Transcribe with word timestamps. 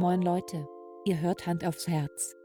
Moin 0.00 0.22
Leute, 0.22 0.64
ihr 1.06 1.20
hört 1.20 1.44
Hand 1.48 1.64
aufs 1.64 1.88
Herz. 1.88 2.36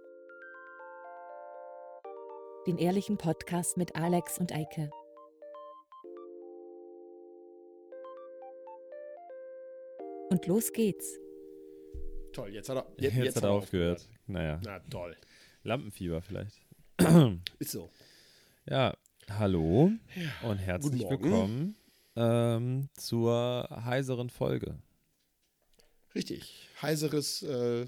Den 2.66 2.80
ehrlichen 2.80 3.20
Podcast 3.20 3.78
mit 3.78 3.96
Alex 3.96 4.40
und 4.40 4.52
Eike. 4.52 4.90
Und 10.32 10.48
los 10.48 10.74
geht's. 10.74 11.20
Toll, 12.32 12.50
jetzt 12.56 12.70
hat 12.70 12.78
er, 12.78 12.88
Jetzt, 12.98 13.18
jetzt, 13.18 13.36
hat 13.36 13.44
er 13.44 13.52
aufgehört. 13.52 14.10
Naja, 14.26 14.60
Na 14.66 14.80
toll. 14.90 15.16
Lampenfieber 15.62 16.24
vielleicht. 16.24 16.60
Ist 17.60 17.70
so. 17.70 17.88
Ja, 18.68 18.98
hallo 19.30 19.92
und 20.42 20.58
herzlich 20.58 21.08
willkommen 21.08 21.76
ähm, 22.16 22.90
zur 22.96 23.70
heiseren 23.86 24.32
Folge. 24.32 24.80
Richtig. 26.16 26.68
Heiseres 26.82 27.42
äh, 27.44 27.88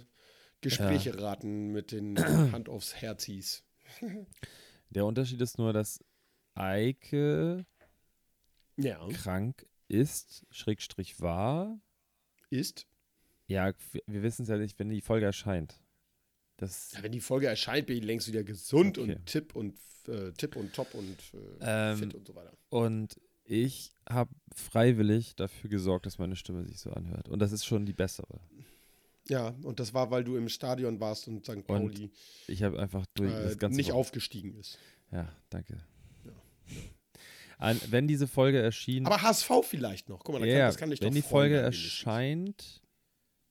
Gespräche 0.62 1.20
raten 1.22 1.72
mit 1.72 1.92
den 1.92 2.18
Hand 2.52 2.70
aufs 2.70 2.96
Herz 2.96 3.24
hieß. 3.26 3.64
Der 4.90 5.06
Unterschied 5.06 5.42
ist 5.42 5.58
nur, 5.58 5.74
dass 5.74 6.00
Eike 6.54 7.66
Ja. 8.78 9.08
krank 9.10 9.68
ist, 9.88 10.46
Schrägstrich 10.50 11.20
war. 11.22 11.80
Ist. 12.50 12.88
Ja, 13.48 13.74
wir- 13.92 14.02
wir 14.08 14.24
wissen 14.24 14.44
es 14.44 14.50
ja 14.50 14.58
nicht, 14.58 14.80
wenn 14.80 14.90
die 14.90 15.02
Folge 15.02 15.26
erscheint. 15.26 15.80
Das, 16.58 16.94
Ja, 16.94 17.04
wenn 17.04 17.12
die 17.12 17.20
Folge 17.20 17.48
erscheint, 17.48 17.88
bin 17.88 17.98
ich 17.98 18.04
längst 18.04 18.28
wieder 18.28 18.44
gesund 18.44 18.98
Okay. 18.98 19.16
und 19.16 19.26
tipp 19.26 19.56
und 19.56 19.76
äh, 20.08 20.32
tipp 20.34 20.56
und 20.56 20.74
top 20.74 20.94
und 20.94 21.18
äh, 21.34 21.92
Ähm, 21.92 21.98
fit 21.98 22.14
und 22.16 22.26
so 22.28 22.34
weiter. 22.36 22.58
und 22.70 23.20
ich 23.46 23.92
habe 24.10 24.32
freiwillig 24.54 25.36
dafür 25.36 25.70
gesorgt, 25.70 26.06
dass 26.06 26.18
meine 26.18 26.36
Stimme 26.36 26.66
sich 26.66 26.80
so 26.80 26.92
anhört. 26.92 27.30
Und 27.30 27.40
das 27.40 27.52
ist 27.52 27.66
schon 27.66 27.86
die 27.86 27.94
bessere. 27.94 28.40
Ja, 29.28 29.56
und 29.64 29.80
das 29.80 29.94
war, 29.94 30.12
weil 30.12 30.24
du 30.24 30.36
im 30.36 30.50
Stadion 30.50 31.00
warst 31.00 31.28
und 31.28 31.46
St. 31.46 31.66
Pauli 31.66 32.12
Ich 32.48 32.62
habe 32.64 32.80
einfach 32.80 33.06
durch 33.16 33.34
äh, 33.34 33.44
das 33.44 33.58
ganze 33.58 33.78
nicht 33.78 33.90
Wochen- 33.90 33.98
aufgestiegen 33.98 34.54
ist. 34.56 34.78
Ja, 35.12 35.32
danke. 35.50 35.78
An, 37.58 37.80
wenn 37.90 38.08
diese 38.08 38.28
Folge 38.28 38.62
erschien. 38.62 39.06
Aber 39.06 39.22
HSV 39.22 39.50
vielleicht 39.64 40.10
noch. 40.10 40.24
Guck 40.24 40.36
mal, 40.36 40.40
da 40.42 40.46
ja, 40.46 40.52
kann, 40.54 40.60
ja, 40.60 40.66
das 40.68 40.78
kann 40.78 40.92
ich 40.92 41.02
wenn 41.02 41.08
doch 41.10 41.16
die 41.16 41.22
Folge 41.22 41.56
erscheint. 41.58 42.82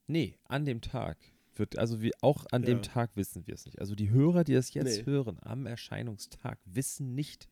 Nee, 0.07 0.39
an 0.45 0.65
dem 0.67 0.81
Tag. 0.83 1.17
Wird, 1.57 1.79
also 1.79 2.03
wie 2.03 2.13
auch 2.21 2.45
an 2.51 2.63
dem 2.63 2.79
Ja. 2.79 2.83
Tag 2.83 3.11
wissen 3.17 3.47
wir 3.47 3.55
es 3.55 3.65
nicht. 3.65 3.81
Also 3.81 3.95
die 3.95 4.11
Hörer, 4.11 4.45
die 4.45 4.53
das 4.55 4.75
jetzt 4.75 4.99
Nee. 4.99 5.07
hören, 5.07 5.39
am 5.41 5.67
Erscheinungstag, 5.67 6.59
wissen 6.67 7.15
nicht, 7.15 7.49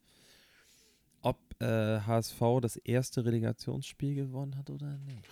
äh, 1.62 2.00
HSV 2.06 2.40
das 2.60 2.76
erste 2.76 3.24
Relegationsspiel 3.24 4.14
gewonnen 4.14 4.56
hat 4.56 4.70
oder 4.70 4.98
nicht. 4.98 5.28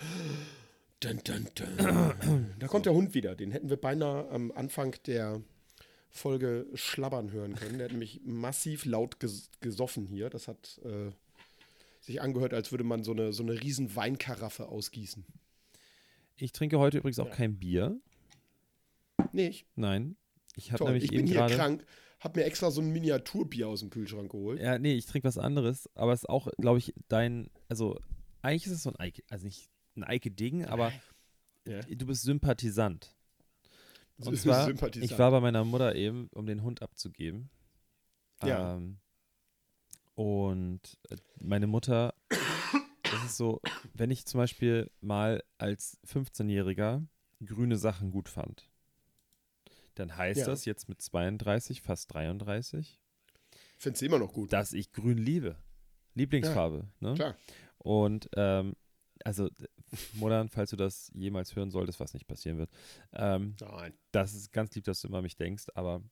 Dun, 1.01 1.21
dun, 1.25 1.47
dun. 1.55 2.55
da 2.59 2.69
kommt 2.69 2.87
der 2.87 2.93
Hund 2.95 3.15
wieder. 3.15 3.35
Den 3.35 3.51
hätten 3.51 3.71
wir 3.71 3.79
beinahe 3.79 4.29
am 4.31 4.53
Anfang 4.53 4.95
der 5.07 5.41
Folge 6.11 6.67
schlabbern 6.75 7.31
hören 7.33 7.55
können. 7.55 7.79
Der 7.79 7.87
hat 7.87 7.93
nämlich 7.93 8.21
massiv 8.25 8.85
laut 8.85 9.21
ges 9.21 9.51
gesoffen 9.61 10.07
hier. 10.07 10.29
Das 10.29 10.49
hat 10.49 10.79
äh, 10.85 11.11
sich 12.01 12.21
angehört, 12.21 12.53
als 12.53 12.71
würde 12.71 12.85
man 12.85 13.03
so 13.05 13.13
eine, 13.13 13.33
so 13.33 13.43
eine 13.43 13.61
riesen 13.61 13.95
Weinkaraffe 13.97 14.69
ausgießen. 14.69 15.25
Ich 16.37 16.53
trinke 16.53 16.79
heute 16.79 16.99
übrigens 16.99 17.19
auch 17.19 17.29
Ja. 17.29 17.35
kein 17.35 17.59
Bier. 17.59 17.99
Nee, 19.33 19.49
ich, 19.49 19.67
Nein. 19.77 20.17
Ich 20.57 20.73
habe 20.73 20.85
nämlich 20.85 21.05
ich 21.05 21.11
bin 21.11 21.21
eben 21.21 21.29
hier 21.29 21.47
krank, 21.47 21.85
hab 22.21 22.37
mir 22.37 22.45
extra 22.45 22.71
so 22.71 22.81
ein 22.81 22.91
Miniaturbier 22.91 23.69
aus 23.69 23.81
dem 23.81 23.91
Kühlschrank 23.91 24.31
geholt. 24.31 24.61
Ja, 24.61 24.79
nee, 24.79 24.95
ich 24.95 25.07
trinke 25.07 25.27
was 25.27 25.39
anderes, 25.39 25.89
aber 25.95 26.13
es 26.13 26.21
ist 26.23 26.29
auch, 26.29 26.49
glaube 26.59 26.79
ich, 26.79 26.95
dein, 27.09 27.51
also 27.69 27.99
eigentlich 28.43 28.67
ist 28.67 28.73
es 28.73 28.83
so 28.85 28.91
ein 28.91 28.97
Eike, 29.01 29.23
also 29.31 29.47
nicht 29.47 29.69
ein 29.97 30.05
Eike-Ding, 30.05 30.65
aber 30.67 30.93
Ja. 31.67 31.81
du 31.83 32.07
bist 32.07 32.23
Sympathisant. 32.23 33.15
Und 34.19 34.37
zwar, 34.39 34.67
Sympathisant. 34.67 35.11
ich 35.11 35.19
war 35.19 35.31
bei 35.31 35.41
meiner 35.41 35.65
Mutter 35.65 35.95
eben, 35.95 36.29
um 36.35 36.47
den 36.47 36.63
Hund 36.63 36.83
abzugeben. 36.83 37.49
Ja. 38.43 38.77
Ähm, 38.77 38.99
und 40.15 40.99
äh, 41.09 41.17
meine 41.41 41.67
Mutter, 41.67 42.15
das 43.03 43.25
ist 43.25 43.37
so, 43.37 43.61
wenn 43.95 44.11
ich 44.11 44.27
zum 44.27 44.39
Beispiel 44.39 44.91
mal 45.01 45.43
als 45.59 45.99
15-Jähriger 46.07 47.07
grüne 47.45 47.77
Sachen 47.79 48.11
gut 48.11 48.29
fand, 48.29 48.70
dann 50.01 50.17
heißt 50.17 50.41
Ja. 50.41 50.47
das 50.47 50.65
jetzt 50.65 50.89
mit 50.89 51.01
32, 51.01 51.81
fast 51.83 52.13
33, 52.13 52.99
Findest 53.79 54.03
du 54.03 54.07
immer 54.07 54.19
noch 54.19 54.33
gut. 54.33 54.53
dass 54.53 54.73
ich 54.73 54.93
grün 54.93 55.19
liebe. 55.19 55.57
Lieblingsfarbe. 56.15 56.89
ne? 57.01 57.15
Klar. 57.15 57.37
Und 57.79 58.29
ähm, 58.37 58.75
also, 59.25 59.49
Modern, 60.15 60.49
falls 60.49 60.71
du 60.71 60.77
das 60.77 61.11
jemals 61.15 61.55
hören 61.57 61.71
solltest, 61.71 62.01
was 62.01 62.15
nicht 62.15 62.27
passieren 62.27 62.59
wird, 62.59 62.71
ähm, 63.13 63.55
Nein. 63.61 63.93
das 64.13 64.35
ist 64.35 64.53
ganz 64.53 64.75
lieb, 64.75 64.85
dass 64.85 65.01
du 65.01 65.09
immer 65.09 65.19
an 65.19 65.25
mich 65.25 65.37
denkst, 65.37 65.65
aber 65.75 66.03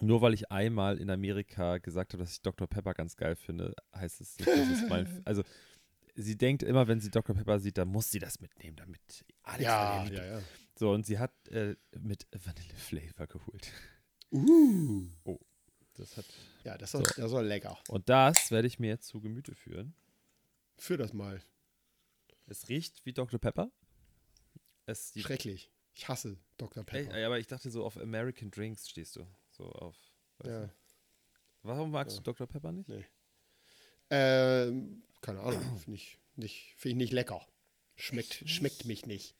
nur 0.00 0.20
weil 0.20 0.34
ich 0.34 0.50
einmal 0.52 0.98
in 0.98 1.10
Amerika 1.10 1.78
gesagt 1.78 2.12
habe, 2.12 2.22
dass 2.22 2.32
ich 2.32 2.42
Dr. 2.42 2.66
Pepper 2.68 2.94
ganz 2.94 3.16
geil 3.16 3.34
finde, 3.36 3.74
heißt 3.94 4.20
es 4.20 4.36
nicht, 4.38 4.48
dass 4.48 4.68
es 4.68 4.88
mein. 4.88 5.06
Also, 5.24 5.42
sie 6.14 6.36
denkt 6.36 6.62
immer, 6.62 6.86
wenn 6.88 7.00
sie 7.00 7.10
Dr. 7.10 7.34
Pepper 7.34 7.58
sieht, 7.60 7.78
dann 7.78 7.88
muss 7.88 8.10
sie 8.10 8.18
das 8.18 8.40
mitnehmen, 8.40 8.76
damit 8.76 9.00
Alex 9.42 9.62
Ja, 9.64 10.04
ja, 10.06 10.24
ja. 10.24 10.42
So, 10.78 10.92
und 10.92 11.04
sie 11.04 11.18
hat 11.18 11.32
äh, 11.48 11.74
mit 11.98 12.28
Vanille-Flavor 12.30 13.26
geholt. 13.26 13.72
Uh. 14.30 15.08
Das 15.94 16.16
hat. 16.16 16.26
Ja, 16.62 16.78
das 16.78 16.94
ist, 16.94 17.18
das 17.18 17.32
ist 17.32 17.42
lecker. 17.42 17.76
Und 17.88 18.08
das 18.08 18.52
werde 18.52 18.68
ich 18.68 18.78
mir 18.78 18.86
jetzt 18.86 19.08
zu 19.08 19.20
Gemüte 19.20 19.56
führen. 19.56 19.92
Führ 20.76 20.96
das 20.96 21.12
mal. 21.12 21.42
Es 22.46 22.68
riecht 22.68 23.04
wie 23.04 23.12
Dr. 23.12 23.40
Pepper. 23.40 23.72
Es 24.86 25.12
Schrecklich. 25.16 25.68
Ich 25.94 26.06
hasse 26.06 26.38
Dr. 26.58 26.84
Pepper. 26.84 27.12
Ey, 27.12 27.24
aber 27.24 27.40
ich 27.40 27.48
dachte 27.48 27.72
so, 27.72 27.84
auf 27.84 27.96
American 27.96 28.52
Drinks 28.52 28.88
stehst 28.88 29.16
du. 29.16 29.26
So 29.50 29.64
auf. 29.64 29.96
Ja. 30.44 30.66
du? 30.66 30.74
Warum 31.64 31.90
magst 31.90 32.18
Ja. 32.18 32.22
du 32.22 32.30
Dr. 32.30 32.46
Pepper 32.46 32.70
nicht? 32.70 32.88
Nee. 32.88 33.04
Ähm, 34.10 35.02
keine 35.22 35.40
Ahnung, 35.40 35.60
finde 35.78 35.96
ich, 35.96 36.18
nicht, 36.36 36.74
find 36.76 36.92
ich 36.92 36.96
nicht 36.96 37.12
lecker. 37.12 37.44
Schmeckt, 37.96 38.48
schmeckt 38.48 38.84
mich 38.84 39.06
nicht. 39.06 39.34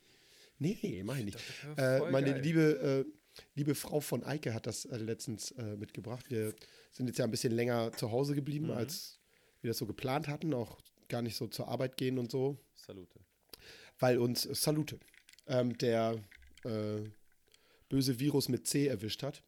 Nee, 0.58 1.02
mach 1.04 1.16
ich 1.16 1.24
nicht. 1.26 1.38
Äh, 1.76 2.10
meine 2.10 2.32
geil. 2.32 2.40
liebe, 2.42 3.06
äh, 3.06 3.38
liebe 3.54 3.74
Frau 3.74 4.00
von 4.00 4.24
Eike 4.24 4.52
hat 4.54 4.66
das 4.66 4.84
äh, 4.86 4.96
letztens 4.96 5.52
äh, 5.52 5.76
mitgebracht. 5.76 6.30
Wir 6.30 6.54
sind 6.90 7.06
jetzt 7.06 7.18
ja 7.18 7.24
ein 7.24 7.30
bisschen 7.30 7.52
länger 7.52 7.92
zu 7.92 8.10
Hause 8.10 8.34
geblieben, 8.34 8.66
Mhm. 8.66 8.72
als 8.72 9.20
wir 9.60 9.68
das 9.68 9.78
so 9.78 9.86
geplant 9.86 10.26
hatten. 10.28 10.52
Auch 10.54 10.78
gar 11.08 11.22
nicht 11.22 11.36
so 11.36 11.46
zur 11.46 11.68
Arbeit 11.68 11.96
gehen 11.96 12.18
und 12.18 12.30
so. 12.30 12.58
Salute. 12.74 13.18
weil 14.00 14.18
uns 14.18 14.46
äh, 14.46 14.54
Salute 14.54 14.98
ähm, 15.46 15.76
der 15.78 16.22
äh, 16.64 17.00
böse 17.88 18.18
Virus 18.20 18.48
mit 18.48 18.66
C 18.66 18.86
erwischt 18.86 19.22
hat. 19.22 19.42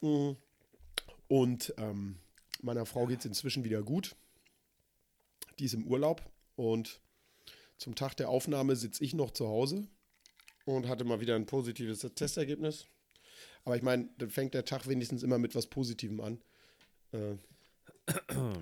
Mm. 0.00 0.32
Und 1.26 1.74
ähm, 1.76 2.18
meiner 2.62 2.86
Frau 2.86 3.06
geht 3.06 3.18
es 3.20 3.24
inzwischen 3.26 3.64
wieder 3.64 3.82
gut. 3.82 4.16
Die 5.58 5.64
ist 5.66 5.74
im 5.74 5.86
Urlaub 5.86 6.22
und 6.56 7.00
zum 7.78 7.94
Tag 7.94 8.14
der 8.14 8.28
Aufnahme 8.28 8.76
sitze 8.76 9.02
ich 9.04 9.14
noch 9.14 9.30
zu 9.30 9.48
Hause 9.48 9.88
und 10.64 10.88
hatte 10.88 11.04
mal 11.04 11.20
wieder 11.20 11.34
ein 11.34 11.46
positives 11.46 12.00
Testergebnis. 12.14 12.86
Aber 13.64 13.76
ich 13.76 13.82
meine, 13.82 14.08
dann 14.18 14.30
fängt 14.30 14.54
der 14.54 14.64
Tag 14.64 14.86
wenigstens 14.86 15.22
immer 15.22 15.38
mit 15.38 15.54
was 15.54 15.66
Positivem 15.66 16.20
an. 16.20 16.42
Äh, 17.12 17.36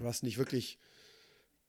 was 0.00 0.22
nicht 0.22 0.38
wirklich 0.38 0.78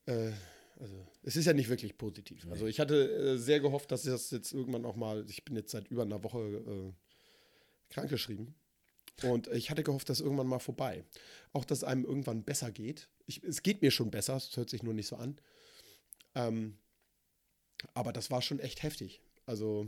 äh, 0.08 0.32
also, 0.80 1.08
es 1.24 1.36
ist 1.36 1.46
ja 1.46 1.54
nicht 1.54 1.70
wirklich 1.70 1.98
positiv. 1.98 2.48
Also, 2.50 2.68
ich 2.68 2.80
hatte 2.80 3.12
äh, 3.12 3.38
sehr 3.38 3.60
gehofft, 3.60 3.92
dass 3.92 4.04
das 4.04 4.30
jetzt 4.32 4.54
irgendwann 4.54 4.86
auch 4.86 4.96
mal, 4.96 5.26
ich 5.28 5.44
bin 5.44 5.56
jetzt 5.56 5.72
seit 5.72 5.88
über 5.88 6.04
einer 6.04 6.24
Woche 6.24 6.40
äh, 6.40 6.94
krankgeschrieben. 7.94 8.54
Und 9.24 9.48
ich 9.48 9.72
hatte 9.72 9.82
gehofft, 9.82 10.10
dass 10.10 10.22
irgendwann 10.22 10.46
mal 10.46 10.60
vorbei. 10.60 11.04
Auch, 11.52 11.66
dass 11.66 11.84
einem 11.84 12.06
irgendwann 12.06 12.44
besser 12.44 12.72
geht. 12.72 13.10
Ich, 13.26 13.44
es 13.44 13.64
geht 13.64 13.82
mir 13.82 13.90
schon 13.90 14.12
besser, 14.12 14.36
es 14.36 14.56
hört 14.56 14.70
sich 14.70 14.84
nur 14.84 14.94
nicht 14.94 15.08
so 15.08 15.16
an. 15.16 15.42
Ähm, 16.36 16.78
aber 17.94 18.14
das 18.14 18.32
war 18.32 18.42
schon 18.42 18.60
echt 18.60 18.84
heftig. 18.84 19.22
Also, 19.46 19.88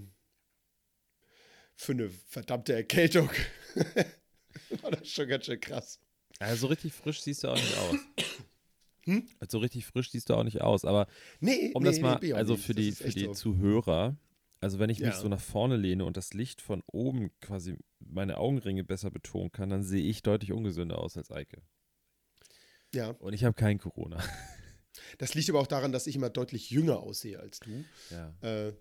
für 1.75 1.93
eine 1.93 2.09
verdammte 2.09 2.73
Erkältung 2.73 3.29
war 4.81 4.91
das 4.91 5.07
schon 5.07 5.27
ganz 5.27 5.45
schön 5.45 5.59
krass. 5.59 5.99
Also 6.39 6.55
so 6.61 6.67
richtig 6.67 6.93
frisch 6.93 7.21
siehst 7.21 7.43
du 7.43 7.49
auch 7.49 7.55
nicht 7.55 7.77
aus. 7.77 7.95
Also 9.39 9.57
so 9.57 9.59
richtig 9.59 9.87
frisch 9.87 10.11
siehst 10.11 10.29
du 10.29 10.35
auch 10.35 10.43
nicht 10.43 10.61
aus. 10.61 10.85
Aber 10.85 11.07
Nee, 11.39 11.71
um 11.73 11.81
nee, 11.81 11.89
das 11.89 11.99
mal, 11.99 12.19
nee, 12.21 12.33
also 12.33 12.55
für 12.57 12.75
die, 12.75 12.91
für 12.91 13.09
die 13.09 13.25
so. 13.25 13.31
Zuhörer, 13.33 14.15
also 14.59 14.77
wenn 14.77 14.91
ich 14.91 14.99
mich 14.99 15.07
Ja. 15.15 15.19
so 15.19 15.27
nach 15.29 15.39
vorne 15.39 15.77
lehne 15.77 16.05
und 16.05 16.15
das 16.15 16.35
Licht 16.35 16.61
von 16.61 16.83
oben 16.85 17.31
quasi 17.41 17.75
meine 17.99 18.37
Augenringe 18.37 18.83
besser 18.83 19.09
betonen 19.09 19.51
kann, 19.51 19.71
dann 19.71 19.81
sehe 19.81 20.03
ich 20.03 20.21
deutlich 20.21 20.51
ungesünder 20.51 20.99
aus 20.99 21.17
als 21.17 21.31
Eike. 21.31 21.63
Ja. 22.93 23.11
Und 23.19 23.33
ich 23.33 23.43
habe 23.45 23.55
kein 23.55 23.79
Corona. 23.79 24.21
Das 25.17 25.33
liegt 25.33 25.49
aber 25.49 25.59
auch 25.59 25.67
daran, 25.67 25.91
dass 25.91 26.07
ich 26.07 26.15
immer 26.15 26.29
deutlich 26.29 26.69
jünger 26.69 26.99
aussehe 26.99 27.39
als 27.39 27.59
du. 27.59 27.83
Ja. 28.09 28.33
Äh, 28.41 28.73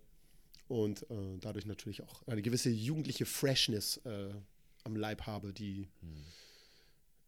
und 0.68 1.02
äh, 1.10 1.38
dadurch 1.40 1.66
natürlich 1.66 2.02
auch 2.02 2.26
eine 2.26 2.42
gewisse 2.42 2.70
jugendliche 2.70 3.24
Freshness 3.24 3.98
äh, 4.04 4.30
am 4.84 4.96
Leib 4.96 5.22
habe, 5.26 5.52
die 5.52 5.88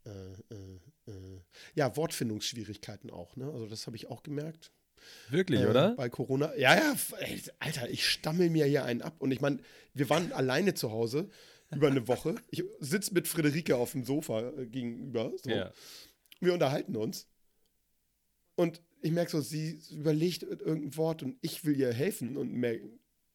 äh, 0.05 0.11
äh, 0.11 1.11
äh, 1.11 1.41
ja, 1.75 1.97
Wortfindungsschwierigkeiten 1.97 3.11
auch. 3.11 3.37
Ne? 3.37 3.51
Also 3.51 3.67
das 3.67 3.87
habe 3.87 3.97
ich 3.97 4.09
auch 4.09 4.23
gemerkt. 4.23 4.73
Wirklich, 5.29 5.61
äh, 5.61 5.67
oder? 5.67 5.95
Bei 5.95 6.09
Corona. 6.09 6.55
Ja, 6.57 6.75
ja, 6.75 6.95
ey, 7.19 7.41
Alter, 7.59 7.89
ich 7.91 8.07
stammel 8.09 8.51
mir 8.51 8.67
hier 8.67 8.85
einen 8.85 9.03
ab. 9.03 9.15
Und 9.19 9.31
ich 9.31 9.41
meine, 9.41 9.59
wir 9.95 10.09
waren 10.11 10.33
alleine 10.35 10.75
zu 10.75 10.91
Hause 10.91 11.29
über 11.71 11.89
eine 11.89 12.09
Woche. 12.09 12.35
Ich 12.51 12.65
sitze 12.81 13.15
mit 13.15 13.29
Friederike 13.29 13.77
auf 13.77 13.93
dem 13.93 14.05
Sofa 14.05 14.51
äh, 14.51 14.67
gegenüber. 14.67 15.33
So. 15.43 15.51
Ja. 15.51 15.73
Wir 16.41 16.55
unterhalten 16.55 16.97
uns. 16.97 17.27
Und 18.61 18.83
ich 19.01 19.11
merke 19.11 19.31
so, 19.31 19.41
sie 19.41 19.81
überlegt 19.91 20.43
irgendein 20.43 20.95
Wort 20.99 21.23
und 21.23 21.39
ich 21.41 21.65
will 21.65 21.75
ihr 21.81 21.95
helfen 21.95 22.37
und 22.37 22.53
merke, 22.53 22.91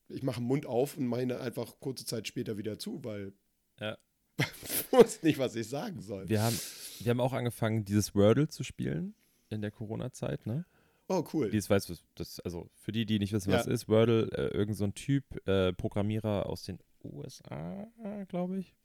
ich 0.07 0.21
mache 0.21 0.39
den 0.39 0.45
Mund 0.45 0.67
auf 0.67 0.97
und 0.97 1.09
dann 1.09 1.31
einfach 1.31 1.79
kurze 1.79 2.05
Zeit 2.05 2.27
später 2.27 2.59
wieder 2.59 2.77
zu, 2.77 3.03
weil 3.03 3.33
Ja. 3.79 3.97
ich 4.37 4.91
wusste 4.91 5.25
nicht, 5.25 5.39
was 5.39 5.55
ich 5.55 5.67
sagen 5.67 5.99
soll. 6.01 6.29
Wir 6.29 6.43
haben, 6.43 6.55
wir 6.99 7.09
haben 7.09 7.19
auch 7.19 7.33
angefangen, 7.33 7.85
dieses 7.85 8.13
Wordle 8.13 8.49
zu 8.49 8.63
spielen 8.63 9.15
in 9.49 9.61
der 9.63 9.71
Corona-Zeit, 9.71 10.45
ne? 10.45 10.67
Oh, 11.07 11.23
cool. 11.33 11.49
Die 11.49 11.57
weiß, 11.69 11.89
was 11.89 12.03
das, 12.13 12.39
also 12.41 12.69
für 12.75 12.91
die, 12.91 13.07
die 13.07 13.17
nicht 13.17 13.33
wissen, 13.33 13.51
was 13.51 13.65
Ja. 13.65 13.71
ist, 13.71 13.87
Wordle, 13.87 14.29
äh, 14.31 14.55
irgend 14.55 14.77
so 14.77 14.83
ein 14.83 14.93
Typ, 14.93 15.23
äh, 15.47 15.73
Programmierer 15.73 16.45
aus 16.45 16.63
den 16.63 16.77
USA, 17.03 17.87
glaube 18.27 18.59
ich. 18.59 18.75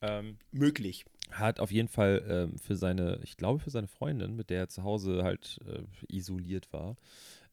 Ähm, 0.00 0.38
Möglich. 0.52 1.04
hat 1.30 1.60
auf 1.60 1.70
jeden 1.72 1.88
Fall 1.88 2.24
ähm, 2.28 2.58
für 2.58 2.76
seine, 2.76 3.20
ich 3.22 3.36
glaube 3.36 3.58
für 3.58 3.70
seine 3.70 3.88
Freundin, 3.88 4.36
mit 4.36 4.50
der 4.50 4.58
er 4.60 4.68
zu 4.68 4.84
Hause 4.84 5.22
halt 5.24 5.58
äh, 5.66 5.82
isoliert 6.14 6.72
war, 6.72 6.96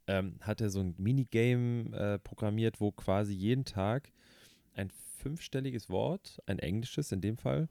ähm, 0.07 0.37
hat 0.41 0.61
er 0.61 0.69
so 0.69 0.79
ein 0.79 0.93
Minigame 0.97 1.95
äh, 1.97 2.19
programmiert, 2.19 2.79
wo 2.79 2.91
quasi 2.91 3.33
jeden 3.33 3.65
Tag 3.65 4.11
ein 4.75 4.91
fünfstelliges 5.17 5.89
Wort, 5.89 6.39
ein 6.45 6.59
englisches 6.59 7.11
in 7.11 7.21
dem 7.21 7.37
Fall, 7.37 7.67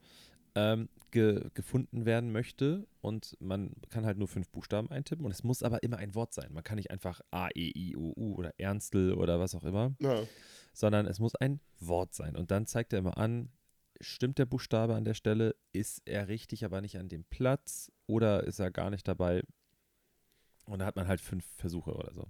ähm, 0.56 0.88
ge 1.12 1.48
gefunden 1.54 2.04
werden 2.04 2.32
möchte 2.32 2.86
und 3.00 3.36
man 3.40 3.72
kann 3.90 4.04
halt 4.04 4.18
nur 4.18 4.26
fünf 4.26 4.48
Buchstaben 4.50 4.90
eintippen 4.90 5.24
und 5.24 5.30
es 5.30 5.44
muss 5.44 5.62
aber 5.62 5.84
immer 5.84 5.98
ein 5.98 6.14
Wort 6.16 6.32
sein. 6.34 6.52
Man 6.52 6.64
kann 6.64 6.76
nicht 6.76 6.90
einfach 6.90 7.20
A, 7.30 7.48
E, 7.54 7.70
I, 7.76 7.96
O, 7.96 8.12
U 8.16 8.34
oder 8.34 8.52
Ernstl 8.58 9.12
oder 9.12 9.38
was 9.38 9.54
auch 9.54 9.62
immer 9.64 9.94
Ja. 10.00 10.24
sondern 10.72 11.06
es 11.06 11.20
muss 11.20 11.36
ein 11.36 11.60
Wort 11.78 12.14
sein. 12.14 12.34
Und 12.36 12.50
dann 12.50 12.66
zeigt 12.66 12.92
er 12.92 12.98
immer 12.98 13.16
an, 13.16 13.50
stimmt 14.04 14.38
der 14.38 14.46
Buchstabe 14.46 14.94
an 14.94 15.04
der 15.04 15.14
Stelle, 15.14 15.54
ist 15.72 16.02
er 16.04 16.28
richtig, 16.28 16.64
aber 16.64 16.80
nicht 16.80 16.98
an 16.98 17.08
dem 17.08 17.24
Platz 17.24 17.90
oder 18.06 18.44
ist 18.44 18.58
er 18.58 18.70
gar 18.70 18.90
nicht 18.90 19.06
dabei. 19.08 19.42
Und 20.66 20.78
da 20.78 20.86
hat 20.86 20.96
man 20.96 21.08
halt 21.08 21.20
fünf 21.20 21.44
Versuche 21.56 21.94
oder 21.94 22.12
so. 22.14 22.26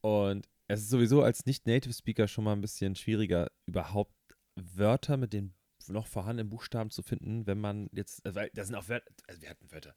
Und 0.00 0.48
es 0.68 0.80
ist 0.80 0.90
sowieso 0.90 1.22
als 1.22 1.46
Nicht-Native-Speaker 1.46 2.28
schon 2.28 2.44
mal 2.44 2.52
ein 2.52 2.60
bisschen 2.60 2.94
schwieriger, 2.94 3.50
überhaupt 3.66 4.14
Wörter 4.56 5.16
mit 5.16 5.32
den 5.32 5.54
noch 5.88 6.06
vorhandenen 6.06 6.50
Buchstaben 6.50 6.90
zu 6.90 7.02
finden, 7.02 7.46
wenn 7.46 7.60
man 7.60 7.88
jetzt, 7.92 8.24
äh, 8.26 8.34
weil 8.34 8.50
da 8.52 8.64
sind 8.64 8.74
auch 8.74 8.88
Wörter, 8.88 9.10
also 9.26 9.40
wir 9.40 9.48
hatten 9.48 9.70
Wörter, 9.72 9.94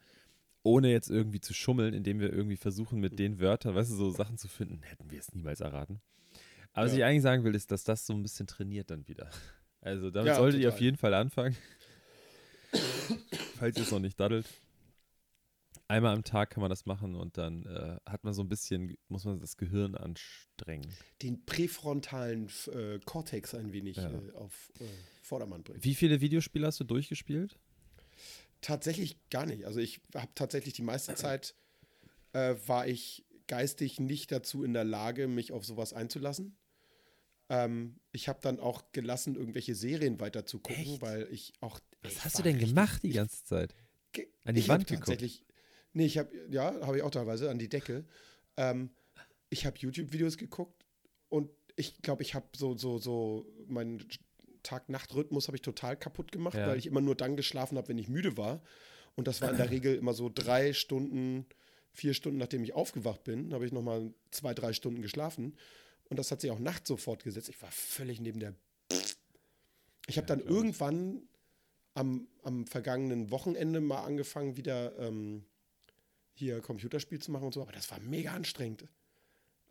ohne 0.63 0.89
jetzt 0.89 1.09
irgendwie 1.09 1.41
zu 1.41 1.53
schummeln, 1.53 1.93
indem 1.93 2.19
wir 2.19 2.31
irgendwie 2.31 2.55
versuchen, 2.55 2.99
mit 2.99 3.19
den 3.19 3.39
Wörtern, 3.39 3.75
weißt 3.75 3.91
du, 3.91 3.95
so 3.95 4.09
Sachen 4.11 4.37
zu 4.37 4.47
finden, 4.47 4.83
hätten 4.83 5.09
wir 5.11 5.19
es 5.19 5.33
niemals 5.33 5.59
erraten. 5.59 6.01
Aber 6.73 6.85
was 6.85 6.93
Ja. 6.93 6.99
ich 6.99 7.03
eigentlich 7.03 7.23
sagen 7.23 7.43
will, 7.43 7.55
ist, 7.55 7.71
dass 7.71 7.83
das 7.83 8.05
so 8.05 8.13
ein 8.13 8.23
bisschen 8.23 8.47
trainiert 8.47 8.89
dann 8.91 9.05
wieder. 9.07 9.29
Also 9.81 10.11
damit 10.11 10.27
Ja, 10.29 10.35
solltet 10.35 10.61
ihr 10.61 10.67
auf 10.69 10.75
total. 10.75 10.83
jeden 10.85 10.97
Fall 10.97 11.13
anfangen. 11.13 11.57
Falls 13.57 13.77
ihr 13.77 13.83
es 13.83 13.91
noch 13.91 13.99
nicht 13.99 14.19
daddelt. 14.19 14.45
Einmal 15.87 16.13
am 16.13 16.23
Tag 16.23 16.51
kann 16.51 16.61
man 16.61 16.69
das 16.69 16.85
machen 16.85 17.15
und 17.15 17.37
dann 17.37 17.65
äh, 17.65 17.97
hat 18.09 18.23
man 18.23 18.33
so 18.33 18.41
ein 18.41 18.47
bisschen, 18.47 18.95
muss 19.09 19.25
man 19.25 19.41
das 19.41 19.57
Gehirn 19.57 19.95
anstrengen. 19.95 20.87
Den 21.21 21.43
präfrontalen 21.45 22.49
äh, 22.73 22.99
Cortex 23.03 23.53
ein 23.55 23.73
wenig 23.73 23.97
Ja. 23.97 24.09
äh, 24.09 24.31
auf 24.35 24.71
äh, 24.79 24.85
Vordermann 25.21 25.63
bringen. 25.63 25.83
Wie 25.83 25.95
viele 25.95 26.21
Videospiele 26.21 26.65
hast 26.65 26.79
du 26.79 26.85
durchgespielt? 26.85 27.59
Tatsächlich 28.61 29.17
gar 29.29 29.45
nicht. 29.45 29.65
Also 29.65 29.81
ich 29.81 29.99
habe 30.15 30.31
tatsächlich 30.33 30.73
die 30.75 30.83
meiste 30.83 31.13
Zeit 31.15 31.55
äh, 32.31 32.55
war 32.67 32.87
ich 32.87 33.25
geistig 33.47 33.99
nicht 33.99 34.31
dazu 34.31 34.63
in 34.63 34.71
der 34.73 34.85
Lage, 34.85 35.27
mich 35.27 35.51
auf 35.51 35.65
sowas 35.65 35.91
einzulassen. 35.91 36.55
Ähm, 37.53 37.99
ich 38.13 38.29
habe 38.29 38.39
dann 38.41 38.59
auch 38.61 38.91
gelassen, 38.93 39.35
irgendwelche 39.35 39.75
Serien 39.75 40.19
weiter 40.21 40.45
zu 40.45 40.59
gucken, 40.59 40.81
Echt? 40.93 41.01
weil 41.01 41.27
ich 41.31 41.51
auch. 41.59 41.79
Was 42.01 42.13
ich 42.13 42.25
hast 42.25 42.39
du 42.39 42.43
denn 42.43 42.57
gemacht 42.57 43.03
die 43.03 43.11
ganze 43.11 43.43
Zeit? 43.43 43.75
An 44.45 44.55
die 44.55 44.61
ich 44.61 44.69
Wand 44.69 44.87
geguckt? 44.87 45.07
tatsächlich. 45.07 45.43
Nee, 45.93 46.05
ich 46.05 46.17
habe, 46.17 46.29
ja, 46.49 46.73
habe 46.87 46.97
ich 46.97 47.03
auch 47.03 47.11
teilweise 47.11 47.49
an 47.49 47.59
die 47.59 47.67
Decke. 47.67 48.05
Ähm, 48.55 48.89
ich 49.49 49.65
habe 49.65 49.77
YouTube-Videos 49.77 50.37
geguckt 50.37 50.85
und 51.27 51.49
ich 51.75 52.01
glaube, 52.01 52.23
ich 52.23 52.33
habe 52.35 52.47
so, 52.55 52.77
so, 52.77 52.97
so 52.97 53.45
meinen 53.67 54.05
Tag-Nacht-Rhythmus 54.63 55.47
habe 55.47 55.57
ich 55.57 55.61
total 55.61 55.97
kaputt 55.97 56.31
gemacht, 56.31 56.55
Ja. 56.55 56.67
weil 56.67 56.77
ich 56.77 56.85
immer 56.87 57.01
nur 57.01 57.15
dann 57.15 57.35
geschlafen 57.35 57.77
habe, 57.77 57.89
wenn 57.89 57.97
ich 57.97 58.07
müde 58.07 58.37
war. 58.37 58.61
Und 59.15 59.27
das 59.27 59.41
war 59.41 59.51
in 59.51 59.57
der 59.57 59.69
Regel 59.71 59.95
immer 59.95 60.13
so 60.13 60.29
drei 60.33 60.71
Stunden, 60.73 61.45
vier 61.91 62.13
Stunden, 62.13 62.37
nachdem 62.37 62.63
ich 62.63 62.73
aufgewacht 62.73 63.23
bin, 63.25 63.53
habe 63.53 63.65
ich 63.65 63.71
nochmal 63.73 64.13
zwei, 64.31 64.53
drei 64.53 64.71
Stunden 64.73 65.01
geschlafen. 65.01 65.57
Und 66.11 66.17
das 66.17 66.29
hat 66.29 66.41
sich 66.41 66.51
auch 66.51 66.59
nachts 66.59 66.89
so 66.89 66.97
fortgesetzt. 66.97 67.47
Ich 67.47 67.61
war 67.61 67.71
völlig 67.71 68.19
neben 68.19 68.41
der. 68.41 68.53
Ich 70.07 70.17
habe 70.17 70.27
dann 70.27 70.39
glaub 70.39 70.49
ich. 70.49 70.55
irgendwann 70.57 71.21
am, 71.93 72.27
am 72.43 72.65
vergangenen 72.65 73.31
Wochenende 73.31 73.79
mal 73.79 74.03
angefangen, 74.03 74.57
wieder 74.57 74.97
ähm, 74.97 75.45
hier 76.33 76.59
Computerspiel 76.59 77.19
zu 77.19 77.31
machen 77.31 77.45
und 77.45 77.53
so, 77.53 77.61
aber 77.61 77.71
das 77.71 77.89
war 77.91 77.99
mega 78.01 78.31
anstrengend. 78.31 78.89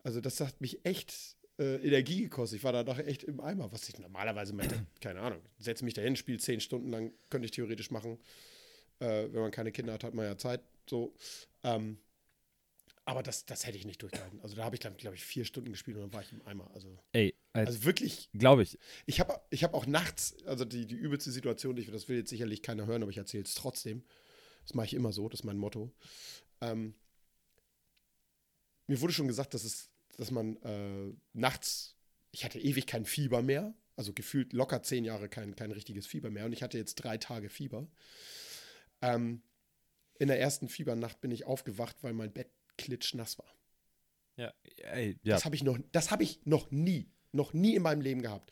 Also 0.03 0.19
das 0.19 0.39
hat 0.39 0.59
mich 0.61 0.83
echt 0.83 1.37
äh, 1.59 1.75
Energie 1.85 2.23
gekostet. 2.23 2.57
Ich 2.57 2.63
war 2.63 2.71
danach 2.71 2.97
echt 2.97 3.23
im 3.23 3.39
Eimer, 3.39 3.71
was 3.71 3.87
ich 3.87 3.99
normalerweise 3.99 4.53
meinte, 4.53 4.83
keine 5.01 5.19
Ahnung, 5.19 5.41
setze 5.59 5.85
mich 5.85 5.93
dahin, 5.93 6.15
spiele 6.15 6.39
zehn 6.39 6.59
Stunden 6.59 6.89
lang, 6.89 7.11
könnte 7.29 7.45
ich 7.45 7.51
theoretisch 7.51 7.91
machen. 7.91 8.17
Äh, 8.99 9.27
wenn 9.31 9.41
man 9.41 9.51
keine 9.51 9.71
Kinder 9.71 9.93
hat, 9.93 10.03
hat 10.03 10.15
man 10.15 10.25
ja 10.25 10.37
Zeit. 10.37 10.61
So. 10.89 11.13
Ähm, 11.63 11.99
aber 13.05 13.23
das, 13.23 13.45
das 13.45 13.65
hätte 13.65 13.77
ich 13.77 13.85
nicht 13.85 14.01
durchgehalten. 14.01 14.39
Also 14.41 14.55
da 14.55 14.63
habe 14.63 14.75
ich 14.75 14.81
glaube 14.81 15.15
ich, 15.15 15.23
vier 15.23 15.45
Stunden 15.45 15.71
gespielt 15.71 15.97
und 15.97 16.03
dann 16.03 16.13
war 16.13 16.21
ich 16.21 16.31
im 16.31 16.45
Eimer. 16.45 16.69
Also, 16.73 16.99
Ey, 17.13 17.35
als, 17.53 17.67
also 17.67 17.83
wirklich 17.85 18.29
glaube 18.33 18.63
ich. 18.63 18.77
ich 19.05 19.19
habe 19.19 19.41
ich 19.49 19.63
hab 19.63 19.73
auch 19.73 19.85
nachts, 19.85 20.35
also 20.45 20.65
die, 20.65 20.85
die 20.85 20.95
übelste 20.95 21.31
Situation, 21.31 21.77
ich, 21.77 21.89
das 21.89 22.07
will 22.07 22.17
jetzt 22.17 22.29
sicherlich 22.29 22.61
keiner 22.61 22.85
hören, 22.85 23.01
aber 23.01 23.11
ich 23.11 23.17
erzähle 23.17 23.43
es 23.43 23.55
trotzdem. 23.55 24.03
Das 24.63 24.75
mache 24.75 24.85
ich 24.85 24.93
immer 24.93 25.11
so, 25.11 25.27
das 25.27 25.41
ist 25.41 25.43
mein 25.43 25.57
Motto. 25.57 25.91
Ähm, 26.61 26.93
mir 28.85 29.01
wurde 29.01 29.13
schon 29.13 29.27
gesagt, 29.27 29.53
dass, 29.55 29.63
es, 29.63 29.89
dass 30.17 30.29
man 30.29 30.57
äh, 30.57 31.13
nachts, 31.33 31.95
ich 32.31 32.45
hatte 32.45 32.59
ewig 32.59 32.85
kein 32.85 33.05
Fieber 33.05 33.41
mehr, 33.41 33.73
also 33.95 34.13
gefühlt 34.13 34.53
locker 34.53 34.83
zehn 34.83 35.05
Jahre 35.05 35.27
kein, 35.27 35.55
kein 35.55 35.71
richtiges 35.71 36.05
Fieber 36.05 36.29
mehr 36.29 36.45
und 36.45 36.53
ich 36.53 36.61
hatte 36.61 36.77
jetzt 36.77 36.95
drei 36.95 37.17
Tage 37.17 37.49
Fieber. 37.49 37.87
Ähm, 39.01 39.41
in 40.19 40.27
der 40.27 40.39
ersten 40.39 40.69
Fiebernacht 40.69 41.19
bin 41.19 41.31
ich 41.31 41.45
aufgewacht, 41.45 41.97
weil 42.03 42.13
mein 42.13 42.31
Bett 42.31 42.51
klitschnass 42.77 43.37
war. 43.39 43.53
Ja, 44.37 44.53
ey, 44.77 45.19
ja. 45.23 45.35
Das 45.35 45.45
habe 45.45 45.55
ich 45.55 45.63
noch, 45.63 45.77
das 45.91 46.11
habe 46.11 46.23
ich 46.23 46.45
noch 46.45 46.71
nie, 46.71 47.11
noch 47.31 47.53
nie 47.53 47.75
in 47.75 47.83
meinem 47.83 48.01
Leben 48.01 48.21
gehabt. 48.21 48.51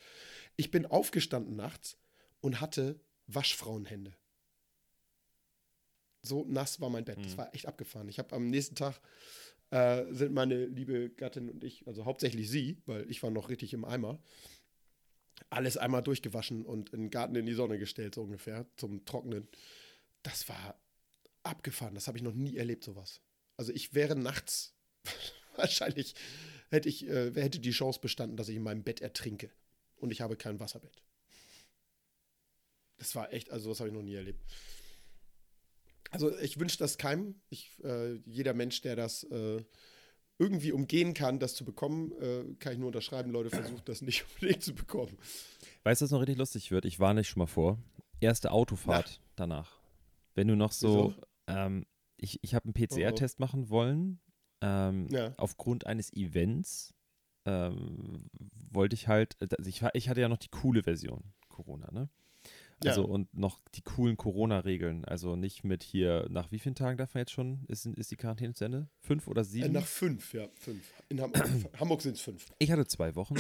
Ich 0.55 0.72
bin 0.72 0.86
aufgestanden 0.86 1.55
nachts 1.55 1.98
und 2.41 2.62
hatte 2.62 3.00
Waschfrauenhände. 3.27 4.15
So 6.22 6.46
nass 6.46 6.82
war 6.82 6.89
mein 6.89 7.05
Bett. 7.05 7.17
Das 7.24 7.34
Mhm. 7.34 7.38
war 7.38 7.55
echt 7.55 7.65
abgefahren. 7.65 8.10
Ich 8.10 8.20
habe 8.20 8.36
am 8.36 8.48
nächsten 8.50 8.75
Tag 8.75 9.00
äh, 9.72 10.12
sind 10.12 10.34
meine 10.34 10.65
liebe 10.65 11.12
Gattin 11.12 11.50
und 11.50 11.63
ich, 11.63 11.86
also 11.88 12.03
hauptsächlich 12.05 12.50
sie, 12.50 12.82
weil 12.88 13.10
ich 13.10 13.22
war 13.22 13.29
noch 13.29 13.50
richtig 13.50 13.72
im 13.74 13.86
Eimer, 13.86 14.20
alles 15.51 15.77
einmal 15.77 16.01
durchgewaschen 16.03 16.65
und 16.65 16.89
in 16.89 17.01
den 17.01 17.10
Garten 17.12 17.36
in 17.36 17.46
die 17.46 17.53
Sonne 17.53 17.77
gestellt, 17.77 18.15
so 18.15 18.24
ungefähr, 18.24 18.65
zum 18.77 19.05
Trocknen. 19.05 19.48
Das 20.24 20.50
war 20.50 20.82
abgefahren. 21.43 21.93
Das 21.96 22.08
habe 22.08 22.17
ich 22.17 22.24
noch 22.24 22.34
nie 22.34 22.58
erlebt, 22.58 22.84
sowas. 22.84 23.22
Also 23.60 23.74
ich 23.74 23.94
wäre 23.94 24.16
nachts 24.16 24.74
wahrscheinlich 25.58 26.16
hätte 26.70 26.88
ich 26.88 27.06
äh, 27.10 27.34
hätte 27.34 27.60
die 27.60 27.72
Chance 27.72 28.00
bestanden, 28.00 28.38
dass 28.38 28.48
ich 28.48 28.56
in 28.56 28.63
meinem 28.63 28.84
Bett 28.84 29.01
ertrinke 29.01 29.51
und 29.98 30.12
ich 30.12 30.22
habe 30.22 30.38
kein 30.38 30.62
Wasserbett. 30.62 31.04
Das 32.96 33.13
war 33.16 33.34
echt, 33.34 33.51
also 33.51 33.68
das 33.68 33.82
habe 33.82 33.89
ich 33.89 33.94
noch 33.94 34.01
nie 34.01 34.16
erlebt. 34.16 34.46
Also 36.10 36.38
ich 36.39 36.58
wünsche 36.58 36.78
das 36.78 36.98
keinem. 36.98 37.36
Ich, 37.50 37.78
äh, 37.84 38.16
jeder 38.25 38.54
Mensch, 38.54 38.80
der 38.80 38.96
das 38.96 39.24
äh, 39.25 39.62
irgendwie 40.38 40.72
umgehen 40.72 41.13
kann, 41.13 41.39
das 41.39 41.54
zu 41.54 41.66
bekommen, 41.66 42.13
äh, 42.13 42.56
kann 42.60 42.72
ich 42.72 42.80
nur 42.80 42.88
unterschreiben. 42.88 43.30
Leute, 43.30 43.50
versucht 43.50 43.89
das 43.89 44.01
nicht 44.01 44.24
unbedingt 44.36 44.63
zu 44.63 44.74
bekommen. 44.74 45.18
Weißt 45.84 46.00
du, 46.00 46.06
was 46.06 46.12
noch 46.12 46.22
richtig 46.22 46.38
lustig 46.38 46.72
wird? 46.72 46.86
Ich 46.86 47.01
warne 47.01 47.22
dich 47.22 47.30
schon 47.30 47.42
mal 47.42 47.48
vor. 47.48 47.78
Erste 48.22 48.51
Autofahrt 48.51 49.20
danach. 49.36 49.82
Wenn 50.34 50.48
du 50.48 50.56
noch 50.56 50.72
so, 50.72 51.13
ähm, 51.48 51.86
ich, 52.21 52.39
ich 52.43 52.53
habe 52.55 52.65
einen 52.65 52.73
PCR-Test 52.73 53.39
machen 53.39 53.69
wollen. 53.69 54.19
Ähm, 54.61 55.07
Ja. 55.11 55.33
Aufgrund 55.38 55.85
eines 55.88 56.11
Events 56.13 56.93
ähm, 57.45 58.29
wollte 58.71 58.93
ich 58.95 59.07
halt, 59.07 59.38
also 59.57 59.69
ich, 59.69 59.83
ich 59.93 60.09
hatte 60.09 60.21
ja 60.21 60.29
noch 60.29 60.38
die 60.38 60.49
coole 60.49 60.83
Version 60.83 61.23
Corona, 61.47 61.91
ne? 61.91 62.09
Ja. 62.83 62.91
Also 62.91 63.03
und 63.05 63.33
noch 63.33 63.59
die 63.75 63.81
coolen 63.81 64.15
Corona-Regeln. 64.15 65.03
Also 65.03 65.35
nicht 65.35 65.65
mit 65.65 65.83
hier, 65.83 66.27
nach 66.29 66.49
wie 66.51 66.59
vielen 66.59 66.75
Tagen 66.75 66.97
darf 66.97 67.13
man 67.13 67.21
jetzt 67.21 67.31
schon, 67.31 67.65
ist, 67.67 67.85
ist 67.85 68.11
die 68.11 68.15
Quarantäne 68.15 68.53
zu 68.53 68.63
Ende? 68.65 68.88
Fünf 69.01 69.27
oder 69.27 69.41
Äh, 69.41 69.45
sieben? 69.45 69.73
nach 69.73 69.85
fünf, 69.85 70.33
ja, 70.33 70.47
fünf. 70.55 70.93
In 71.09 71.19
Ham 71.19 71.33
Hamburg 71.79 72.01
sind 72.01 72.15
es 72.15 72.21
fünf. 72.21 72.45
Ich 72.59 72.71
hatte 72.71 72.85
zwei 72.88 73.15
Wochen 73.15 73.35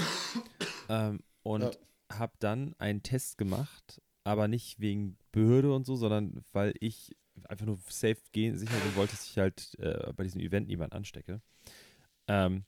ähm, 0.89 1.19
und 1.43 1.61
Ja. 1.63 1.71
habe 2.17 2.33
dann 2.39 2.75
einen 2.79 3.01
Test 3.03 3.37
gemacht, 3.37 4.01
aber 4.25 4.47
nicht 4.49 4.79
wegen 4.81 5.17
Behörde 5.31 5.73
und 5.73 5.85
so, 5.85 5.95
sondern 5.95 6.43
weil 6.51 6.73
ich 6.81 7.15
einfach 7.47 7.65
nur 7.65 7.79
safe 7.87 8.17
gehen, 8.31 8.57
sicher 8.57 8.79
gehen 8.79 8.95
wollte, 8.95 9.11
dass 9.13 9.25
ich 9.29 9.37
halt 9.37 9.77
äh, 9.79 10.11
bei 10.13 10.23
diesem 10.23 10.41
Event 10.41 10.67
niemand 10.67 10.93
anstecke. 10.93 11.41
Ähm, 12.27 12.63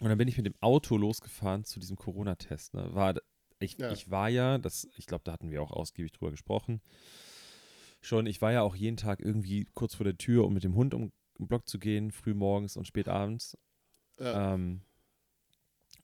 und 0.00 0.08
dann 0.08 0.18
bin 0.18 0.28
ich 0.28 0.36
mit 0.36 0.46
dem 0.46 0.54
Auto 0.60 0.96
losgefahren 0.96 1.64
zu 1.64 1.78
diesem 1.80 1.96
Corona-Test. 1.96 2.74
Ne? 2.74 2.94
War, 2.94 3.14
ich, 3.58 3.78
Ja. 3.78 3.92
ich 3.92 4.10
war 4.10 4.28
ja, 4.28 4.58
das, 4.58 4.88
ich 4.96 5.06
glaube, 5.06 5.24
da 5.24 5.32
hatten 5.32 5.50
wir 5.50 5.62
auch 5.62 5.72
ausgiebig 5.72 6.12
drüber 6.12 6.30
gesprochen. 6.30 6.80
Schon, 8.00 8.26
ich 8.26 8.40
war 8.40 8.50
ja 8.52 8.62
auch 8.62 8.74
jeden 8.74 8.96
Tag 8.96 9.20
irgendwie 9.20 9.66
kurz 9.74 9.94
vor 9.94 10.04
der 10.04 10.16
Tür, 10.16 10.46
um 10.46 10.54
mit 10.54 10.64
dem 10.64 10.74
Hund 10.74 10.94
um 10.94 11.12
den 11.38 11.48
Block 11.48 11.68
zu 11.68 11.78
gehen, 11.78 12.12
früh 12.12 12.32
morgens 12.32 12.76
und 12.76 12.86
spät 12.86 13.08
abends. 13.08 13.58
Ja. 14.18 14.54
Ähm, 14.54 14.80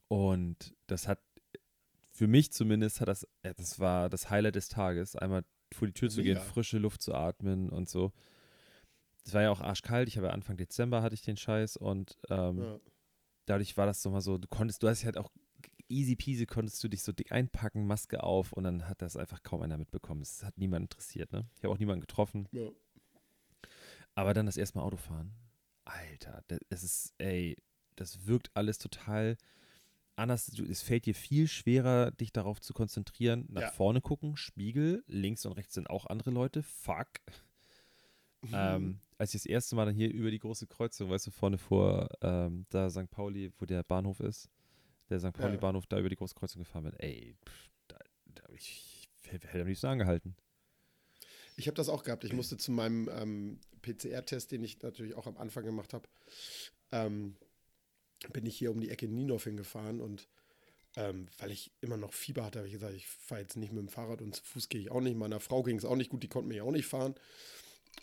und 0.08 0.74
das 0.86 1.08
hat, 1.08 1.20
für 2.10 2.26
mich 2.26 2.52
zumindest, 2.52 3.00
hat 3.00 3.08
das, 3.08 3.26
das 3.42 3.80
war 3.80 4.08
das 4.10 4.30
Highlight 4.30 4.56
des 4.56 4.68
Tages, 4.68 5.16
einmal 5.16 5.44
vor 5.72 5.88
die 5.88 5.94
Tür 5.94 6.08
zu 6.08 6.22
gehen, 6.22 6.38
Mega. 6.38 6.44
frische 6.44 6.78
Luft 6.78 7.02
zu 7.02 7.14
atmen 7.14 7.70
und 7.70 7.88
so. 7.88 8.12
Es 9.24 9.34
war 9.34 9.42
ja 9.42 9.50
auch 9.50 9.60
arschkalt, 9.60 10.08
ich 10.08 10.16
habe 10.16 10.28
ja 10.28 10.32
Anfang 10.32 10.56
Dezember 10.56 11.02
hatte 11.02 11.14
ich 11.14 11.22
den 11.22 11.36
Scheiß 11.36 11.76
und 11.76 12.16
ähm, 12.30 12.58
ja. 12.58 12.80
dadurch 13.46 13.76
war 13.76 13.86
das 13.86 14.02
so 14.02 14.10
mal 14.10 14.20
so, 14.20 14.38
du 14.38 14.46
konntest, 14.46 14.82
du 14.82 14.88
hast 14.88 15.04
halt 15.04 15.16
auch 15.18 15.30
easy 15.88 16.16
peasy 16.16 16.46
konntest 16.46 16.82
du 16.82 16.88
dich 16.88 17.02
so 17.02 17.12
dick 17.12 17.32
einpacken, 17.32 17.86
Maske 17.86 18.22
auf 18.22 18.52
und 18.52 18.64
dann 18.64 18.88
hat 18.88 19.02
das 19.02 19.16
einfach 19.16 19.42
kaum 19.42 19.62
einer 19.62 19.78
mitbekommen. 19.78 20.22
Es 20.22 20.44
hat 20.44 20.58
niemand 20.58 20.84
interessiert, 20.84 21.32
ne? 21.32 21.48
Ich 21.56 21.64
habe 21.64 21.72
auch 21.72 21.78
niemanden 21.78 22.00
getroffen. 22.00 22.48
Ja. 22.52 22.68
Aber 24.14 24.34
dann 24.34 24.46
das 24.46 24.56
erste 24.56 24.78
Mal 24.78 24.84
Autofahren. 24.84 25.34
Alter, 25.84 26.42
das, 26.48 26.58
es 26.68 26.82
ist, 26.82 27.14
ey, 27.18 27.56
das 27.94 28.26
wirkt 28.26 28.50
alles 28.54 28.78
total 28.78 29.36
anders. 30.16 30.46
Du, 30.46 30.64
es 30.64 30.82
fällt 30.82 31.06
dir 31.06 31.14
viel 31.14 31.46
schwerer, 31.48 32.10
dich 32.10 32.32
darauf 32.32 32.60
zu 32.60 32.72
konzentrieren. 32.72 33.46
Nach 33.48 33.62
Ja. 33.62 33.70
vorne 33.70 34.00
gucken, 34.00 34.36
Spiegel, 34.36 35.04
links 35.06 35.44
und 35.46 35.52
rechts 35.52 35.74
sind 35.74 35.88
auch 35.90 36.06
andere 36.06 36.30
Leute. 36.30 36.62
Fuck. 36.62 37.08
Ähm, 38.52 39.00
als 39.18 39.34
ich 39.34 39.42
das 39.42 39.46
erste 39.46 39.76
Mal 39.76 39.86
dann 39.86 39.94
hier 39.94 40.12
über 40.12 40.30
die 40.30 40.38
große 40.38 40.66
Kreuzung, 40.66 41.10
weißt 41.10 41.26
du, 41.26 41.30
vorne 41.30 41.58
vor 41.58 42.08
ähm, 42.20 42.66
da 42.70 42.88
St. 42.90 43.10
Pauli, 43.10 43.52
wo 43.58 43.64
der 43.64 43.82
Bahnhof 43.82 44.20
ist, 44.20 44.48
der 45.10 45.18
St. 45.20 45.32
Pauli-Bahnhof, 45.32 45.86
da 45.86 45.98
über 45.98 46.08
die 46.08 46.16
große 46.16 46.34
Kreuzung 46.34 46.60
gefahren 46.62 46.84
bin, 46.84 46.94
ey, 46.94 47.34
pff, 47.44 47.70
da, 47.88 47.98
da 48.26 48.42
ich, 48.52 49.08
ich 49.22 49.32
hätte 49.32 49.60
am 49.60 49.66
liebsten 49.66 49.86
angehalten. 49.86 50.36
Ich 51.56 51.66
habe 51.66 51.76
das 51.76 51.88
auch 51.88 52.04
gehabt. 52.04 52.24
Ich 52.24 52.32
musste 52.34 52.56
zu 52.56 52.70
meinem 52.70 53.08
ähm, 53.12 53.60
PCR-Test, 53.82 54.52
den 54.52 54.62
ich 54.62 54.80
natürlich 54.82 55.14
auch 55.14 55.26
am 55.26 55.36
Anfang 55.38 55.64
gemacht 55.64 55.94
habe, 55.94 56.08
ähm, 56.92 57.36
bin 58.32 58.46
ich 58.46 58.56
hier 58.56 58.70
um 58.70 58.80
die 58.80 58.90
Ecke 58.90 59.06
in 59.06 59.14
Nienhof 59.14 59.44
hingefahren 59.44 60.00
und 60.00 60.28
ähm, 60.96 61.28
weil 61.38 61.50
ich 61.50 61.72
immer 61.80 61.96
noch 61.98 62.14
Fieber 62.14 62.44
hatte, 62.44 62.58
habe 62.60 62.68
ich 62.68 62.74
gesagt, 62.74 62.94
ich 62.94 63.06
fahre 63.06 63.42
jetzt 63.42 63.56
nicht 63.56 63.72
mit 63.72 63.80
dem 63.82 63.88
Fahrrad 63.88 64.22
und 64.22 64.34
zu 64.34 64.42
Fuß 64.44 64.68
gehe 64.70 64.80
ich 64.80 64.90
auch 64.90 65.00
nicht. 65.02 65.16
Meiner 65.16 65.40
Frau 65.40 65.62
ging 65.62 65.76
es 65.76 65.84
auch 65.84 65.96
nicht 65.96 66.10
gut, 66.10 66.22
die 66.22 66.28
konnte 66.28 66.48
mich 66.48 66.62
auch 66.62 66.70
nicht 66.70 66.86
fahren. 66.86 67.14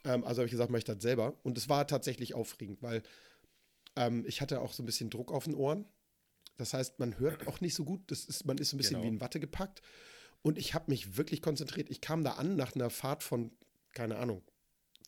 Ähm, 0.05 0.23
also 0.23 0.39
habe 0.41 0.45
ich 0.45 0.51
gesagt, 0.51 0.69
mache 0.69 0.79
ich 0.79 0.83
das 0.85 1.01
selber. 1.01 1.33
Und 1.43 1.57
es 1.57 1.69
war 1.69 1.87
tatsächlich 1.87 2.35
aufregend, 2.35 2.83
weil 2.83 3.01
ähm, 3.95 4.25
ich 4.27 4.41
hatte 4.41 4.61
auch 4.61 4.73
so 4.73 4.83
ein 4.83 4.85
bisschen 4.85 5.09
Druck 5.09 5.31
auf 5.31 5.45
den 5.45 5.55
Ohren. 5.55 5.85
Das 6.57 6.73
heißt, 6.75 6.99
man 6.99 7.17
hört 7.17 7.47
auch 7.47 7.61
nicht 7.61 7.73
so 7.73 7.83
gut. 7.83 8.01
Das 8.11 8.25
ist, 8.25 8.45
man 8.45 8.59
ist 8.59 8.69
so 8.69 8.75
ein 8.75 8.77
bisschen 8.77 8.97
Genau. 8.97 9.05
wie 9.05 9.15
in 9.15 9.21
Watte 9.21 9.39
gepackt. 9.39 9.81
Und 10.43 10.59
ich 10.59 10.73
habe 10.75 10.91
mich 10.91 11.17
wirklich 11.17 11.41
konzentriert. 11.41 11.89
Ich 11.89 11.99
kam 12.01 12.23
da 12.23 12.33
an 12.33 12.55
nach 12.55 12.75
einer 12.75 12.91
Fahrt 12.91 13.23
von, 13.23 13.51
keine 13.93 14.17
Ahnung, 14.17 14.43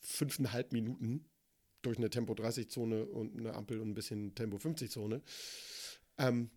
fünfeinhalb 0.01 0.71
Minuten 0.71 1.25
durch 1.85 1.97
eine 1.97 2.09
Tempo-30-Zone 2.09 3.05
und 3.05 3.37
eine 3.37 3.53
Ampel 3.53 3.79
und 3.79 3.89
ein 3.89 3.93
bisschen 3.93 4.35
Tempo-50-Zone. 4.35 5.21
Ähm, 6.17 6.49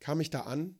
kam 0.00 0.20
ich 0.20 0.30
da 0.30 0.40
an. 0.42 0.78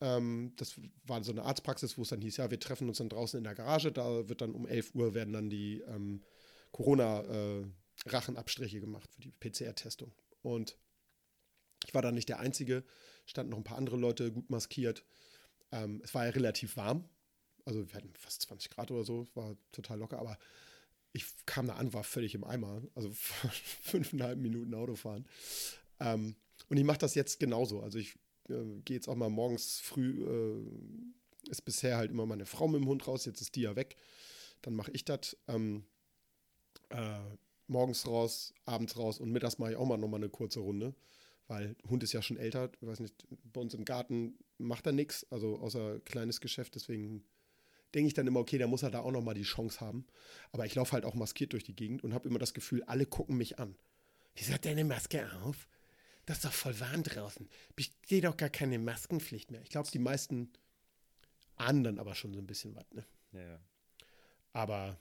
Ähm, 0.00 0.52
das 0.56 0.80
war 1.04 1.22
so 1.24 1.32
eine 1.32 1.42
Arztpraxis, 1.42 1.98
wo 1.98 2.02
es 2.02 2.10
dann 2.10 2.20
hieß, 2.20 2.36
ja, 2.36 2.48
wir 2.50 2.60
treffen 2.60 2.88
uns 2.88 2.98
dann 2.98 3.08
draußen 3.08 3.38
in 3.38 3.44
der 3.44 3.54
Garage. 3.54 3.90
Da 3.92 4.28
wird 4.28 4.40
dann 4.40 4.54
um 4.54 4.66
11 4.66 4.94
Uhr 4.94 5.14
werden 5.14 5.32
dann 5.32 5.48
die 5.50 5.80
ähm, 5.82 6.22
Corona-Rachenabstriche 6.72 8.80
gemacht 8.80 9.08
für 9.12 9.20
die 9.22 9.32
PCR-Testung. 9.32 10.12
Und 10.42 10.78
ich 11.84 11.94
war 11.94 12.02
da 12.02 12.12
nicht 12.12 12.28
der 12.28 12.40
Einzige, 12.40 12.84
standen 13.24 13.50
noch 13.50 13.58
ein 13.58 13.64
paar 13.64 13.78
andere 13.78 13.96
Leute 13.96 14.30
gut 14.32 14.50
maskiert. 14.50 15.04
Ähm, 15.72 16.00
es 16.04 16.14
war 16.14 16.26
ja 16.26 16.30
relativ 16.30 16.76
warm. 16.76 17.08
Also 17.64 17.88
wir 17.88 17.94
hatten 17.94 18.14
fast 18.14 18.42
20 18.42 18.70
Grad 18.70 18.92
oder 18.92 19.04
so, 19.04 19.26
war 19.34 19.56
total 19.72 19.98
locker, 19.98 20.18
aber 20.18 20.38
ich 21.16 21.26
kam 21.46 21.66
da 21.66 21.74
an, 21.74 21.92
war 21.92 22.04
völlig 22.04 22.34
im 22.34 22.44
Eimer. 22.44 22.82
Also 22.94 23.10
fünfeinhalb 23.82 24.38
Minuten 24.38 24.74
Autofahren. 24.74 25.26
Ähm, 26.00 26.36
und 26.68 26.76
ich 26.76 26.84
mache 26.84 26.98
das 26.98 27.14
jetzt 27.14 27.40
genauso. 27.40 27.80
Also 27.80 27.98
ich 27.98 28.14
äh, 28.48 28.80
gehe 28.84 28.96
jetzt 28.96 29.08
auch 29.08 29.14
mal 29.16 29.30
morgens 29.30 29.80
früh, 29.80 30.24
äh, 30.24 31.50
ist 31.50 31.62
bisher 31.62 31.96
halt 31.96 32.10
immer 32.10 32.26
meine 32.26 32.46
Frau 32.46 32.68
mit 32.68 32.80
dem 32.80 32.88
Hund 32.88 33.06
raus, 33.06 33.24
jetzt 33.24 33.40
ist 33.40 33.56
die 33.56 33.62
ja 33.62 33.76
weg. 33.76 33.96
Dann 34.62 34.74
mache 34.74 34.90
ich 34.92 35.04
das. 35.04 35.36
Ähm, 35.48 35.84
äh, 36.90 37.18
morgens 37.68 38.06
raus, 38.06 38.54
abends 38.64 38.96
raus 38.96 39.18
und 39.18 39.32
mittags 39.32 39.58
mache 39.58 39.72
ich 39.72 39.76
auch 39.76 39.86
mal 39.86 39.96
nochmal 39.96 40.20
eine 40.20 40.28
kurze 40.28 40.60
Runde, 40.60 40.94
weil 41.48 41.74
Hund 41.88 42.02
ist 42.04 42.12
ja 42.12 42.22
schon 42.22 42.36
älter. 42.36 42.70
Weiß 42.80 43.00
nicht, 43.00 43.26
bei 43.52 43.60
uns 43.60 43.74
im 43.74 43.84
Garten 43.84 44.38
macht 44.58 44.86
er 44.86 44.92
nichts, 44.92 45.26
also 45.30 45.58
außer 45.58 46.00
kleines 46.00 46.40
Geschäft, 46.40 46.74
deswegen 46.74 47.24
denke 47.96 48.08
ich 48.08 48.14
dann 48.14 48.26
immer, 48.26 48.40
okay, 48.40 48.58
da 48.58 48.66
muss 48.66 48.82
er 48.82 48.90
da 48.90 49.00
auch 49.00 49.10
nochmal 49.10 49.34
die 49.34 49.42
Chance 49.42 49.80
haben. 49.80 50.06
Aber 50.52 50.66
ich 50.66 50.74
laufe 50.74 50.92
halt 50.92 51.06
auch 51.06 51.14
maskiert 51.14 51.54
durch 51.54 51.64
die 51.64 51.74
Gegend 51.74 52.04
und 52.04 52.12
habe 52.12 52.28
immer 52.28 52.38
das 52.38 52.52
Gefühl, 52.52 52.84
alle 52.84 53.06
gucken 53.06 53.38
mich 53.38 53.58
an. 53.58 53.74
Wieso 54.34 54.52
hat 54.52 54.64
der 54.66 54.72
eine 54.72 54.84
Maske 54.84 55.26
auf? 55.42 55.66
Das 56.26 56.38
ist 56.38 56.44
doch 56.44 56.52
voll 56.52 56.78
warm 56.78 57.02
draußen. 57.02 57.48
Besteht 57.74 58.24
doch 58.24 58.36
gar 58.36 58.50
keine 58.50 58.78
Maskenpflicht 58.78 59.50
mehr. 59.50 59.62
Ich 59.62 59.70
glaube, 59.70 59.88
die 59.90 59.98
meisten 59.98 60.52
ahnen 61.56 61.84
dann 61.84 61.98
aber 61.98 62.14
schon 62.14 62.34
so 62.34 62.40
ein 62.40 62.46
bisschen 62.46 62.76
was, 62.76 62.84
ne? 62.92 63.06
Ja, 63.32 63.40
ja. 63.40 63.60
Aber 64.52 65.00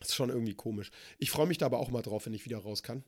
es 0.00 0.08
ist 0.08 0.14
schon 0.14 0.30
irgendwie 0.30 0.54
komisch. 0.54 0.90
Ich 1.18 1.30
freue 1.30 1.46
mich 1.46 1.58
da 1.58 1.66
aber 1.66 1.78
auch 1.78 1.90
mal 1.90 2.02
drauf, 2.02 2.24
wenn 2.24 2.34
ich 2.34 2.46
wieder 2.46 2.58
raus 2.58 2.82
kann. 2.82 3.04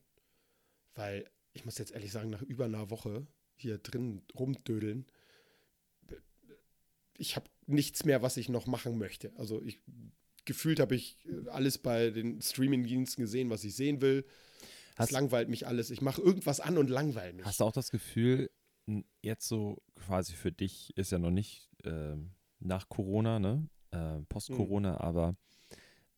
Weil 0.95 1.31
ich 1.55 1.65
muss 1.65 1.79
jetzt 1.79 1.93
ehrlich 1.93 2.13
sagen, 2.13 2.29
nach 2.29 2.43
über 2.43 2.67
einer 2.67 2.91
Woche 2.91 3.27
hier 3.55 3.79
drin 3.79 4.23
rumdödeln, 4.35 5.07
ich 7.17 7.37
habe 7.37 7.49
nichts 7.67 8.05
mehr, 8.05 8.23
was 8.23 8.37
ich 8.37 8.49
noch 8.49 8.67
machen 8.67 8.99
möchte. 8.99 9.33
Also 9.37 9.63
ich 9.63 9.81
gefühlt 10.45 10.79
habe 10.81 10.95
ich 10.95 11.19
äh, 11.27 11.49
alles 11.49 11.79
bei 11.79 12.11
den 12.11 12.41
Streaming-Diensten 12.41 13.21
gesehen, 13.23 13.51
was 13.51 13.65
ich 13.65 13.75
sehen 13.75 14.01
will. 14.01 14.25
Es 14.99 15.11
langweilt 15.11 15.49
mich 15.49 15.67
alles. 15.67 15.91
Ich 15.91 16.01
mache 16.01 16.23
irgendwas 16.23 16.61
an 16.61 16.79
und 16.79 16.89
langweil 16.89 17.33
mich. 17.35 17.45
Hast 17.45 17.61
du 17.61 17.65
auch 17.65 17.73
das 17.73 17.91
Gefühl, 17.91 18.51
jetzt 19.21 19.47
so 19.49 19.83
quasi 19.97 20.33
für 20.35 20.53
dich 20.53 20.97
ist 20.97 21.11
ja 21.13 21.19
noch 21.19 21.31
nicht 21.33 21.69
ähm, 21.85 22.31
nach 22.61 22.89
Corona, 22.89 23.39
ne? 23.39 23.69
Äh, 23.91 24.21
Post-Corona, 24.29 24.93
Mhm. 24.93 24.99
aber 24.99 25.37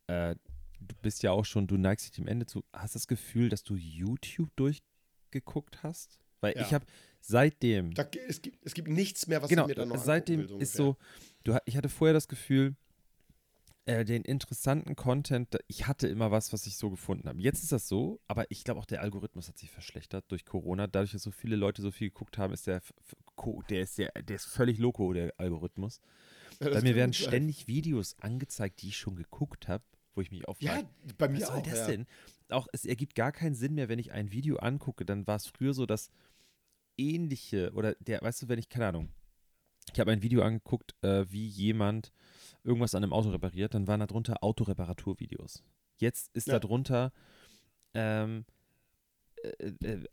äh, 0.06 0.36
du 0.80 0.94
bist 1.02 1.22
ja 1.22 1.32
auch 1.32 1.44
schon, 1.44 1.66
du 1.66 1.76
neigst 1.76 2.06
dich 2.06 2.12
dem 2.12 2.28
Ende 2.28 2.46
zu. 2.46 2.62
Hast 2.72 2.94
du 2.94 2.98
das 2.98 3.08
Gefühl, 3.08 3.48
dass 3.48 3.64
du 3.64 3.74
YouTube 3.74 4.50
durchgeguckt 4.56 5.82
hast? 5.82 6.18
Weil 6.40 6.54
Ja. 6.54 6.62
ich 6.62 6.72
habe 6.72 6.86
seitdem, 7.20 7.94
Da, 7.94 8.08
es, 8.28 8.40
gibt, 8.42 8.64
es 8.64 8.74
gibt 8.74 8.88
nichts 8.88 9.26
mehr, 9.26 9.42
was 9.42 9.48
genau, 9.50 9.62
ich 9.64 9.68
mir 9.68 9.74
dann 9.74 9.88
noch 9.88 9.98
seitdem 10.04 10.40
angucken 10.40 10.56
will, 10.58 10.62
ist 10.62 10.78
ungefähr. 10.78 10.94
so, 10.94 11.37
du, 11.48 11.58
ich 11.64 11.76
hatte 11.76 11.88
vorher 11.88 12.14
das 12.14 12.28
Gefühl, 12.28 12.76
äh, 13.86 14.04
den 14.04 14.22
interessanten 14.22 14.96
Content, 14.96 15.56
ich 15.66 15.86
hatte 15.86 16.08
immer 16.08 16.30
was, 16.30 16.52
was 16.52 16.66
ich 16.66 16.76
so 16.76 16.90
gefunden 16.90 17.28
habe. 17.28 17.40
Jetzt 17.40 17.62
ist 17.62 17.72
das 17.72 17.88
so, 17.88 18.20
aber 18.26 18.50
ich 18.50 18.64
glaube 18.64 18.80
auch 18.80 18.86
der 18.86 19.00
Algorithmus 19.02 19.48
hat 19.48 19.56
sich 19.58 19.70
verschlechtert 19.70 20.26
durch 20.30 20.44
Corona. 20.44 20.86
Dadurch, 20.86 21.12
dass 21.12 21.22
so 21.22 21.30
viele 21.30 21.56
Leute 21.56 21.80
so 21.82 21.90
viel 21.90 22.08
geguckt 22.08 22.36
haben, 22.38 22.52
ist 22.52 22.66
der, 22.66 22.82
der 23.70 23.82
ist 23.82 23.96
der, 23.98 24.10
der 24.22 24.36
ist 24.36 24.44
völlig 24.44 24.78
loco, 24.78 25.12
der 25.12 25.32
Algorithmus. 25.38 26.00
Ja, 26.60 26.70
Bei 26.70 26.82
mir 26.82 26.94
werden 26.96 27.12
sein. 27.12 27.28
ständig 27.28 27.66
Videos 27.66 28.16
angezeigt, 28.20 28.82
die 28.82 28.88
ich 28.88 28.98
schon 28.98 29.16
geguckt 29.16 29.68
habe, 29.68 29.84
wo 30.14 30.20
ich 30.20 30.30
mich 30.30 30.46
auch 30.48 30.56
Ja, 30.60 30.82
bei 31.16 31.28
mir 31.28 31.40
was 31.40 31.48
soll 31.48 31.58
auch. 31.58 31.62
das 31.62 31.78
ja. 31.78 31.86
denn? 31.86 32.06
Auch 32.50 32.66
es 32.72 32.84
ergibt 32.84 33.14
gar 33.14 33.32
keinen 33.32 33.54
Sinn 33.54 33.74
mehr, 33.74 33.88
wenn 33.88 33.98
ich 33.98 34.12
ein 34.12 34.32
Video 34.32 34.56
angucke. 34.56 35.04
Dann 35.06 35.26
war 35.26 35.36
es 35.36 35.46
früher 35.46 35.72
so, 35.72 35.86
dass 35.86 36.10
ähnliche 36.98 37.72
oder 37.72 37.94
der, 38.00 38.20
weißt 38.20 38.42
du, 38.42 38.48
wenn 38.48 38.58
ich, 38.58 38.68
keine 38.68 38.88
Ahnung, 38.88 39.08
ich 39.92 40.00
habe 40.00 40.10
ein 40.12 40.22
Video 40.22 40.42
angeguckt, 40.42 40.94
äh, 41.02 41.24
wie 41.30 41.46
jemand 41.46 42.12
irgendwas 42.64 42.94
an 42.94 43.02
einem 43.02 43.12
Auto 43.12 43.30
repariert, 43.30 43.74
dann 43.74 43.86
waren 43.86 44.00
da 44.00 44.06
drunter 44.06 44.42
Autoreparaturvideos. 44.42 45.62
Jetzt 45.98 46.30
ist 46.34 46.48
Ja. 46.48 46.54
da 46.54 46.60
drunter 46.60 47.12
ähm, 47.94 48.44
äh, 49.42 49.72
äh, 49.84 50.04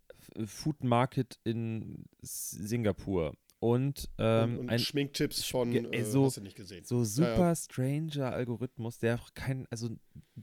Food 0.46 0.84
Market 0.84 1.40
in 1.44 2.06
Singapur 2.22 3.36
und, 3.60 4.10
ähm, 4.18 4.54
und, 4.54 4.60
und 4.60 4.70
ein 4.70 4.80
Schminktipps 4.80 5.46
von, 5.46 5.72
ey, 5.74 6.02
äh, 6.02 6.04
so- 6.06 6.26
hast 6.26 6.38
du 6.38 6.42
nicht 6.42 6.56
gesehen. 6.56 6.84
so 6.84 7.04
super 7.04 7.38
ja. 7.50 7.56
stranger 7.56 8.32
Algorithmus, 8.32 8.98
der 9.00 9.16
auch 9.16 9.34
keinen, 9.34 9.66
also 9.70 9.90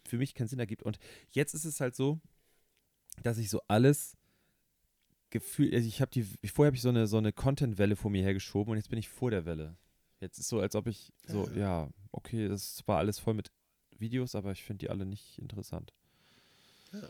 für 0.06 0.18
mich 0.18 0.34
keinen 0.34 0.48
Sinn 0.48 0.58
ergibt. 0.58 0.82
Und 0.82 0.98
jetzt 1.30 1.54
ist 1.54 1.64
es 1.64 1.80
halt 1.80 1.94
so, 1.94 2.20
dass 3.22 3.38
ich 3.38 3.50
so 3.50 3.60
alles 3.68 4.16
gefühlt, 5.32 5.74
also 5.74 5.88
ich 5.88 6.00
habe 6.00 6.10
die, 6.12 6.22
vorher 6.48 6.68
habe 6.68 6.76
ich 6.76 6.82
so 6.82 6.90
eine, 6.90 7.08
so 7.08 7.16
eine 7.18 7.32
Content-Welle 7.32 7.96
vor 7.96 8.10
mir 8.10 8.22
hergeschoben 8.22 8.70
und 8.70 8.76
jetzt 8.76 8.88
bin 8.90 8.98
ich 9.00 9.08
vor 9.08 9.30
der 9.32 9.44
Welle. 9.44 9.76
Jetzt 10.20 10.38
ist 10.38 10.48
so, 10.48 10.60
als 10.60 10.76
ob 10.76 10.86
ich 10.86 11.12
so, 11.26 11.48
Ja. 11.56 11.88
okay, 12.12 12.46
das 12.48 12.62
ist 12.62 12.76
zwar 12.78 12.98
alles 12.98 13.18
voll 13.18 13.34
mit 13.34 13.50
Videos, 13.98 14.36
aber 14.36 14.52
ich 14.52 14.62
finde 14.62 14.78
die 14.86 14.90
alle 14.90 15.04
nicht 15.04 15.38
interessant. 15.38 15.92
Ja. 16.92 17.00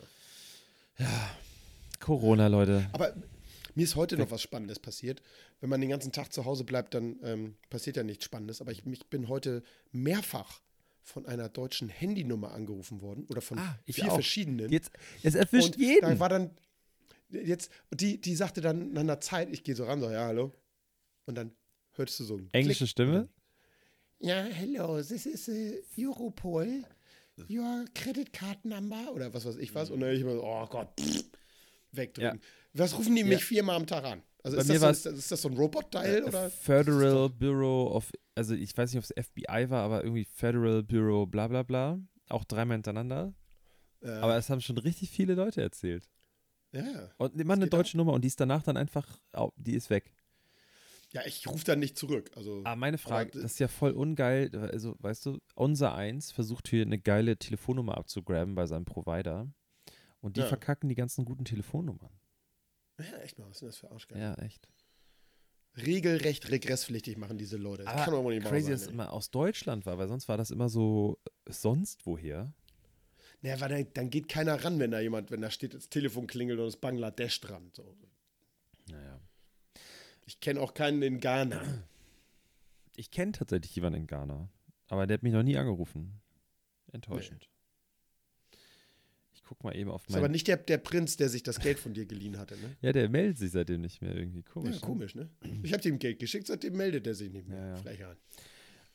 Ja, 0.98 1.30
Corona, 2.00 2.46
Leute. 2.48 2.88
Aber 2.92 3.14
mir 3.74 3.84
ist 3.84 3.96
heute 3.96 4.16
noch 4.16 4.30
was 4.30 4.42
Spannendes 4.42 4.78
passiert. 4.78 5.22
Wenn 5.60 5.70
man 5.70 5.80
den 5.80 5.90
ganzen 5.90 6.12
Tag 6.12 6.32
zu 6.32 6.44
Hause 6.44 6.64
bleibt, 6.64 6.94
dann 6.94 7.16
ähm, 7.22 7.54
passiert 7.70 7.96
ja 7.96 8.02
nichts 8.02 8.24
Spannendes. 8.24 8.60
Aber 8.60 8.72
ich, 8.72 8.84
ich 8.86 9.06
bin 9.06 9.28
heute 9.28 9.62
mehrfach 9.90 10.60
von 11.02 11.26
einer 11.26 11.48
deutschen 11.48 11.88
Handynummer 11.88 12.52
angerufen 12.52 13.00
worden 13.00 13.24
oder 13.28 13.40
von 13.40 13.58
Ah, 13.58 13.78
vier 13.86 14.08
auch. 14.10 14.14
verschiedenen. 14.14 14.70
Jetzt, 14.70 14.90
es 15.22 15.34
erwischt 15.34 15.74
Und 15.74 15.78
jeden. 15.78 16.02
Da 16.02 16.18
war 16.20 16.28
dann, 16.28 16.50
jetzt, 17.32 17.70
die, 17.92 18.20
die 18.20 18.34
sagte 18.34 18.60
dann 18.60 18.92
nach 18.92 19.00
einer 19.00 19.20
Zeit, 19.20 19.50
ich 19.50 19.64
gehe 19.64 19.74
so 19.74 19.84
ran, 19.84 20.00
so, 20.00 20.10
ja, 20.10 20.26
hallo. 20.26 20.52
Und 21.26 21.36
dann 21.36 21.52
hörst 21.92 22.18
du 22.20 22.24
so 22.24 22.36
ein 22.36 22.48
Englische 22.52 22.84
Klick. 22.84 22.90
Stimme? 22.90 23.28
Ja, 24.18 24.44
hello, 24.44 25.02
this 25.02 25.26
is 25.26 25.48
uh, 25.48 25.72
Europol. 25.98 26.84
Your 27.50 27.86
credit 27.94 28.32
card 28.32 28.64
number 28.64 29.10
oder 29.12 29.32
was 29.32 29.44
weiß 29.46 29.56
ich 29.56 29.74
was. 29.74 29.90
Und 29.90 30.00
dann 30.00 30.14
ich 30.14 30.20
immer 30.20 30.34
so, 30.34 30.44
oh 30.44 30.66
Gott, 30.66 30.88
pff, 31.00 31.24
wegdrücken. 31.90 32.40
Was 32.74 32.96
rufen 32.96 33.16
die 33.16 33.24
mich 33.24 33.44
viermal 33.44 33.76
am 33.76 33.86
Tag 33.86 34.04
an? 34.04 34.22
Also 34.44 34.56
Bei 34.56 34.62
ist 34.62 34.68
mir 34.68 34.78
das, 34.78 34.80
so, 34.80 34.90
ist, 34.90 35.06
das, 35.06 35.18
ist 35.18 35.32
das 35.32 35.42
so 35.42 35.48
ein 35.48 35.56
Robot-Teil 35.56 36.24
oder? 36.24 36.50
Federal 36.50 37.30
Bureau 37.30 37.94
of, 37.94 38.10
also 38.34 38.54
ich 38.54 38.76
weiß 38.76 38.92
nicht, 38.92 38.98
ob 38.98 39.10
es 39.10 39.26
FBI 39.26 39.70
war, 39.70 39.84
aber 39.84 40.02
irgendwie 40.02 40.24
Federal 40.24 40.82
Bureau 40.82 41.26
bla 41.26 41.48
bla 41.48 41.62
bla. 41.62 42.00
Auch 42.28 42.44
dreimal 42.44 42.76
hintereinander. 42.76 43.34
Ja. 44.02 44.20
Aber 44.20 44.36
es 44.36 44.50
haben 44.50 44.60
schon 44.60 44.78
richtig 44.78 45.10
viele 45.10 45.34
Leute 45.34 45.62
erzählt. 45.62 46.08
Ja. 46.72 47.10
Und 47.18 47.38
immer 47.40 47.54
eine 47.54 47.66
deutsche 47.68 47.96
Nummer 47.96 48.12
und 48.12 48.22
die 48.22 48.28
ist 48.28 48.40
danach 48.40 48.62
dann 48.62 48.76
einfach, 48.76 49.20
au- 49.32 49.52
die 49.56 49.74
ist 49.74 49.90
weg. 49.90 50.14
ja, 51.12 51.20
ich 51.26 51.46
rufe 51.46 51.64
dann 51.64 51.78
nicht 51.80 51.98
zurück. 51.98 52.30
Also, 52.36 52.62
Aber 52.64 52.76
meine 52.76 52.98
Frage, 52.98 53.30
Aber, 53.32 53.42
das 53.42 53.52
ist 53.52 53.58
ja 53.58 53.68
voll 53.68 53.92
ungeil. 53.92 54.54
Also, 54.56 54.96
weißt 55.00 55.26
du, 55.26 55.38
unser 55.54 55.94
Eins 55.94 56.32
versucht 56.32 56.68
hier 56.68 56.82
eine 56.82 56.98
geile 56.98 57.36
Telefonnummer 57.36 57.96
abzugraben 57.98 58.54
bei 58.54 58.66
seinem 58.66 58.84
Provider. 58.86 59.46
Und 60.20 60.36
die 60.36 60.40
Ja. 60.40 60.46
verkacken 60.46 60.88
die 60.88 60.94
ganzen 60.94 61.24
guten 61.24 61.44
Telefonnummern. 61.44 62.10
ja, 62.98 63.18
echt 63.18 63.38
mal, 63.38 63.50
was 63.50 63.58
sind 63.58 63.68
das 63.68 63.76
für 63.76 63.90
Arschgeigen? 63.90 64.22
Ja, 64.22 64.34
echt. 64.36 64.68
Regelrecht 65.76 66.50
regresspflichtig 66.50 67.16
machen 67.16 67.38
diese 67.38 67.56
Leute. 67.56 67.84
Das 67.84 67.92
Aber 67.94 68.04
kann 68.04 68.14
doch 68.14 68.24
wohl 68.24 68.34
nicht 68.34 68.46
crazy, 68.46 68.64
sein. 68.64 68.72
dass 68.72 68.82
es 68.82 68.88
immer 68.88 69.10
aus 69.12 69.30
Deutschland 69.30 69.86
war, 69.86 69.96
weil 69.98 70.06
sonst 70.06 70.28
war 70.28 70.36
das 70.36 70.50
immer 70.50 70.68
so 70.68 71.18
sonst 71.48 72.04
woher. 72.06 72.52
Naja, 73.42 73.60
weil 73.60 73.68
dann, 73.68 73.86
dann 73.94 74.10
geht 74.10 74.28
keiner 74.28 74.64
ran, 74.64 74.78
wenn 74.78 74.92
da 74.92 75.00
jemand, 75.00 75.30
wenn 75.32 75.40
da 75.40 75.50
steht, 75.50 75.74
das 75.74 75.88
Telefon 75.88 76.28
klingelt 76.28 76.60
und 76.60 76.68
ist 76.68 76.80
Bangladesch 76.80 77.40
dran. 77.40 77.70
So. 77.74 77.96
Naja. 78.88 79.20
Ich 80.26 80.40
kenne 80.40 80.60
auch 80.60 80.74
keinen 80.74 81.02
in 81.02 81.20
Ghana. 81.20 81.84
Ich 82.96 83.10
kenne 83.10 83.32
tatsächlich 83.32 83.74
jemanden 83.74 84.00
in 84.00 84.06
Ghana, 84.06 84.48
aber 84.86 85.06
der 85.06 85.14
hat 85.14 85.22
mich 85.22 85.32
noch 85.32 85.42
nie 85.42 85.56
angerufen. 85.56 86.20
Enttäuschend. 86.92 87.48
Ich 89.34 89.42
guck 89.42 89.64
mal 89.64 89.74
eben 89.74 89.90
auf 89.90 90.06
Ist 90.08 90.14
aber 90.14 90.28
nicht 90.28 90.46
der, 90.46 90.58
der 90.58 90.78
Prinz, 90.78 91.16
der 91.16 91.28
sich 91.28 91.42
das 91.42 91.58
Geld 91.58 91.78
von 91.78 91.94
dir 91.94 92.06
geliehen 92.06 92.38
hatte, 92.38 92.56
ne? 92.58 92.76
Ja, 92.80 92.92
der 92.92 93.08
meldet 93.08 93.38
sich 93.38 93.50
seitdem 93.50 93.80
nicht 93.80 94.00
mehr 94.00 94.14
irgendwie. 94.14 94.42
Komisch. 94.42 94.74
Ja, 94.74 94.80
ne? 94.80 94.86
komisch, 94.86 95.14
ne? 95.14 95.30
Ich 95.62 95.72
habe 95.72 95.88
ihm 95.88 95.98
Geld 95.98 96.18
geschickt, 96.20 96.46
seitdem 96.46 96.76
meldet 96.76 97.06
er 97.06 97.14
sich 97.14 97.32
nicht 97.32 97.48
mehr. 97.48 97.58
Ja, 97.58 97.68
ja. 97.70 97.76
Frechheit. 97.76 98.18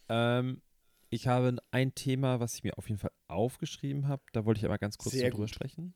Ähm, 0.09 0.61
ich 1.09 1.27
habe 1.27 1.57
ein 1.71 1.95
Thema, 1.95 2.39
was 2.39 2.55
ich 2.55 2.63
mir 2.63 2.77
auf 2.77 2.87
jeden 2.89 2.99
Fall 2.99 3.11
aufgeschrieben 3.27 4.07
habe. 4.07 4.21
Da 4.33 4.45
wollte 4.45 4.59
ich 4.59 4.65
aber 4.65 4.77
ganz 4.77 4.97
kurz 4.97 5.15
Sehr 5.15 5.29
drüber 5.29 5.43
gut. 5.45 5.53
sprechen. 5.55 5.93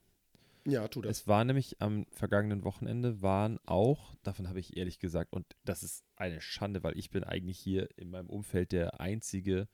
Ja, 0.65 0.87
tu 0.87 1.01
das. 1.01 1.21
Es 1.21 1.27
war 1.27 1.43
nämlich 1.43 1.81
am 1.81 2.05
vergangenen 2.11 2.63
Wochenende, 2.63 3.21
waren 3.23 3.57
auch, 3.65 4.13
davon 4.21 4.47
habe 4.47 4.59
ich 4.59 4.77
ehrlich 4.77 4.99
gesagt, 4.99 5.33
und 5.33 5.45
das 5.65 5.81
ist 5.81 6.03
eine 6.15 6.39
Schande, 6.39 6.83
weil 6.83 6.97
ich 6.97 7.09
bin 7.09 7.23
eigentlich 7.23 7.57
hier 7.57 7.89
in 7.97 8.11
meinem 8.11 8.29
Umfeld 8.29 8.71
der 8.71 8.99
einzige 8.99 9.67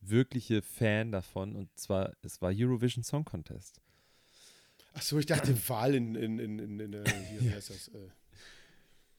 wirkliche 0.00 0.62
Fan 0.62 1.10
davon. 1.10 1.56
Und 1.56 1.76
zwar, 1.76 2.12
es 2.22 2.40
war 2.40 2.52
Eurovision 2.54 3.02
Song 3.02 3.24
Contest. 3.24 3.80
Achso, 4.92 5.18
ich 5.18 5.26
dachte 5.26 5.56
Wahl 5.68 5.94
in, 5.96 6.14
in, 6.14 6.38
in, 6.38 6.58
in, 6.60 6.78
in 6.80 6.92
äh, 6.92 7.04
hier, 7.30 7.40
wie 7.40 7.50
heißt 7.52 7.70
das? 7.70 7.88
Äh, 7.88 8.08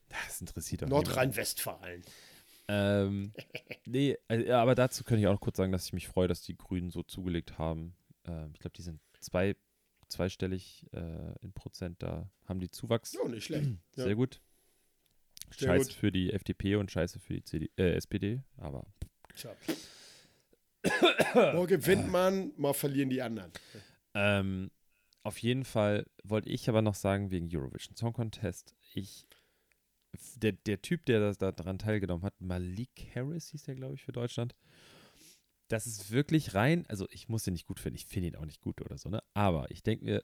Das 0.08 0.40
interessiert 0.40 0.84
doch. 0.84 0.88
Nordrhein-Westfalen. 0.88 2.04
Ähm, 2.68 3.34
nee, 3.86 4.18
ja, 4.30 4.62
aber 4.62 4.76
dazu 4.76 5.04
kann 5.04 5.20
ich 5.20 5.28
auch 5.28 5.34
noch 5.34 5.42
kurz 5.42 5.58
sagen, 5.58 5.72
dass 5.72 5.86
ich 5.86 5.94
mich 5.94 6.08
freue, 6.08 6.28
dass 6.28 6.42
die 6.42 6.58
Grünen 6.58 6.90
so 6.90 7.04
zugelegt 7.04 7.58
haben. 7.58 7.96
Ähm, 8.26 8.52
ich 8.54 8.60
glaube, 8.60 8.74
die 8.76 8.82
sind 8.82 9.00
zwei, 9.20 9.56
zweistellig 10.08 10.86
äh, 10.92 11.36
in 11.42 11.54
Prozent, 11.54 12.02
da 12.02 12.30
haben 12.46 12.60
die 12.60 12.72
Zuwachs. 12.72 13.14
Ja, 13.14 13.28
nicht 13.28 13.46
schlecht. 13.46 13.70
Ja. 13.96 14.04
Sehr 14.06 14.16
gut. 14.16 14.42
Sehr 15.52 15.68
scheiße 15.70 15.90
gut. 15.90 15.94
für 15.94 16.12
die 16.12 16.34
FDP 16.34 16.76
und 16.76 16.92
scheiße 16.92 17.20
für 17.20 17.34
die 17.34 17.44
CD, 17.44 17.70
äh, 17.78 17.94
SPD, 17.94 18.42
aber 18.58 18.86
Tja. 19.36 19.56
Mal 21.34 21.68
gewinnt 21.68 22.12
man, 22.12 22.52
mal 22.58 22.74
verlieren 22.74 23.10
die 23.10 23.22
anderen. 23.22 23.52
ähm, 24.14 24.72
auf 25.24 25.40
jeden 25.40 25.66
Fall 25.66 26.06
wollte 26.24 26.50
ich 26.50 26.70
aber 26.70 26.82
noch 26.84 26.94
sagen, 26.94 27.32
wegen 27.32 27.50
Eurovision 27.52 27.96
Song 27.96 28.14
Contest, 28.14 28.76
ich, 28.94 29.26
der, 30.36 30.54
der 30.54 30.82
Typ, 30.82 31.06
der 31.06 31.20
das, 31.20 31.38
da 31.38 31.52
daran 31.52 31.80
teilgenommen 31.80 32.24
hat, 32.24 32.40
Malik 32.40 33.08
Harris 33.16 33.50
hieß 33.50 33.64
der, 33.64 33.76
glaube 33.76 33.96
ich, 33.96 34.04
für 34.04 34.12
Deutschland, 34.12 34.56
das 35.68 35.88
ist 35.88 36.12
wirklich 36.12 36.54
rein, 36.54 36.86
also 36.88 37.08
ich 37.10 37.28
muss 37.28 37.44
den 37.44 37.54
nicht 37.54 37.66
gut 37.66 37.80
finden, 37.80 37.96
ich 37.98 38.06
finde 38.06 38.30
ihn 38.30 38.36
auch 38.36 38.46
nicht 38.46 38.62
gut 38.62 38.82
oder 38.82 38.98
so, 38.98 39.10
ne? 39.10 39.24
Aber 39.34 39.70
ich 39.72 39.82
denke 39.82 40.06
mir, 40.06 40.24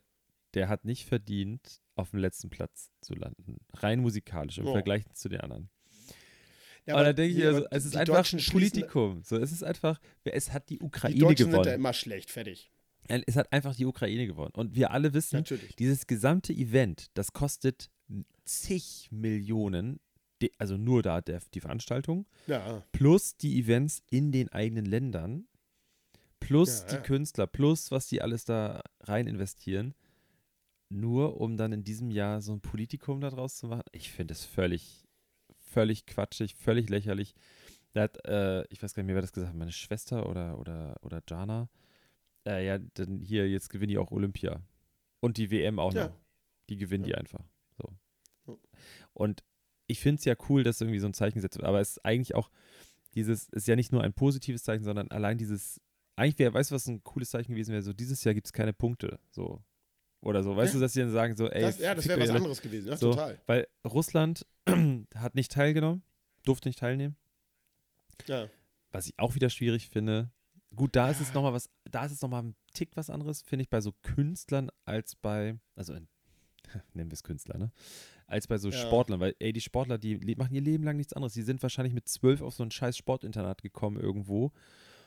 der 0.53 0.67
hat 0.69 0.85
nicht 0.85 1.05
verdient, 1.05 1.81
auf 1.95 2.11
dem 2.11 2.19
letzten 2.19 2.49
Platz 2.49 2.91
zu 3.01 3.13
landen. 3.15 3.57
Rein 3.73 3.99
musikalisch 4.01 4.57
im 4.57 4.67
Oh. 4.67 4.73
Vergleich 4.73 5.03
zu 5.13 5.29
den 5.29 5.41
anderen. 5.41 5.69
Ja, 6.85 6.95
aber 6.95 7.05
da 7.05 7.13
denke 7.13 7.37
ich, 7.37 7.45
also, 7.45 7.59
aber 7.65 7.75
es 7.75 7.85
ist 7.85 7.95
einfach 7.95 8.15
Deutschen 8.15 8.39
ein 8.39 8.45
Politikum. 8.45 9.23
So, 9.23 9.37
es 9.37 9.51
ist 9.51 9.63
einfach, 9.63 9.99
es 10.23 10.51
hat 10.51 10.69
die 10.69 10.79
Ukraine 10.79 11.13
Die 11.15 11.21
Deutschen 11.21 11.37
sind 11.45 11.51
da 11.53 11.57
gewonnen. 11.59 11.75
immer 11.75 11.93
schlecht, 11.93 12.31
fertig. 12.31 12.71
Es 13.07 13.35
hat 13.35 13.51
einfach 13.53 13.75
die 13.75 13.85
Ukraine 13.85 14.25
gewonnen. 14.27 14.53
Und 14.55 14.75
wir 14.75 14.91
alle 14.91 15.13
wissen, 15.13 15.37
Natürlich. 15.37 15.75
dieses 15.75 16.07
gesamte 16.07 16.53
Event, 16.53 17.07
das 17.15 17.33
kostet 17.33 17.89
zig 18.45 19.09
Millionen, 19.11 19.99
also 20.57 20.77
nur 20.77 21.03
da 21.03 21.21
der, 21.21 21.41
die 21.53 21.61
Veranstaltung, 21.61 22.25
Ja, 22.47 22.83
plus 22.91 23.37
die 23.37 23.59
Events 23.59 24.01
in 24.09 24.31
den 24.31 24.49
eigenen 24.49 24.85
Ländern, 24.85 25.47
plus 26.39 26.81
Ja, 26.81 26.87
die 26.89 26.95
ja. 26.95 27.01
Künstler, 27.01 27.47
plus 27.47 27.91
was 27.91 28.07
die 28.07 28.21
alles 28.21 28.45
da 28.45 28.81
rein 29.01 29.27
investieren, 29.27 29.93
nur 30.89 31.39
um 31.39 31.57
dann 31.57 31.71
in 31.71 31.83
diesem 31.83 32.11
Jahr 32.11 32.41
so 32.41 32.51
ein 32.53 32.61
Politikum 32.61 33.21
daraus 33.21 33.57
zu 33.57 33.67
machen. 33.67 33.83
Ich 33.91 34.11
finde 34.11 34.33
es 34.33 34.43
völlig, 34.45 35.05
völlig 35.59 36.05
quatschig, 36.05 36.55
völlig 36.55 36.89
lächerlich. 36.89 37.33
Da 37.93 38.01
hat, 38.03 38.25
äh, 38.25 38.65
ich 38.69 38.81
weiß 38.81 38.93
gar 38.93 39.03
nicht 39.03 39.07
mehr, 39.07 39.15
wer 39.15 39.21
das 39.21 39.31
gesagt 39.33 39.51
hat, 39.53 39.57
meine 39.57 39.71
Schwester 39.71 40.27
oder, 40.29 40.59
oder, 40.59 40.97
oder 41.01 41.21
Jana. 41.29 41.69
Äh, 42.45 42.65
ja, 42.65 42.79
dann 42.79 43.19
hier, 43.19 43.49
jetzt 43.49 43.69
gewinnen 43.69 43.89
die 43.89 43.97
auch 43.97 44.11
Olympia. 44.11 44.61
Und 45.19 45.37
die 45.37 45.51
WM 45.51 45.77
auch 45.79 45.93
Ja. 45.93 46.07
noch. 46.07 46.19
Die 46.69 46.77
gewinnen 46.77 47.03
die 47.03 47.15
einfach. 47.15 47.43
Und 49.13 49.43
ich 49.87 49.99
finde 49.99 50.19
es 50.19 50.25
ja 50.25 50.35
cool, 50.49 50.63
dass 50.63 50.79
irgendwie 50.81 50.99
so 50.99 51.07
ein 51.07 51.13
Zeichen 51.13 51.35
gesetzt 51.35 51.57
wird, 51.57 51.65
aber 51.67 51.79
es 51.81 51.91
ist 51.91 52.05
eigentlich 52.05 52.35
auch 52.35 52.49
dieses, 53.15 53.49
ist 53.49 53.67
ja 53.67 53.75
nicht 53.75 53.91
nur 53.91 54.03
ein 54.03 54.13
positives 54.13 54.63
Zeichen, 54.63 54.83
sondern 54.83 55.09
allein 55.11 55.37
dieses, 55.37 55.81
eigentlich 56.15 56.39
wäre, 56.39 56.53
weißt 56.53 56.71
du, 56.71 56.75
was 56.75 56.87
ein 56.87 57.03
cooles 57.03 57.29
Zeichen 57.29 57.53
gewesen 57.53 57.71
wäre? 57.71 57.81
So, 57.81 57.93
dieses 57.93 58.23
Jahr 58.23 58.33
gibt 58.33 58.47
es 58.47 58.53
keine 58.53 58.73
Punkte. 58.73 59.19
So. 59.31 59.63
Oder 60.21 60.43
so. 60.43 60.55
Weißt 60.55 60.73
Ja. 60.73 60.79
du, 60.79 60.81
dass 60.85 60.93
sie 60.93 60.99
dann 61.01 61.11
sagen, 61.11 61.35
so, 61.35 61.49
ey, 61.49 61.61
das, 61.61 61.79
ja, 61.79 61.95
das 61.95 62.07
wäre 62.07 62.19
was 62.21 62.29
alle. 62.29 62.37
anderes 62.39 62.61
gewesen. 62.61 62.87
Ja, 62.89 62.95
So. 62.97 63.11
total. 63.11 63.41
Weil 63.47 63.67
Russland 63.85 64.45
hat 65.15 65.35
nicht 65.35 65.51
teilgenommen, 65.51 66.03
durfte 66.43 66.69
nicht 66.69 66.79
teilnehmen. 66.79 67.17
Ja. 68.27 68.47
Was 68.91 69.07
ich 69.07 69.13
auch 69.17 69.35
wieder 69.35 69.49
schwierig 69.49 69.89
finde. 69.89 70.31
Gut, 70.75 70.95
da 70.95 71.09
ist 71.09 71.19
es 71.21 71.33
nochmal 71.33 71.53
was, 71.53 71.69
da 71.85 72.05
ist 72.05 72.11
es 72.13 72.21
nochmal 72.21 72.43
ein 72.43 72.55
Tick 72.73 72.91
was 72.95 73.09
anderes, 73.09 73.41
finde 73.41 73.63
ich, 73.63 73.69
bei 73.69 73.81
so 73.81 73.91
Künstlern 74.03 74.69
als 74.85 75.15
bei, 75.15 75.59
also 75.75 75.93
in, 75.93 76.07
nennen 76.93 77.09
wir 77.11 77.15
es 77.15 77.23
Künstler, 77.23 77.57
ne? 77.57 77.71
Als 78.27 78.47
bei 78.47 78.57
so 78.57 78.69
Ja. 78.69 78.77
Sportlern, 78.77 79.19
weil, 79.19 79.35
ey, 79.39 79.51
die 79.53 79.61
Sportler, 79.61 79.97
die 79.97 80.17
machen 80.35 80.53
ihr 80.55 80.61
Leben 80.61 80.83
lang 80.83 80.97
nichts 80.97 81.13
anderes. 81.13 81.33
Die 81.33 81.41
sind 81.41 81.61
wahrscheinlich 81.61 81.93
mit 81.93 82.07
zwölf 82.07 82.41
auf 82.41 82.53
so 82.53 82.63
ein 82.63 82.71
scheiß 82.71 82.97
Sportinternat 82.97 83.61
gekommen 83.61 83.99
irgendwo, 83.99 84.51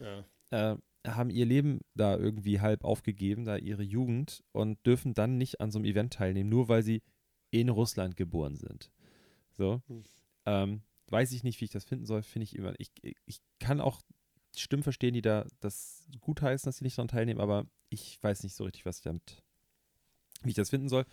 Ja. 0.00 0.24
äh, 0.50 0.76
haben 1.06 1.30
ihr 1.30 1.44
Leben 1.46 1.80
da 1.94 2.16
irgendwie 2.16 2.60
halb 2.60 2.82
aufgegeben, 2.84 3.44
da 3.44 3.56
ihre 3.56 3.82
Jugend 3.82 4.42
und 4.52 4.84
dürfen 4.86 5.12
dann 5.14 5.36
nicht 5.36 5.60
an 5.60 5.70
so 5.70 5.78
einem 5.78 5.86
Event 5.86 6.14
teilnehmen, 6.14 6.48
nur 6.48 6.68
weil 6.68 6.82
sie 6.82 7.02
in 7.50 7.68
Russland 7.68 8.16
geboren 8.16 8.56
sind. 8.56 8.90
So. 9.52 9.82
Hm. 9.86 10.04
Ähm, 10.46 10.82
weiß 11.08 11.32
ich 11.32 11.44
nicht, 11.44 11.60
wie 11.60 11.66
ich 11.66 11.70
das 11.70 11.84
finden 11.84 12.06
soll, 12.06 12.22
finde 12.22 12.44
ich 12.44 12.56
immer. 12.56 12.74
Ich, 12.78 12.90
ich 13.26 13.40
kann 13.60 13.80
auch 13.80 14.00
Stimmen 14.56 14.82
verstehen, 14.82 15.14
die 15.14 15.22
da 15.22 15.46
das 15.60 16.06
gut 16.20 16.40
heißen, 16.40 16.66
dass 16.66 16.78
sie 16.78 16.84
nicht 16.84 16.96
daran 16.98 17.08
teilnehmen, 17.08 17.40
aber 17.40 17.66
ich 17.90 18.22
weiß 18.22 18.42
nicht 18.42 18.54
so 18.54 18.64
richtig, 18.64 18.86
was 18.86 18.98
ich 18.98 19.02
damit, 19.04 19.42
wie 20.42 20.50
ich 20.50 20.54
das 20.56 20.70
finden 20.70 20.88
soll. 20.88 21.04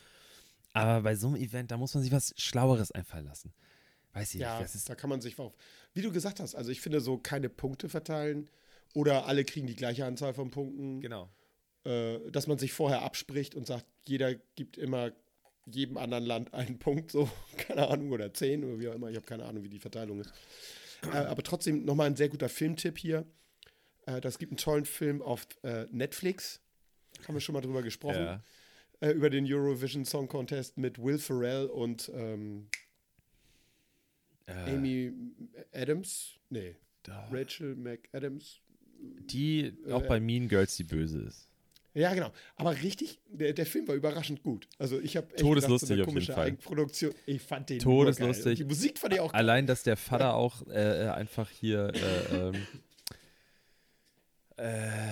Aber 0.74 1.02
bei 1.02 1.16
so 1.16 1.28
einem 1.28 1.36
Event, 1.38 1.72
da 1.72 1.78
muss 1.78 1.94
man 1.94 2.04
sich 2.04 2.12
was 2.12 2.34
Schlaueres 2.38 2.92
einfallen 2.92 3.26
lassen. 3.26 3.54
Weiß 4.14 4.34
ich 4.34 4.42
Ja, 4.42 4.60
nicht. 4.60 4.74
Ist, 4.74 4.90
da 4.90 4.96
kann 4.96 5.10
man 5.10 5.22
sich 5.22 5.38
auf. 5.40 5.56
Wie 5.94 6.02
du 6.02 6.12
gesagt 6.12 6.40
hast, 6.40 6.56
also 6.56 6.72
ich 6.72 6.82
finde 6.82 7.02
so 7.02 7.18
keine 7.18 7.50
Punkte 7.50 7.90
verteilen 7.90 8.50
oder 8.94 9.26
alle 9.26 9.46
kriegen 9.46 9.68
die 9.68 9.76
gleiche 9.76 10.06
Anzahl 10.06 10.34
von 10.34 10.52
Punkten. 10.52 11.02
genau. 11.02 11.30
Äh, 11.84 12.20
dass 12.32 12.46
man 12.46 12.60
sich 12.60 12.74
vorher 12.74 13.02
abspricht 13.02 13.56
und 13.56 13.66
sagt, 13.66 13.86
jeder 14.06 14.36
gibt 14.56 14.78
immer 14.78 15.12
jedem 15.66 15.98
anderen 15.98 16.26
Land 16.26 16.54
einen 16.54 16.78
Punkt, 16.80 17.12
so, 17.12 17.30
keine 17.58 17.88
Ahnung, 17.88 18.12
oder 18.12 18.34
zehn 18.34 18.64
oder 18.64 18.80
wie 18.80 18.90
auch 18.90 18.96
immer, 18.96 19.10
ich 19.10 19.16
habe 19.16 19.26
keine 19.26 19.46
Ahnung, 19.46 19.64
wie 19.64 19.70
die 19.70 19.80
Verteilung 19.80 20.20
ist. 20.22 20.32
Äh, 21.12 21.18
aber 21.18 21.42
trotzdem 21.42 21.84
nochmal 21.84 22.08
ein 22.08 22.16
sehr 22.16 22.30
guter 22.30 22.50
Filmtipp 22.50 22.98
hier. 22.98 23.26
Äh, 24.06 24.22
das 24.22 24.38
gibt 24.38 24.52
einen 24.52 24.58
tollen 24.58 24.86
Film 24.86 25.22
auf 25.22 25.48
äh, 25.64 25.86
Netflix. 25.92 26.62
Haben 27.28 27.34
wir 27.34 27.42
schon 27.42 27.54
mal 27.54 27.62
drüber 27.62 27.82
gesprochen. 27.82 28.24
Ja. 28.24 28.44
Äh, 29.02 29.12
über 29.12 29.30
den 29.30 29.52
Eurovision 29.52 30.06
Song 30.06 30.28
Contest 30.28 30.78
mit 30.78 30.98
Will 31.02 31.18
Ferrell 31.18 31.66
und 31.66 32.10
ähm, 32.14 32.68
Äh, 34.46 34.74
Amy 34.76 35.12
Adams. 35.74 36.38
Nee, 36.50 36.76
da- 37.04 37.28
Rachel 37.32 37.76
McAdams. 37.76 38.60
die 39.00 39.74
auch 39.90 40.04
äh, 40.04 40.08
bei 40.08 40.20
Mean 40.20 40.48
Girls 40.48 40.76
die 40.78 40.84
Böse 40.84 41.20
ist. 41.22 41.48
Ja, 41.94 42.14
genau. 42.14 42.32
Aber 42.56 42.74
richtig, 42.82 43.20
der, 43.28 43.52
der 43.54 43.66
Film 43.66 43.86
war 43.88 43.96
überraschend 43.96 44.44
gut. 44.44 44.68
Also 44.78 45.00
ich 45.02 45.18
habe 45.18 45.28
Todeslustig 45.36 45.88
so 45.90 45.94
eine 45.94 46.04
auf 46.04 46.08
jeden 46.08 46.14
komische 46.14 46.34
Fall. 46.34 46.48
Eigenproduktion. 46.48 47.14
Ich 47.26 47.42
fand 47.42 47.70
den 47.70 47.80
Todeslustig. 47.80 48.60
Die 48.60 48.64
Musik 48.64 48.98
fand 49.00 49.14
ich 49.14 49.20
auch. 49.20 49.34
Allein, 49.34 49.66
dass 49.68 49.84
der 49.84 49.98
Vater 49.98 50.36
auch 50.36 50.66
äh, 50.68 51.06
äh, 51.06 51.10
einfach 51.10 51.50
hier 51.50 51.92
äh, 51.94 52.36
ähm, 52.50 52.68
äh, 54.58 55.12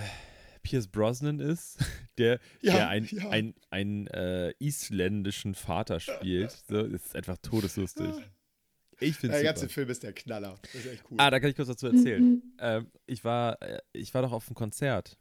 Pierce 0.63 0.87
Brosnan 0.87 1.39
ist, 1.39 1.77
der, 2.17 2.39
Ja, 2.61 2.73
der 2.73 2.89
ein, 2.89 3.07
ja. 3.11 3.29
ein, 3.29 3.53
ein 3.69 4.07
äh, 4.07 4.53
isländischen 4.59 5.55
Vater 5.55 5.99
spielt. 5.99 6.51
So, 6.67 6.87
das 6.87 7.05
ist 7.05 7.15
einfach 7.15 7.37
todeslustig. 7.41 8.13
Ich 9.01 9.15
finde 9.15 9.35
Der 9.35 9.43
ganze 9.45 9.61
super. 9.61 9.73
Film 9.73 9.89
ist 9.89 10.03
der 10.03 10.13
Knaller. 10.13 10.55
Das 10.61 10.75
ist 10.75 10.85
echt 10.87 11.03
cool. 11.09 11.17
Ah, 11.19 11.29
da 11.29 11.39
kann 11.39 11.49
ich 11.49 11.55
kurz 11.55 11.69
dazu 11.69 11.87
erzählen. 11.87 12.41
ähm, 12.59 12.91
ich, 13.05 13.23
war, 13.23 13.61
äh, 13.61 13.79
ich 13.93 14.13
war 14.13 14.21
doch 14.23 14.33
auf 14.33 14.47
einem 14.47 14.55
Konzert 14.55 15.17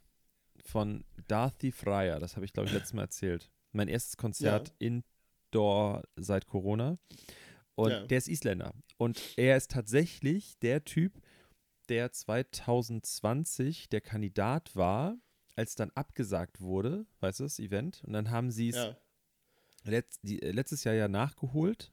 von 0.65 1.05
Darthi 1.27 1.71
Fryer. 1.71 2.19
Das 2.19 2.35
habe 2.35 2.45
ich, 2.45 2.51
glaube 2.51 2.67
ich, 2.67 2.73
letztes 2.73 2.93
Mal 2.93 3.03
erzählt. 3.03 3.49
Mein 3.71 3.87
erstes 3.87 4.17
Konzert 4.17 4.73
indoor 4.79 6.03
seit 6.17 6.45
Corona. 6.47 6.97
Und 7.75 7.91
Ja. 7.91 8.05
der 8.05 8.17
ist 8.17 8.27
Isländer. 8.27 8.73
Und 8.97 9.21
er 9.37 9.55
ist 9.55 9.71
tatsächlich 9.71 10.59
der 10.59 10.83
Typ, 10.83 11.13
der 11.87 12.11
2020 12.11 13.87
der 13.89 14.01
Kandidat 14.01 14.75
war, 14.75 15.15
als 15.59 15.75
dann 15.75 15.91
abgesagt 15.91 16.61
wurde, 16.61 17.05
weißt 17.19 17.41
du, 17.41 17.43
das 17.43 17.59
Event. 17.59 18.01
Und 18.05 18.13
dann 18.13 18.29
haben 18.29 18.49
sie 18.49 18.69
es 18.69 18.77
ja. 18.77 18.97
letzt, 19.83 20.21
die, 20.23 20.41
äh, 20.41 20.51
letztes 20.51 20.85
Jahr 20.85 20.95
ja 20.95 21.09
nachgeholt. 21.09 21.91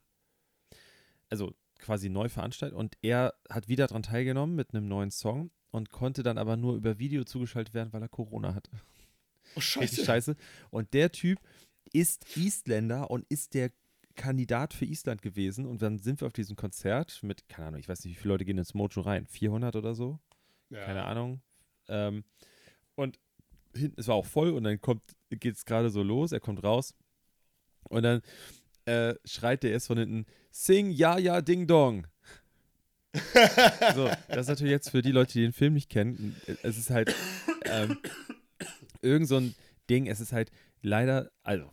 Also 1.29 1.53
quasi 1.81 2.09
neu 2.09 2.29
veranstaltet. 2.29 2.79
Und 2.79 2.97
er 3.03 3.35
hat 3.51 3.67
wieder 3.67 3.89
daran 3.89 4.05
teilgenommen 4.05 4.55
mit 4.55 4.73
einem 4.73 4.87
neuen 4.87 5.11
Song 5.11 5.51
und 5.73 5.91
konnte 5.91 6.23
dann 6.23 6.39
aber 6.39 6.57
nur 6.57 6.77
über 6.77 7.01
Video 7.01 7.25
zugeschaltet 7.25 7.75
werden, 7.75 7.93
weil 7.93 8.03
er 8.03 8.09
Corona 8.09 8.55
hatte. 8.55 8.71
Oh, 9.57 9.61
scheiße. 9.61 10.05
scheiße. 10.05 10.37
Und 10.71 10.95
der 10.95 11.11
Typ 11.11 11.41
ist 11.93 12.37
Isländer 12.37 13.11
und 13.11 13.27
ist 13.29 13.55
der 13.55 13.73
Kandidat 14.15 14.75
für 14.75 14.85
Island 14.85 15.23
gewesen. 15.23 15.67
Und 15.67 15.83
dann 15.83 15.99
sind 15.99 16.21
wir 16.21 16.27
auf 16.27 16.33
diesem 16.33 16.55
Konzert 16.55 17.21
mit, 17.25 17.49
keine 17.49 17.69
Ahnung, 17.69 17.81
ich 17.81 17.89
weiß 17.89 18.05
nicht, 18.05 18.17
wie 18.17 18.21
viele 18.21 18.35
Leute 18.35 18.45
gehen 18.45 18.59
ins 18.59 18.75
Mojo 18.75 19.01
rein? 19.01 19.27
400 19.27 19.75
oder 19.75 19.95
so? 19.97 20.21
Ja. 20.71 20.85
keine 20.85 21.05
Ahnung. 21.05 21.43
Ähm, 21.89 22.25
und 22.95 23.19
hinten, 23.77 24.01
es 24.01 24.09
war 24.09 24.15
auch 24.17 24.27
voll 24.27 24.51
und 24.51 24.65
dann 24.65 24.81
kommt, 24.81 25.03
geht 25.31 25.55
es 25.57 25.65
gerade 25.65 25.91
so 25.91 26.03
los, 26.03 26.33
er 26.33 26.41
kommt 26.41 26.63
raus 26.63 26.95
und 27.85 28.03
dann 28.03 28.23
äh, 28.85 29.15
schreit 29.25 29.63
der 29.63 29.73
erst 29.73 29.89
von 29.89 29.99
hinten, 29.99 30.27
Sing, 30.51 30.91
ja, 30.91 31.19
ja, 31.19 31.41
Ding 31.43 31.67
Dong. 31.67 32.07
so, 33.95 34.11
das 34.29 34.43
ist 34.43 34.49
natürlich 34.49 34.71
jetzt 34.73 34.91
für 34.91 35.03
die 35.03 35.13
Leute, 35.13 35.33
die 35.35 35.41
den 35.43 35.53
Film 35.53 35.75
nicht 35.75 35.89
kennen, 35.91 36.37
es 36.63 36.77
ist 36.77 36.91
halt 36.91 37.15
ähm, 37.65 37.99
irgend 39.01 39.29
so 39.29 39.37
ein 39.37 39.55
Ding, 39.89 40.07
es 40.07 40.21
ist 40.21 40.33
halt 40.33 40.51
leider, 40.83 41.31
also, 41.43 41.71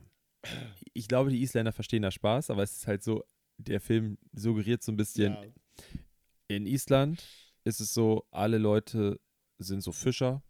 ich 0.93 1.07
glaube, 1.07 1.29
die 1.31 1.41
Isländer 1.41 1.73
verstehen 1.73 2.01
da 2.03 2.11
Spaß, 2.11 2.49
aber 2.49 2.63
es 2.63 2.73
ist 2.77 2.87
halt 2.87 3.03
so, 3.03 3.23
der 3.57 3.81
Film 3.81 4.17
suggeriert 4.33 4.83
so 4.83 4.91
ein 4.91 4.97
bisschen, 4.97 5.33
Ja. 5.33 5.43
in 6.47 6.65
Island 6.65 7.23
ist 7.63 7.79
es 7.81 7.93
so, 7.93 8.25
alle 8.31 8.57
Leute 8.57 9.19
sind 9.57 9.81
so 9.81 9.91
Fischer. 9.91 10.43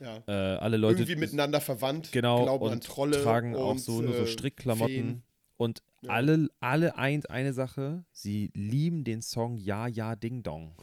Ja. 0.00 0.22
Äh, 0.26 0.56
alle 0.58 0.76
Leute 0.76 1.00
Irgendwie 1.02 1.20
miteinander 1.20 1.60
verwandt, 1.60 2.10
genau, 2.12 2.42
glauben 2.42 2.64
und 2.64 2.72
an 2.72 2.80
Trolle 2.80 3.22
tragen 3.22 3.54
auch 3.56 3.70
und, 3.72 3.78
so 3.78 4.02
nur 4.02 4.14
so 4.14 4.22
äh, 4.22 4.26
Strickklamotten. 4.26 4.94
Feen. 4.94 5.22
Und 5.56 5.82
Ja. 6.02 6.10
alle, 6.10 6.48
alle 6.60 6.96
eint 6.96 7.30
eine 7.30 7.52
Sache, 7.52 8.04
sie 8.12 8.50
lieben 8.54 9.04
den 9.04 9.20
Song 9.22 9.56
Ja, 9.58 9.86
Ja, 9.86 10.16
Ding 10.16 10.42
Dong. 10.42 10.74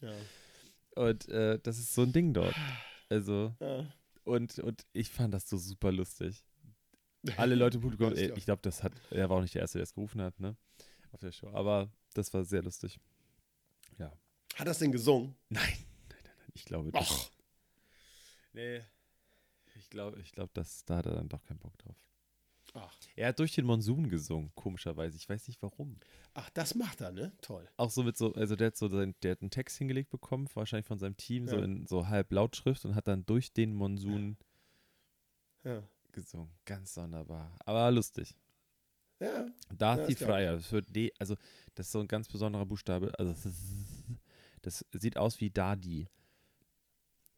Ja. 0.00 0.12
Und 0.94 1.28
äh, 1.28 1.58
das 1.62 1.78
ist 1.78 1.94
so 1.94 2.02
ein 2.02 2.12
Ding 2.12 2.32
dort. 2.32 2.54
Also, 3.08 3.54
Ja. 3.60 3.86
und, 4.24 4.58
und 4.60 4.86
ich 4.92 5.10
fand 5.10 5.34
das 5.34 5.48
so 5.48 5.56
super 5.56 5.90
lustig. 5.90 6.44
Alle 7.36 7.54
Leute 7.56 7.76
im 7.78 7.82
Publikum, 7.82 8.14
Ja, 8.14 8.26
glaub 8.26 8.38
ich 8.38 8.44
glaube, 8.44 8.62
das 8.62 8.82
hat, 8.82 8.92
er 9.10 9.28
war 9.28 9.38
auch 9.38 9.42
nicht 9.42 9.54
der 9.54 9.62
Erste, 9.62 9.78
der 9.78 9.84
es 9.84 9.94
gerufen 9.94 10.20
hat, 10.22 10.38
ne? 10.40 10.56
Auf 11.12 11.20
der 11.20 11.32
Show. 11.32 11.50
Aber 11.52 11.90
das 12.14 12.32
war 12.32 12.44
sehr 12.44 12.62
lustig. 12.62 12.98
Hat 14.54 14.66
das 14.66 14.78
denn 14.78 14.92
gesungen? 14.92 15.34
Nein, 15.48 15.62
nein, 16.10 16.18
nein, 16.24 16.34
nein. 16.38 16.50
Ich 16.54 16.64
glaube, 16.64 16.92
das, 16.92 17.31
Nee. 18.52 18.82
Ich 19.76 19.88
glaube, 19.90 20.20
ich 20.20 20.32
glaube, 20.32 20.50
dass 20.54 20.84
da 20.84 20.96
hat 20.98 21.06
er 21.06 21.14
dann 21.14 21.28
doch 21.28 21.42
keinen 21.44 21.58
Bock 21.58 21.76
drauf. 21.78 21.96
ach. 22.74 22.94
Er 23.16 23.28
hat 23.28 23.38
durch 23.38 23.54
den 23.54 23.64
Monsun 23.66 24.08
gesungen, 24.08 24.52
komischerweise. 24.54 25.16
Ich 25.16 25.28
weiß 25.28 25.48
nicht 25.48 25.62
warum. 25.62 25.96
ach, 26.34 26.50
das 26.50 26.74
macht 26.74 27.00
er, 27.00 27.12
ne? 27.12 27.32
Toll. 27.40 27.68
Auch 27.76 27.90
so 27.90 28.02
mit 28.02 28.16
so, 28.16 28.32
also 28.34 28.56
der 28.56 28.68
hat 28.68 28.76
so 28.76 28.88
sein, 28.88 29.14
der 29.22 29.32
hat 29.32 29.40
einen 29.42 29.50
Text 29.50 29.78
hingelegt 29.78 30.10
bekommen, 30.10 30.48
wahrscheinlich 30.54 30.86
von 30.86 30.98
seinem 30.98 31.16
Team, 31.16 31.46
so 31.48 31.56
Ja. 31.58 31.64
in 31.64 31.86
so 31.86 32.08
halb 32.08 32.32
Lautschrift 32.32 32.84
und 32.84 32.94
hat 32.94 33.08
dann 33.08 33.24
durch 33.26 33.52
den 33.52 33.74
Monsun 33.74 34.36
Ja. 35.64 35.82
gesungen. 36.12 36.50
Ganz 36.64 36.94
sonderbar. 36.94 37.54
Aber 37.64 37.90
lustig. 37.90 38.34
Ja. 39.20 39.46
Ist 39.70 39.78
geil. 39.78 40.16
Fryer, 40.16 40.56
das 40.56 40.72
wird 40.72 40.94
D, 40.94 41.12
also 41.18 41.36
das 41.74 41.86
ist 41.86 41.92
so 41.92 42.00
ein 42.00 42.08
ganz 42.08 42.28
besonderer 42.28 42.66
Buchstabe. 42.66 43.12
Also 43.18 43.34
das 44.62 44.84
sieht 44.92 45.16
aus 45.16 45.40
wie 45.40 45.50
Dadi. 45.50 46.08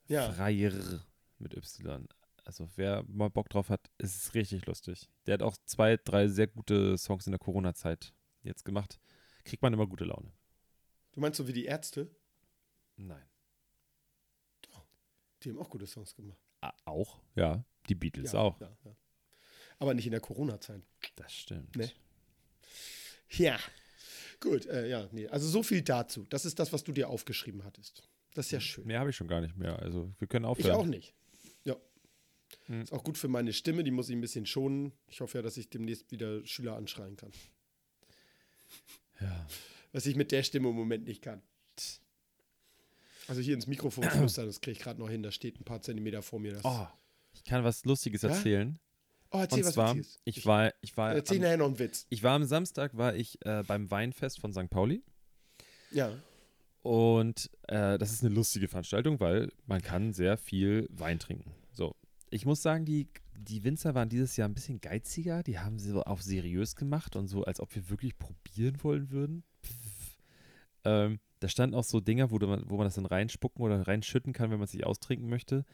Ja. 0.06 0.32
Freier 0.32 1.00
mit 1.38 1.54
Y. 1.54 2.08
Also 2.44 2.68
wer 2.76 3.04
mal 3.08 3.30
Bock 3.30 3.48
drauf 3.48 3.70
hat, 3.70 3.90
ist 3.98 4.16
es 4.16 4.34
richtig 4.34 4.66
lustig. 4.66 5.08
Der 5.26 5.34
hat 5.34 5.42
auch 5.42 5.56
zwei, 5.64 5.96
drei 5.96 6.28
sehr 6.28 6.46
gute 6.46 6.98
Songs 6.98 7.26
in 7.26 7.32
der 7.32 7.38
Corona-Zeit 7.38 8.12
jetzt 8.42 8.64
gemacht. 8.64 9.00
Kriegt 9.44 9.62
man 9.62 9.72
immer 9.72 9.86
gute 9.86 10.04
Laune. 10.04 10.32
Du 11.12 11.20
meinst 11.20 11.38
so 11.38 11.48
wie 11.48 11.52
die 11.52 11.64
Ärzte? 11.64 12.10
Nein. 12.96 13.24
Die 15.42 15.50
haben 15.50 15.58
auch 15.58 15.70
gute 15.70 15.86
Songs 15.86 16.14
gemacht. 16.14 16.38
Ah, 16.60 16.72
auch? 16.86 17.20
Ja. 17.34 17.64
Die 17.88 17.94
Beatles 17.94 18.32
ja, 18.32 18.40
auch. 18.40 18.60
Ja, 18.60 18.76
ja. 18.84 18.96
Aber 19.78 19.92
nicht 19.94 20.06
in 20.06 20.12
der 20.12 20.20
Corona-Zeit. 20.20 20.82
Das 21.16 21.32
stimmt. 21.32 21.76
Nee. 21.76 21.90
Ja. 23.30 23.58
Gut, 24.40 24.66
äh, 24.66 24.88
ja, 24.88 25.08
nee. 25.12 25.28
Also 25.28 25.48
so 25.48 25.62
viel 25.62 25.82
dazu. 25.82 26.24
Das 26.30 26.44
ist 26.44 26.58
das, 26.58 26.72
was 26.72 26.84
du 26.84 26.92
dir 26.92 27.08
aufgeschrieben 27.08 27.64
hattest. 27.64 28.08
Das 28.34 28.46
ist 28.46 28.52
ja 28.52 28.60
schön. 28.60 28.86
Mehr 28.86 29.00
habe 29.00 29.10
ich 29.10 29.16
schon 29.16 29.28
gar 29.28 29.40
nicht 29.40 29.56
mehr. 29.56 29.78
Also 29.80 30.12
wir 30.18 30.26
können 30.28 30.44
Ich 30.44 30.50
aufhören. 30.50 30.74
auch 30.76 30.86
nicht. 30.86 31.14
Ja. 31.64 31.76
Hm. 32.66 32.82
Ist 32.82 32.92
auch 32.92 33.04
gut 33.04 33.16
für 33.16 33.28
meine 33.28 33.52
Stimme, 33.52 33.84
die 33.84 33.90
muss 33.90 34.08
ich 34.08 34.14
ein 34.16 34.20
bisschen 34.20 34.44
schonen. 34.46 34.92
Ich 35.08 35.20
hoffe 35.20 35.38
ja, 35.38 35.42
dass 35.42 35.56
ich 35.56 35.70
demnächst 35.70 36.10
wieder 36.10 36.44
Schüler 36.46 36.76
anschreien 36.76 37.16
kann. 37.16 37.30
Ja. 39.20 39.46
Was 39.92 40.06
ich 40.06 40.16
mit 40.16 40.32
der 40.32 40.42
Stimme 40.42 40.68
im 40.70 40.74
Moment 40.76 41.06
nicht 41.06 41.22
kann. 41.22 41.40
Also 43.26 43.40
hier 43.40 43.54
ins 43.54 43.66
Mikrofon 43.66 44.04
flüstern, 44.04 44.46
das 44.46 44.60
kriege 44.60 44.72
ich 44.76 44.80
gerade 44.82 45.00
noch 45.00 45.08
hin. 45.08 45.22
Da 45.22 45.30
steht 45.30 45.58
ein 45.60 45.64
paar 45.64 45.80
Zentimeter 45.80 46.20
vor 46.22 46.40
mir. 46.40 46.60
Oh, 46.62 46.86
ich 47.32 47.44
kann 47.44 47.64
was 47.64 47.84
Lustiges 47.84 48.22
Ja? 48.22 48.30
erzählen. 48.30 48.78
oh 49.30 49.38
erzähl 49.38 49.60
Und 49.60 49.66
was 49.66 49.74
zwar, 49.74 49.94
Witziges. 49.96 50.20
ich 50.24 50.44
war, 50.44 50.74
ich 50.82 50.96
war, 50.96 51.14
Erzähl 51.14 51.36
am, 51.38 51.42
nachher 51.44 51.56
noch 51.56 51.66
einen 51.66 51.78
Witz. 51.78 52.06
ich 52.10 52.22
war 52.22 52.34
am 52.34 52.44
Samstag, 52.44 52.96
war 52.96 53.14
ich 53.14 53.38
äh, 53.46 53.62
beim 53.62 53.90
Weinfest 53.90 54.40
von 54.40 54.52
St. 54.52 54.68
Pauli. 54.68 55.02
Ja. 55.90 56.18
Und 56.84 57.50
äh, 57.68 57.96
das 57.96 58.12
ist 58.12 58.22
eine 58.22 58.34
lustige 58.34 58.68
Veranstaltung, 58.68 59.18
weil 59.18 59.50
man 59.64 59.80
kann 59.80 60.12
sehr 60.12 60.36
viel 60.36 60.86
Wein 60.90 61.18
trinken. 61.18 61.50
So, 61.72 61.96
ich 62.28 62.44
muss 62.44 62.60
sagen, 62.60 62.84
die, 62.84 63.08
die 63.38 63.64
Winzer 63.64 63.94
waren 63.94 64.10
dieses 64.10 64.36
Jahr 64.36 64.46
ein 64.46 64.54
bisschen 64.54 64.82
geiziger. 64.82 65.42
Die 65.42 65.58
haben 65.58 65.78
sie 65.78 65.88
so 65.88 66.02
auf 66.02 66.22
seriös 66.22 66.76
gemacht 66.76 67.16
und 67.16 67.26
so, 67.26 67.42
als 67.44 67.58
ob 67.58 67.74
wir 67.74 67.88
wirklich 67.88 68.18
probieren 68.18 68.84
wollen 68.84 69.10
würden. 69.10 69.44
Ähm, 70.84 71.20
da 71.40 71.48
standen 71.48 71.74
auch 71.74 71.84
so 71.84 72.00
Dinger, 72.00 72.30
wo, 72.30 72.38
du, 72.38 72.48
wo 72.68 72.76
man 72.76 72.84
das 72.84 72.96
dann 72.96 73.06
reinspucken 73.06 73.64
oder 73.64 73.86
reinschütten 73.86 74.34
kann, 74.34 74.50
wenn 74.50 74.58
man 74.58 74.66
es 74.66 74.72
sich 74.72 74.84
austrinken 74.84 75.30
möchte. 75.30 75.64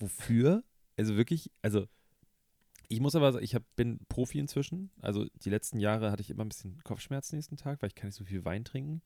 Wofür? 0.00 0.64
Also 0.96 1.16
wirklich, 1.16 1.52
also 1.62 1.86
ich 2.88 2.98
muss 2.98 3.14
aber 3.14 3.30
sagen, 3.30 3.44
ich 3.44 3.54
hab, 3.54 3.62
bin 3.76 4.00
Profi 4.08 4.40
inzwischen. 4.40 4.90
Also 5.00 5.26
die 5.44 5.50
letzten 5.50 5.78
Jahre 5.78 6.10
hatte 6.10 6.22
ich 6.22 6.30
immer 6.30 6.44
ein 6.44 6.48
bisschen 6.48 6.82
Kopfschmerzen 6.82 7.36
nächsten 7.36 7.56
Tag, 7.56 7.80
weil 7.80 7.86
ich 7.86 7.94
kann 7.94 8.08
nicht 8.08 8.16
so 8.16 8.24
viel 8.24 8.44
Wein 8.44 8.64
trinken. 8.64 9.00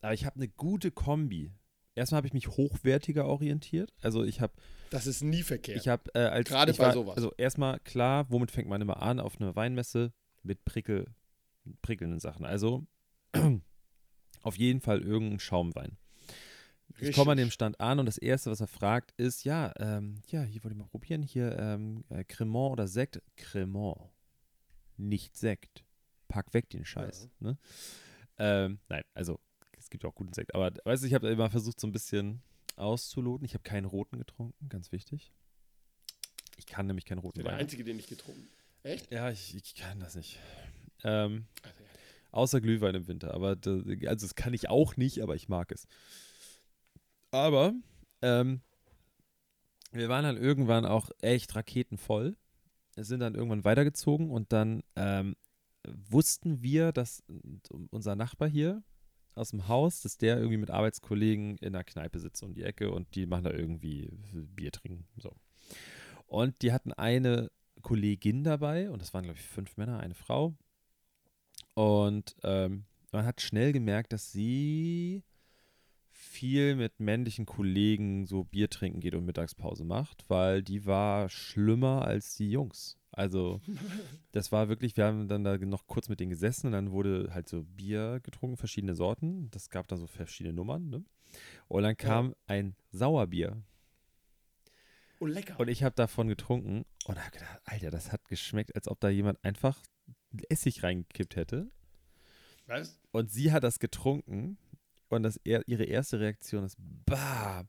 Aber 0.00 0.14
ich 0.14 0.24
habe 0.24 0.36
eine 0.36 0.48
gute 0.48 0.90
Kombi. 0.90 1.52
Erstmal 1.94 2.18
habe 2.18 2.28
ich 2.28 2.32
mich 2.32 2.48
hochwertiger 2.48 3.26
orientiert. 3.26 3.92
Also 4.02 4.22
ich 4.22 4.40
habe, 4.40 4.52
Das 4.90 5.06
ist 5.06 5.22
nie 5.22 5.42
verkehrt. 5.42 5.78
ich 5.78 5.88
habe 5.88 6.10
äh, 6.14 6.20
als 6.20 6.48
Gerade 6.48 6.72
bei 6.72 6.78
war, 6.78 6.92
sowas. 6.92 7.16
Also 7.16 7.32
erstmal 7.36 7.80
klar, 7.80 8.26
womit 8.30 8.50
fängt 8.52 8.68
man 8.68 8.80
immer 8.80 9.02
an 9.02 9.18
auf 9.18 9.40
einer 9.40 9.56
Weinmesse 9.56 10.12
mit 10.44 10.64
prickel, 10.64 11.06
prickelnden 11.82 12.20
Sachen. 12.20 12.46
Also 12.46 12.86
auf 14.42 14.56
jeden 14.56 14.80
Fall 14.80 15.00
irgendein 15.02 15.40
Schaumwein. 15.40 15.98
Ich 17.00 17.14
komme 17.14 17.32
an 17.32 17.36
dem 17.36 17.44
Richtig. 17.44 17.54
Stand 17.54 17.80
an 17.80 17.98
und 17.98 18.06
das 18.06 18.16
Erste, 18.18 18.50
was 18.50 18.60
er 18.60 18.66
fragt, 18.66 19.12
ist, 19.18 19.44
ja, 19.44 19.72
ähm, 19.78 20.22
ja, 20.28 20.42
hier 20.42 20.64
wollte 20.64 20.74
ich 20.74 20.78
mal 20.78 20.88
probieren, 20.88 21.22
hier 21.22 21.56
ähm, 21.58 22.04
äh, 22.08 22.24
Cremant 22.24 22.72
oder 22.72 22.88
Sekt. 22.88 23.20
Cremant, 23.36 23.98
nicht 24.96 25.36
Sekt. 25.36 25.84
Pack 26.28 26.54
weg 26.54 26.70
den 26.70 26.84
Scheiß. 26.84 27.28
Ne? 27.40 27.58
Ähm, 28.38 28.78
nein, 28.88 29.02
also 29.14 29.38
es 29.88 29.90
gibt 29.90 30.04
auch 30.04 30.14
guten 30.14 30.34
Sekt, 30.34 30.54
aber 30.54 30.70
weißt 30.84 31.02
du, 31.02 31.06
ich 31.06 31.14
habe 31.14 31.30
immer 31.30 31.48
versucht, 31.48 31.80
so 31.80 31.86
ein 31.86 31.92
bisschen 31.92 32.42
auszuloten. 32.76 33.46
Ich 33.46 33.54
habe 33.54 33.62
keinen 33.62 33.86
roten 33.86 34.18
getrunken, 34.18 34.68
ganz 34.68 34.92
wichtig. 34.92 35.32
Ich 36.58 36.66
kann 36.66 36.86
nämlich 36.86 37.06
keinen 37.06 37.20
roten 37.20 37.38
der 37.38 37.46
Wein. 37.46 37.60
einzige, 37.60 37.84
den 37.84 37.98
ich 37.98 38.06
getrunken 38.06 38.46
Echt? 38.82 39.10
Ja, 39.10 39.30
ich, 39.30 39.54
ich 39.54 39.74
kann 39.74 39.98
das 39.98 40.14
nicht. 40.14 40.38
Ähm, 41.04 41.46
Also, 41.62 41.82
ja. 41.82 41.88
Außer 42.32 42.60
Glühwein 42.60 42.94
im 42.96 43.08
Winter. 43.08 43.32
Aber 43.32 43.56
da, 43.56 43.70
also 43.70 44.26
das 44.26 44.34
kann 44.34 44.52
ich 44.52 44.68
auch 44.68 44.98
nicht, 44.98 45.22
aber 45.22 45.34
ich 45.34 45.48
mag 45.48 45.72
es. 45.72 45.86
Aber 47.30 47.72
ähm, 48.20 48.60
wir 49.92 50.10
waren 50.10 50.24
dann 50.24 50.36
irgendwann 50.36 50.84
auch 50.84 51.10
echt 51.22 51.56
raketenvoll. 51.56 52.36
Sind 52.94 53.20
dann 53.20 53.34
irgendwann 53.34 53.64
weitergezogen 53.64 54.30
und 54.30 54.52
dann 54.52 54.82
ähm, 54.96 55.34
wussten 55.86 56.62
wir, 56.62 56.92
dass 56.92 57.22
unser 57.90 58.16
Nachbar 58.16 58.48
hier 58.48 58.82
aus 59.38 59.50
dem 59.50 59.68
Haus, 59.68 60.02
dass 60.02 60.18
der 60.18 60.36
irgendwie 60.36 60.58
mit 60.58 60.70
Arbeitskollegen 60.70 61.56
in 61.58 61.74
einer 61.74 61.84
Kneipe 61.84 62.18
sitzt 62.18 62.42
um 62.42 62.54
die 62.54 62.62
Ecke 62.64 62.90
und 62.90 63.14
die 63.14 63.26
machen 63.26 63.44
da 63.44 63.50
irgendwie 63.50 64.10
Bier 64.32 64.72
trinken. 64.72 65.06
So. 65.16 65.34
Und 66.26 66.60
die 66.62 66.72
hatten 66.72 66.92
eine 66.92 67.50
Kollegin 67.82 68.44
dabei 68.44 68.90
und 68.90 69.00
das 69.00 69.14
waren, 69.14 69.24
glaube 69.24 69.38
ich, 69.38 69.44
fünf 69.44 69.76
Männer, 69.76 70.00
eine 70.00 70.14
Frau. 70.14 70.54
Und 71.74 72.36
ähm, 72.42 72.84
man 73.12 73.24
hat 73.24 73.40
schnell 73.40 73.72
gemerkt, 73.72 74.12
dass 74.12 74.32
sie 74.32 75.22
viel 76.38 76.76
mit 76.76 77.00
männlichen 77.00 77.46
Kollegen 77.46 78.24
so 78.24 78.44
Bier 78.44 78.70
trinken 78.70 79.00
geht 79.00 79.16
und 79.16 79.24
Mittagspause 79.24 79.82
macht, 79.82 80.24
weil 80.30 80.62
die 80.62 80.86
war 80.86 81.28
schlimmer 81.28 82.02
als 82.02 82.36
die 82.36 82.48
Jungs. 82.48 82.96
Also 83.10 83.60
das 84.32 84.52
war 84.52 84.68
wirklich, 84.68 84.96
wir 84.96 85.06
haben 85.06 85.26
dann 85.26 85.42
da 85.42 85.58
noch 85.58 85.88
kurz 85.88 86.08
mit 86.08 86.20
denen 86.20 86.30
gesessen 86.30 86.68
und 86.68 86.74
dann 86.74 86.92
wurde 86.92 87.30
halt 87.34 87.48
so 87.48 87.64
Bier 87.64 88.20
getrunken, 88.22 88.56
verschiedene 88.56 88.94
Sorten. 88.94 89.50
Das 89.50 89.68
gab 89.68 89.88
dann 89.88 89.98
so 89.98 90.06
verschiedene 90.06 90.54
Nummern. 90.54 90.88
Ne? 90.88 91.04
Und 91.66 91.82
dann 91.82 91.96
kam 91.96 92.28
ja. 92.28 92.34
ein 92.46 92.76
Sauerbier. 92.92 93.60
Oh, 95.18 95.26
lecker. 95.26 95.58
Und 95.58 95.66
ich 95.66 95.82
habe 95.82 95.96
davon 95.96 96.28
getrunken 96.28 96.84
und 97.06 97.18
habe 97.18 97.32
gedacht, 97.32 97.60
Alter, 97.64 97.90
das 97.90 98.12
hat 98.12 98.28
geschmeckt, 98.28 98.76
als 98.76 98.86
ob 98.86 99.00
da 99.00 99.08
jemand 99.08 99.42
einfach 99.44 99.82
Essig 100.48 100.84
reingekippt 100.84 101.34
hätte. 101.34 101.68
Was? 102.66 103.00
Und 103.10 103.32
sie 103.32 103.50
hat 103.50 103.64
das 103.64 103.80
getrunken 103.80 104.56
und 105.16 105.22
das, 105.22 105.40
ihre 105.44 105.84
erste 105.84 106.20
Reaktion 106.20 106.64
ist, 106.64 106.76
bah. 106.78 107.64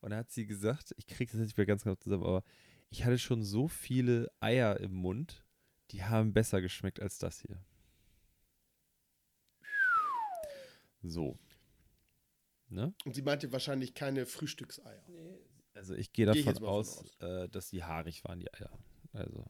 Und 0.00 0.10
da 0.10 0.18
hat 0.18 0.30
sie 0.30 0.46
gesagt, 0.46 0.94
ich 0.96 1.06
kriege 1.06 1.32
das 1.32 1.40
nicht 1.40 1.56
mehr 1.56 1.66
ganz 1.66 1.84
genau 1.84 1.96
zusammen, 1.96 2.24
aber 2.24 2.42
ich 2.90 3.04
hatte 3.04 3.18
schon 3.18 3.42
so 3.42 3.68
viele 3.68 4.30
Eier 4.40 4.78
im 4.80 4.92
Mund, 4.92 5.44
die 5.90 6.04
haben 6.04 6.32
besser 6.32 6.60
geschmeckt 6.60 7.00
als 7.00 7.18
das 7.18 7.40
hier. 7.40 7.62
So. 11.02 11.38
Ne? 12.68 12.94
Und 13.04 13.14
sie 13.14 13.22
meinte 13.22 13.50
wahrscheinlich 13.52 13.94
keine 13.94 14.26
Frühstückseier. 14.26 15.02
Nee. 15.08 15.38
Also 15.74 15.94
ich 15.94 16.12
gehe 16.12 16.26
davon 16.26 16.54
geh 16.54 16.66
aus, 16.66 16.98
aus. 16.98 17.20
Äh, 17.20 17.48
dass 17.48 17.70
die 17.70 17.84
haarig 17.84 18.24
waren, 18.24 18.40
die 18.40 18.52
Eier. 18.52 18.78
Also. 19.12 19.46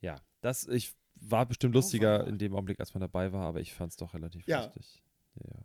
Ja, 0.00 0.20
das 0.40 0.66
ich 0.66 0.94
war 1.16 1.46
bestimmt 1.46 1.74
lustiger 1.74 2.26
in 2.26 2.38
dem 2.38 2.54
Augenblick, 2.54 2.80
als 2.80 2.94
man 2.94 3.02
dabei 3.02 3.32
war, 3.32 3.46
aber 3.46 3.60
ich 3.60 3.74
fand 3.74 3.90
es 3.90 3.96
doch 3.96 4.14
relativ 4.14 4.46
ja. 4.46 4.64
lustig. 4.64 5.02
Ja. 5.44 5.64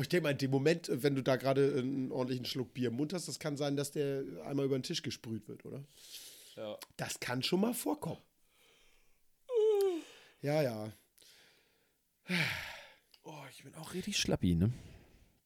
Ich 0.00 0.08
denke 0.08 0.24
mal, 0.24 0.30
in 0.30 0.38
dem 0.38 0.50
Moment, 0.50 0.90
wenn 0.90 1.14
du 1.14 1.22
da 1.22 1.36
gerade 1.36 1.76
einen 1.78 2.10
ordentlichen 2.12 2.46
Schluck 2.46 2.72
Bier 2.72 2.88
im 2.88 2.96
Mund 2.96 3.12
hast, 3.12 3.28
das 3.28 3.38
kann 3.38 3.56
sein, 3.56 3.76
dass 3.76 3.92
der 3.92 4.24
einmal 4.44 4.64
über 4.64 4.78
den 4.78 4.82
Tisch 4.82 5.02
gesprüht 5.02 5.48
wird, 5.48 5.64
oder? 5.66 5.84
Ja. 6.56 6.78
Das 6.96 7.20
kann 7.20 7.42
schon 7.42 7.60
mal 7.60 7.74
vorkommen. 7.74 8.22
Ja, 10.40 10.62
ja. 10.62 10.92
Oh, 13.24 13.44
ich 13.50 13.62
bin 13.62 13.74
auch 13.74 13.94
richtig 13.94 14.16
schlappi, 14.16 14.54
ne? 14.54 14.72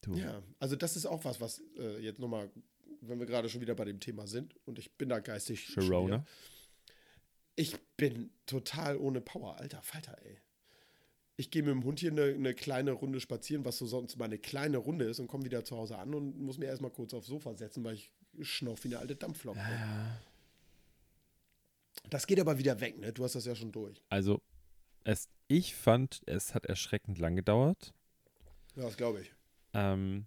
Du. 0.00 0.14
Ja, 0.14 0.42
also 0.60 0.76
das 0.76 0.96
ist 0.96 1.06
auch 1.06 1.24
was, 1.24 1.40
was 1.40 1.62
äh, 1.76 1.98
jetzt 1.98 2.20
nochmal, 2.20 2.50
wenn 3.00 3.18
wir 3.18 3.26
gerade 3.26 3.48
schon 3.48 3.60
wieder 3.60 3.74
bei 3.74 3.84
dem 3.84 4.00
Thema 4.00 4.26
sind 4.26 4.54
und 4.64 4.78
ich 4.78 4.96
bin 4.96 5.08
da 5.08 5.18
geistig. 5.18 5.66
Sharona. 5.66 6.24
Ich 7.56 7.76
bin 7.96 8.30
total 8.46 8.96
ohne 8.96 9.20
Power, 9.20 9.58
alter 9.58 9.82
Falter, 9.82 10.16
ey 10.24 10.40
ich 11.36 11.50
gehe 11.50 11.62
mit 11.62 11.72
dem 11.72 11.84
Hund 11.84 12.00
hier 12.00 12.10
eine, 12.10 12.24
eine, 12.24 12.54
kleine 12.54 12.92
Runde 12.92 13.20
spazieren, 13.20 13.64
was 13.64 13.78
so 13.78 13.86
sonst 13.86 14.16
mal 14.16 14.24
eine 14.24 14.38
kleine 14.38 14.78
Runde 14.78 15.04
ist, 15.04 15.20
und 15.20 15.28
komme 15.28 15.44
wieder 15.44 15.64
zu 15.64 15.76
Hause 15.76 15.98
an 15.98 16.14
und 16.14 16.40
muss 16.40 16.58
mir 16.58 16.66
erstmal 16.66 16.90
kurz 16.90 17.12
aufs 17.12 17.26
Sofa 17.26 17.54
setzen, 17.54 17.84
weil 17.84 17.94
ich 17.94 18.10
schnauf 18.40 18.82
wie 18.84 18.88
eine 18.88 18.98
alte 18.98 19.16
Dampflok. 19.16 19.56
Ja. 19.56 20.20
Das 22.10 22.26
geht 22.26 22.40
aber 22.40 22.58
wieder 22.58 22.80
weg, 22.80 22.98
ne? 22.98 23.12
Du 23.12 23.24
hast 23.24 23.34
das 23.34 23.44
ja 23.44 23.54
schon 23.54 23.72
durch. 23.72 24.02
Also, 24.08 24.40
es, 25.04 25.28
ich 25.48 25.74
fand, 25.74 26.22
es 26.26 26.54
hat 26.54 26.66
erschreckend 26.66 27.18
lang 27.18 27.36
gedauert. 27.36 27.92
Ja, 28.74 28.82
das 28.82 28.96
glaube 28.96 29.22
ich. 29.22 29.32
Ähm, 29.72 30.26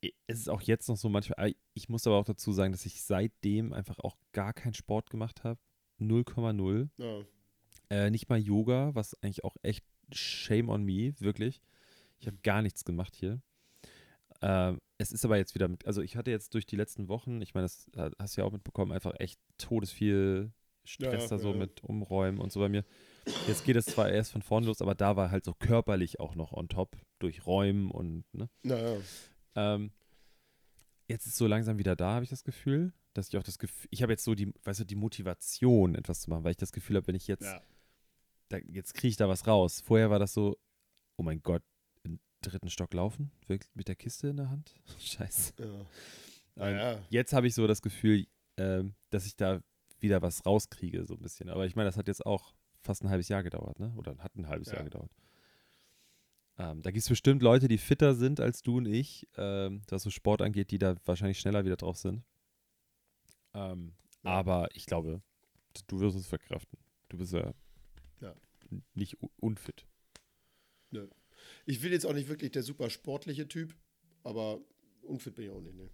es 0.00 0.38
ist 0.40 0.48
auch 0.48 0.62
jetzt 0.62 0.88
noch 0.88 0.96
so 0.96 1.08
manchmal, 1.08 1.54
ich 1.74 1.88
muss 1.88 2.06
aber 2.06 2.16
auch 2.16 2.24
dazu 2.24 2.52
sagen, 2.52 2.72
dass 2.72 2.86
ich 2.86 3.02
seitdem 3.02 3.72
einfach 3.72 3.98
auch 3.98 4.16
gar 4.32 4.52
keinen 4.52 4.74
Sport 4.74 5.10
gemacht 5.10 5.44
habe. 5.44 5.60
0,0. 6.00 6.88
Ja. 6.96 7.24
Äh, 7.90 8.10
nicht 8.10 8.28
mal 8.28 8.38
Yoga, 8.38 8.94
was 8.94 9.14
eigentlich 9.22 9.44
auch 9.44 9.56
echt 9.62 9.84
shame 10.12 10.68
on 10.68 10.84
me, 10.84 11.14
wirklich. 11.18 11.60
Ich 12.18 12.26
habe 12.26 12.38
gar 12.42 12.62
nichts 12.62 12.84
gemacht 12.84 13.14
hier. 13.14 13.40
Ähm, 14.42 14.80
es 14.98 15.12
ist 15.12 15.24
aber 15.24 15.36
jetzt 15.36 15.54
wieder 15.54 15.68
mit, 15.68 15.86
also 15.86 16.02
ich 16.02 16.16
hatte 16.16 16.30
jetzt 16.30 16.54
durch 16.54 16.66
die 16.66 16.76
letzten 16.76 17.08
Wochen, 17.08 17.40
ich 17.42 17.54
meine, 17.54 17.64
das 17.64 17.90
hast 18.18 18.36
du 18.36 18.40
ja 18.40 18.46
auch 18.46 18.52
mitbekommen, 18.52 18.92
einfach 18.92 19.14
echt 19.18 19.40
todesviel 19.58 20.52
Stress 20.84 21.24
ja, 21.24 21.28
da 21.28 21.38
so 21.38 21.52
ja. 21.52 21.56
mit 21.56 21.82
Umräumen 21.82 22.40
und 22.40 22.52
so 22.52 22.60
bei 22.60 22.68
mir. 22.68 22.84
Jetzt 23.46 23.64
geht 23.64 23.76
es 23.76 23.86
zwar 23.86 24.10
erst 24.10 24.32
von 24.32 24.42
vorne 24.42 24.66
los, 24.66 24.82
aber 24.82 24.94
da 24.94 25.16
war 25.16 25.30
halt 25.30 25.44
so 25.44 25.54
körperlich 25.54 26.20
auch 26.20 26.34
noch 26.34 26.52
on 26.52 26.68
top 26.68 26.96
durch 27.18 27.46
Räumen 27.46 27.90
und, 27.90 28.24
ne? 28.34 28.50
Naja. 28.62 28.96
Ähm, 29.54 29.92
jetzt 31.08 31.26
ist 31.26 31.36
so 31.36 31.46
langsam 31.46 31.78
wieder 31.78 31.96
da, 31.96 32.14
habe 32.14 32.24
ich 32.24 32.30
das 32.30 32.44
Gefühl, 32.44 32.92
dass 33.14 33.28
ich 33.28 33.38
auch 33.38 33.42
das 33.42 33.58
Gefühl, 33.58 33.88
ich 33.90 34.02
habe 34.02 34.12
jetzt 34.12 34.24
so 34.24 34.34
die, 34.34 34.52
weißt 34.64 34.80
du, 34.80 34.84
die 34.84 34.94
Motivation, 34.94 35.94
etwas 35.94 36.20
zu 36.20 36.30
machen, 36.30 36.44
weil 36.44 36.50
ich 36.50 36.58
das 36.58 36.72
Gefühl 36.72 36.96
habe, 36.96 37.06
wenn 37.06 37.14
ich 37.14 37.28
jetzt 37.28 37.44
ja 37.44 37.62
da, 38.48 38.58
jetzt 38.58 38.94
kriege 38.94 39.10
ich 39.10 39.16
da 39.16 39.28
was 39.28 39.46
raus. 39.46 39.80
Vorher 39.80 40.10
war 40.10 40.18
das 40.18 40.34
so, 40.34 40.58
oh 41.16 41.22
mein 41.22 41.42
Gott, 41.42 41.62
im 42.02 42.18
dritten 42.42 42.70
Stock 42.70 42.92
laufen? 42.94 43.30
Wirklich 43.46 43.74
mit 43.74 43.88
der 43.88 43.96
Kiste 43.96 44.28
in 44.28 44.36
der 44.36 44.50
Hand? 44.50 44.74
Scheiße. 44.98 45.54
Ja. 45.58 46.66
Ähm, 46.68 46.76
ja. 46.76 46.98
Jetzt 47.10 47.32
habe 47.32 47.46
ich 47.46 47.54
so 47.54 47.66
das 47.66 47.82
Gefühl, 47.82 48.26
äh, 48.56 48.84
dass 49.10 49.26
ich 49.26 49.36
da 49.36 49.60
wieder 50.00 50.22
was 50.22 50.44
rauskriege, 50.44 51.04
so 51.06 51.14
ein 51.14 51.22
bisschen. 51.22 51.48
Aber 51.48 51.66
ich 51.66 51.76
meine, 51.76 51.88
das 51.88 51.96
hat 51.96 52.08
jetzt 52.08 52.24
auch 52.24 52.54
fast 52.80 53.02
ein 53.02 53.10
halbes 53.10 53.28
Jahr 53.28 53.42
gedauert, 53.42 53.80
ne? 53.80 53.92
Oder 53.96 54.16
hat 54.18 54.36
ein 54.36 54.48
halbes 54.48 54.68
ja. 54.68 54.74
Jahr 54.74 54.84
gedauert. 54.84 55.10
Ähm, 56.58 56.82
da 56.82 56.90
gibt 56.90 57.02
es 57.02 57.08
bestimmt 57.08 57.42
Leute, 57.42 57.66
die 57.66 57.78
fitter 57.78 58.14
sind 58.14 58.38
als 58.38 58.62
du 58.62 58.76
und 58.76 58.86
ich, 58.86 59.26
ähm, 59.36 59.82
was 59.88 60.02
so 60.02 60.10
Sport 60.10 60.42
angeht, 60.42 60.70
die 60.70 60.78
da 60.78 60.94
wahrscheinlich 61.04 61.40
schneller 61.40 61.64
wieder 61.64 61.76
drauf 61.76 61.96
sind. 61.96 62.22
Ähm, 63.54 63.94
ja. 64.22 64.30
Aber 64.30 64.68
ich 64.74 64.86
glaube, 64.86 65.22
du 65.88 66.00
wirst 66.00 66.16
es 66.16 66.26
verkraften. 66.26 66.78
Du 67.08 67.18
bist 67.18 67.32
ja 67.32 67.52
ja. 68.20 68.34
Nicht 68.94 69.18
unfit. 69.36 69.86
Nö. 70.90 71.08
Ich 71.66 71.82
will 71.82 71.92
jetzt 71.92 72.06
auch 72.06 72.12
nicht 72.14 72.28
wirklich 72.28 72.52
der 72.52 72.62
super 72.62 72.90
sportliche 72.90 73.48
Typ, 73.48 73.74
aber 74.22 74.60
unfit 75.02 75.34
bin 75.34 75.46
ich 75.46 75.50
auch 75.50 75.60
nicht. 75.60 75.76
Ne. 75.76 75.90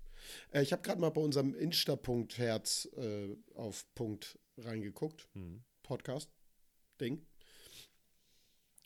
Äh, 0.52 0.62
ich 0.62 0.72
habe 0.72 0.82
gerade 0.82 1.00
mal 1.00 1.10
bei 1.10 1.20
unserem 1.20 1.54
Insta-Punkt-Herz 1.54 2.88
äh, 2.96 3.36
auf 3.54 3.86
Punkt 3.94 4.38
reingeguckt. 4.58 5.28
Mhm. 5.34 5.62
Podcast-Ding. 5.82 7.26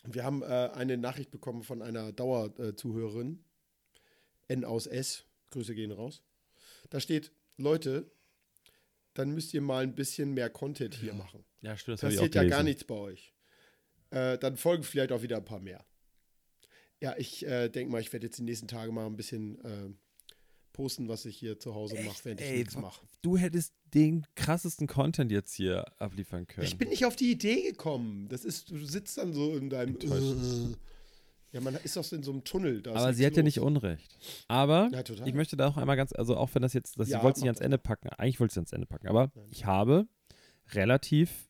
Wir 0.07 0.25
haben 0.25 0.43
äh, 0.43 0.47
eine 0.47 0.97
Nachricht 0.97 1.31
bekommen 1.31 1.63
von 1.63 1.83
einer 1.83 2.13
Dauerzuhörerin. 2.13 3.45
N 4.49 4.65
aus 4.65 4.87
S. 4.87 5.25
Grüße 5.51 5.75
gehen 5.75 5.93
raus. 5.93 6.23
Da 6.91 7.01
steht, 7.01 7.33
Leute, 7.57 8.11
dann 9.15 9.31
müsst 9.31 9.55
ihr 9.55 9.61
mal 9.61 9.83
ein 9.83 9.95
bisschen 9.95 10.35
mehr 10.35 10.51
Content 10.51 10.95
hier 10.97 11.15
machen. 11.15 11.45
Ja, 11.63 11.77
stimmt. 11.77 12.03
Das 12.03 12.15
Passiert 12.15 12.35
ja 12.35 12.45
gar 12.45 12.63
nichts 12.63 12.85
bei 12.85 12.95
euch. 12.95 13.33
Äh, 14.11 14.39
dann 14.39 14.57
folgen 14.57 14.83
vielleicht 14.83 15.13
auch 15.13 15.23
wieder 15.23 15.39
ein 15.39 15.45
paar 15.45 15.61
mehr. 15.61 15.85
Ja, 17.01 17.15
ich 17.17 17.45
äh, 17.47 17.69
denke 17.69 17.93
mal, 17.93 18.01
ich 18.01 18.13
werde 18.13 18.27
jetzt 18.27 18.39
die 18.39 18.43
nächsten 18.43 18.69
Tage 18.69 18.93
mal 18.93 19.07
ein 19.07 19.17
bisschen 19.17 19.65
äh, 19.65 19.91
posten, 20.73 21.09
was 21.09 21.25
ich 21.25 21.37
hier 21.37 21.59
zu 21.59 21.75
Hause 21.75 21.97
mache, 22.03 22.25
während 22.25 22.41
ich 22.41 22.47
Ey, 22.47 22.59
nichts 22.59 22.77
mache. 22.77 23.07
Du 23.23 23.37
hättest 23.37 23.75
den 23.95 24.27
krassesten 24.35 24.87
Content 24.87 25.31
jetzt 25.31 25.55
hier 25.55 25.85
abliefern 26.01 26.47
können. 26.47 26.67
Ich 26.67 26.77
bin 26.77 26.89
nicht 26.89 27.07
auf 27.07 27.17
die 27.17 27.31
Idee 27.31 27.63
gekommen. 27.63 28.29
Das 28.29 28.45
ist, 28.45 28.71
du 28.71 28.85
sitzt 28.85 29.19
dann 29.19 29.33
so 29.33 29.57
in 29.57 29.71
deinem. 29.71 29.99
Ja, 31.55 31.61
man 31.61 31.77
ist 31.77 31.97
doch 31.97 32.13
in 32.13 32.25
so 32.25 32.33
einem 32.33 32.43
Tunnel. 32.43 32.83
Aber 32.89 33.15
sie 33.15 33.25
hat 33.25 33.33
los. 33.33 33.37
ja 33.37 33.43
nicht 33.45 33.61
Unrecht. 33.61 34.19
Aber 34.49 34.91
ja, 34.93 35.05
ich 35.25 35.35
möchte 35.35 35.57
da 35.57 35.69
auch 35.69 35.77
einmal 35.77 35.97
ganz, 35.97 36.13
also 36.13 36.37
auch 36.37 36.53
wenn 36.53 36.63
das 36.63 36.73
jetzt, 36.73 36.99
das, 36.99 37.09
ja, 37.09 37.19
ich 37.19 37.23
wollte 37.23 37.37
es 37.37 37.43
nicht 37.43 37.49
ans 37.49 37.61
Ende 37.61 37.79
packen, 37.79 38.09
eigentlich 38.09 38.41
wollte 38.41 38.51
ich 38.51 38.55
es 38.55 38.59
ans 38.59 38.73
Ende 38.73 38.89
packen, 38.89 39.07
aber 39.07 39.31
Nein. 39.37 39.47
ich 39.51 39.65
habe 39.65 40.09
relativ 40.73 41.49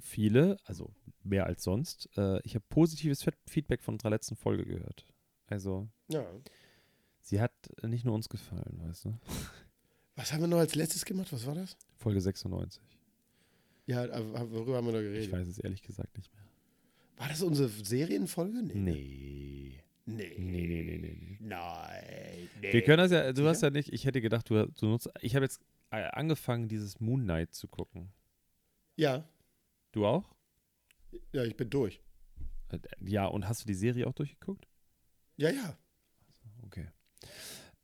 viele, 0.00 0.56
also 0.64 0.90
mehr 1.22 1.44
als 1.44 1.64
sonst, 1.64 2.08
äh, 2.16 2.40
ich 2.44 2.54
habe 2.54 2.64
positives 2.70 3.26
Feedback 3.46 3.82
von 3.82 3.96
unserer 3.96 4.08
letzten 4.08 4.36
Folge 4.36 4.64
gehört. 4.64 5.04
Also, 5.48 5.86
ja. 6.08 6.24
sie 7.20 7.38
hat 7.38 7.52
nicht 7.82 8.06
nur 8.06 8.14
uns 8.14 8.30
gefallen, 8.30 8.80
weißt 8.88 9.04
du. 9.04 9.18
Was 10.16 10.32
haben 10.32 10.40
wir 10.40 10.48
noch 10.48 10.60
als 10.60 10.74
letztes 10.74 11.04
gemacht? 11.04 11.30
Was 11.30 11.44
war 11.44 11.54
das? 11.54 11.76
Folge 11.98 12.22
96. 12.22 12.82
Ja, 13.84 14.08
worüber 14.50 14.78
haben 14.78 14.86
wir 14.86 14.94
da 14.94 15.02
geredet? 15.02 15.26
Ich 15.26 15.32
weiß 15.32 15.46
es 15.46 15.58
ehrlich 15.58 15.82
gesagt 15.82 16.16
nicht 16.16 16.34
mehr. 16.34 16.45
War 17.16 17.28
das 17.28 17.42
unsere 17.42 17.68
Serienfolge? 17.68 18.62
Nee. 18.62 18.74
Nee. 18.74 19.82
Nee. 20.06 20.34
Nee, 20.38 20.66
nee, 20.66 20.82
nee, 20.84 20.98
nee. 20.98 21.38
Nein. 21.40 22.48
Nee. 22.60 22.72
Wir 22.72 22.82
können 22.82 22.98
das 22.98 23.10
ja, 23.10 23.32
du 23.32 23.46
hast 23.48 23.62
ja 23.62 23.70
nicht, 23.70 23.92
ich 23.92 24.04
hätte 24.04 24.20
gedacht, 24.20 24.48
du, 24.48 24.66
du 24.66 24.86
nutzt, 24.86 25.10
ich 25.20 25.34
habe 25.34 25.44
jetzt 25.44 25.60
äh, 25.90 26.04
angefangen, 26.12 26.68
dieses 26.68 27.00
Moon 27.00 27.22
Knight 27.22 27.54
zu 27.54 27.66
gucken. 27.66 28.12
Ja. 28.96 29.28
Du 29.92 30.06
auch? 30.06 30.34
Ja, 31.32 31.44
ich 31.44 31.56
bin 31.56 31.70
durch. 31.70 32.00
Äh, 32.70 32.78
ja, 33.00 33.26
und 33.26 33.48
hast 33.48 33.62
du 33.62 33.66
die 33.66 33.74
Serie 33.74 34.06
auch 34.06 34.12
durchgeguckt? 34.12 34.66
Ja, 35.36 35.50
ja. 35.50 35.76
Okay. 36.64 36.88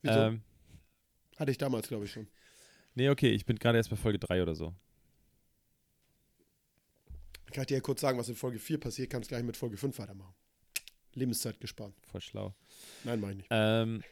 Wieso? 0.03 0.18
Ähm, 0.18 0.42
Hatte 1.37 1.51
ich 1.51 1.59
damals, 1.59 1.88
glaube 1.88 2.05
ich, 2.05 2.12
schon. 2.12 2.29
Nee, 2.95 3.09
okay, 3.09 3.31
ich 3.31 3.47
bin 3.47 3.59
gerade 3.59 3.79
erst 3.79 3.90
bei 3.90 3.97
Folge 3.97 4.18
3 4.18 4.42
oder 4.42 4.55
so. 4.55 4.75
Ich 7.53 7.57
kann 7.57 7.67
dir 7.67 7.75
ja 7.75 7.81
kurz 7.83 8.01
sagen, 8.01 8.19
was 8.19 8.31
in 8.31 8.35
Folge 8.35 8.59
4 8.59 8.81
passiert, 8.81 9.11
kannst 9.11 9.29
gleich 9.29 9.43
mit 9.43 9.59
Folge 9.59 9.77
5 9.77 9.99
weitermachen. 9.99 10.35
Lebenszeit 11.12 11.61
gespart. 11.61 11.93
Voll 12.11 12.23
schlau. 12.23 12.55
Nein, 13.05 13.21
meine 13.21 13.33
ich 13.33 13.37
nicht. 13.41 13.49
Ähm, 13.51 14.03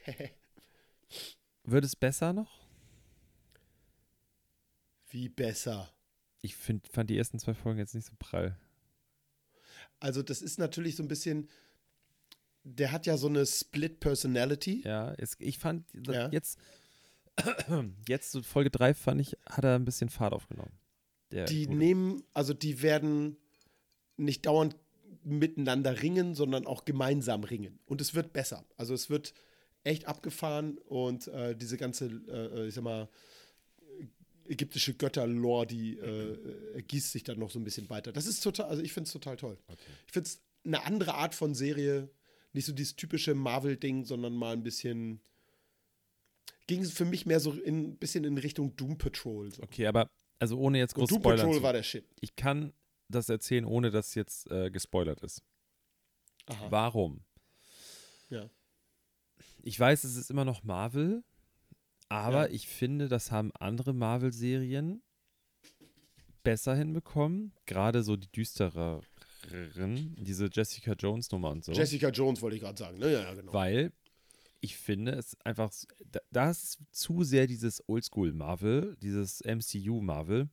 wird 1.64 1.86
es 1.86 1.96
besser 1.96 2.34
noch? 2.34 2.60
Wie 5.08 5.30
besser? 5.30 5.90
Ich 6.42 6.54
find, 6.54 6.86
fand 6.88 7.08
die 7.08 7.16
ersten 7.16 7.38
zwei 7.38 7.54
Folgen 7.54 7.78
jetzt 7.78 7.94
nicht 7.94 8.06
so 8.06 8.12
prall. 8.18 8.58
Also, 10.00 10.22
das 10.22 10.42
ist 10.42 10.58
natürlich 10.58 10.96
so 10.96 11.02
ein 11.02 11.08
bisschen. 11.08 11.48
Der 12.62 12.92
hat 12.92 13.06
ja 13.06 13.16
so 13.16 13.28
eine 13.28 13.46
Split 13.46 14.00
Personality. 14.00 14.82
Ja, 14.84 15.14
es, 15.14 15.34
ich 15.38 15.58
fand 15.58 15.86
Ja. 16.06 16.28
jetzt, 16.28 16.58
jetzt 18.06 18.32
so 18.32 18.42
Folge 18.42 18.68
3 18.70 18.92
fand 18.92 19.22
ich, 19.22 19.38
hat 19.48 19.64
er 19.64 19.76
ein 19.76 19.86
bisschen 19.86 20.10
Fahrt 20.10 20.34
aufgenommen. 20.34 20.78
Der 21.32 21.44
Die 21.44 21.66
Gute. 21.66 21.78
nehmen, 21.78 22.22
also 22.34 22.54
die 22.54 22.82
werden 22.82 23.36
nicht 24.16 24.46
dauernd 24.46 24.76
miteinander 25.22 26.02
ringen, 26.02 26.34
sondern 26.34 26.66
auch 26.66 26.84
gemeinsam 26.84 27.44
ringen. 27.44 27.78
Und 27.86 28.00
es 28.00 28.14
wird 28.14 28.32
besser. 28.32 28.64
Also 28.76 28.94
es 28.94 29.10
wird 29.10 29.34
echt 29.84 30.06
abgefahren 30.06 30.78
und 30.78 31.28
äh, 31.28 31.56
diese 31.56 31.76
ganze, 31.76 32.06
äh, 32.28 32.68
ich 32.68 32.74
sag 32.74 32.84
mal, 32.84 33.08
ägyptische 34.46 34.94
Götterlore, 34.94 35.66
die 35.66 35.96
äh, 35.98 36.74
ergießt 36.74 37.12
sich 37.12 37.22
dann 37.22 37.38
noch 37.38 37.50
so 37.50 37.58
ein 37.58 37.64
bisschen 37.64 37.88
weiter. 37.88 38.12
Das 38.12 38.26
ist 38.26 38.40
total, 38.40 38.66
also 38.66 38.82
ich 38.82 38.92
finde 38.92 39.06
es 39.06 39.12
total 39.12 39.36
toll. 39.36 39.56
Ich 40.06 40.12
finde 40.12 40.28
es 40.28 40.42
eine 40.64 40.84
andere 40.84 41.14
Art 41.14 41.34
von 41.34 41.54
Serie, 41.54 42.10
nicht 42.52 42.66
so 42.66 42.72
dieses 42.72 42.96
typische 42.96 43.34
Marvel-Ding, 43.34 44.04
sondern 44.04 44.34
mal 44.34 44.52
ein 44.52 44.62
bisschen, 44.62 45.20
ging 46.66 46.82
es 46.82 46.92
für 46.92 47.04
mich 47.04 47.26
mehr 47.26 47.40
so 47.40 47.52
in, 47.52 47.90
ein 47.90 47.96
bisschen 47.96 48.24
in 48.24 48.36
Richtung 48.38 48.74
Doom 48.76 48.98
Patrol. 48.98 49.52
So. 49.52 49.62
Okay, 49.62 49.86
aber 49.86 50.10
also 50.40 50.58
ohne 50.58 50.78
jetzt 50.78 50.94
groß 50.94 51.08
Doom 51.08 51.20
spoilern 51.20 51.38
Patrol 51.40 51.56
zu. 51.58 51.62
war 51.62 51.72
der 51.72 51.82
Shit. 51.84 52.04
Ich 52.20 52.34
kann 52.34 52.72
das 53.08 53.28
erzählen, 53.28 53.64
ohne 53.64 53.90
dass 53.90 54.14
jetzt 54.14 54.50
äh, 54.50 54.70
gespoilert 54.70 55.20
ist. 55.22 55.42
Aha. 56.46 56.66
Warum? 56.70 57.22
Ja. 58.28 58.48
Ich 59.62 59.78
weiß, 59.78 60.04
es 60.04 60.16
ist 60.16 60.30
immer 60.30 60.44
noch 60.44 60.62
Marvel, 60.64 61.22
aber 62.08 62.48
Ja. 62.48 62.54
ich 62.54 62.66
finde, 62.66 63.08
das 63.08 63.30
haben 63.30 63.52
andere 63.58 63.92
Marvel-Serien 63.92 65.02
besser 66.42 66.74
hinbekommen. 66.74 67.52
Gerade 67.66 68.02
so 68.02 68.16
die 68.16 68.28
düstereren, 68.32 69.02
diese 70.18 70.48
Jessica 70.50 70.92
Jones-Nummer 70.94 71.50
und 71.50 71.64
so. 71.64 71.72
Jessica 71.72 72.08
Jones 72.08 72.40
wollte 72.40 72.56
ich 72.56 72.62
gerade 72.62 72.78
sagen. 72.78 72.98
Ne? 72.98 73.12
Ja, 73.12 73.22
ja, 73.22 73.34
genau. 73.34 73.52
Weil 73.52 73.92
ich 74.60 74.76
finde 74.76 75.12
es 75.12 75.36
einfach, 75.44 75.72
da- 76.30 76.50
ist 76.50 76.78
zu 76.92 77.22
sehr 77.24 77.46
dieses 77.46 77.82
Oldschool-Marvel, 77.88 78.96
dieses 79.00 79.40
MCU-Marvel. 79.42 80.48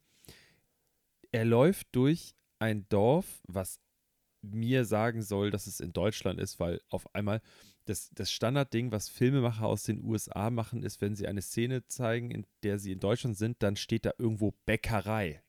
Er 1.31 1.45
läuft 1.45 1.87
durch 1.91 2.35
ein 2.59 2.87
Dorf, 2.89 3.41
was 3.47 3.79
mir 4.41 4.85
sagen 4.85 5.21
soll, 5.21 5.51
dass 5.51 5.67
es 5.67 5.79
in 5.79 5.93
Deutschland 5.93 6.39
ist, 6.39 6.59
weil 6.59 6.81
auf 6.89 7.13
einmal 7.13 7.41
das, 7.85 8.09
das 8.13 8.31
Standardding, 8.31 8.91
was 8.91 9.09
Filmemacher 9.09 9.65
aus 9.65 9.83
den 9.83 10.03
USA 10.03 10.49
machen, 10.49 10.83
ist, 10.83 11.01
wenn 11.01 11.15
sie 11.15 11.27
eine 11.27 11.41
Szene 11.41 11.85
zeigen, 11.87 12.31
in 12.31 12.45
der 12.63 12.79
sie 12.79 12.91
in 12.91 12.99
Deutschland 12.99 13.37
sind, 13.37 13.61
dann 13.63 13.75
steht 13.75 14.05
da 14.05 14.11
irgendwo 14.17 14.51
Bäckerei. 14.65 15.41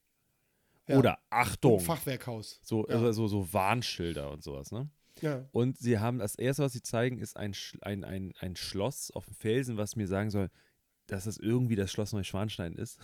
Ja. 0.88 0.99
Oder 0.99 1.18
Achtung. 1.31 1.81
Fachwerkhaus. 1.81 2.61
So, 2.62 2.87
Ja. 2.88 2.94
also 2.94 3.12
so, 3.12 3.29
so 3.29 3.53
Warnschilder 3.53 4.31
und 4.31 4.42
sowas, 4.42 4.73
ne? 4.73 4.88
Ja. 5.22 5.44
Und 5.52 5.78
sie 5.78 5.98
haben 5.98 6.18
das 6.18 6.35
erste, 6.37 6.62
was 6.62 6.72
sie 6.72 6.83
zeigen, 6.83 7.18
ist 7.18 7.37
ein, 7.37 7.54
ein, 7.83 8.04
ein, 8.04 8.33
ein 8.40 8.57
Schloss 8.57 9.11
auf 9.11 9.24
dem 9.26 9.35
Felsen, 9.35 9.76
was 9.76 9.96
mir 9.96 10.07
sagen 10.07 10.31
soll, 10.31 10.50
dass 11.07 11.24
das 11.24 11.38
irgendwie 11.38 11.76
das 11.76 11.90
Schloss 11.90 12.12
Neuschwanstein 12.12 12.74
ist. 12.74 12.98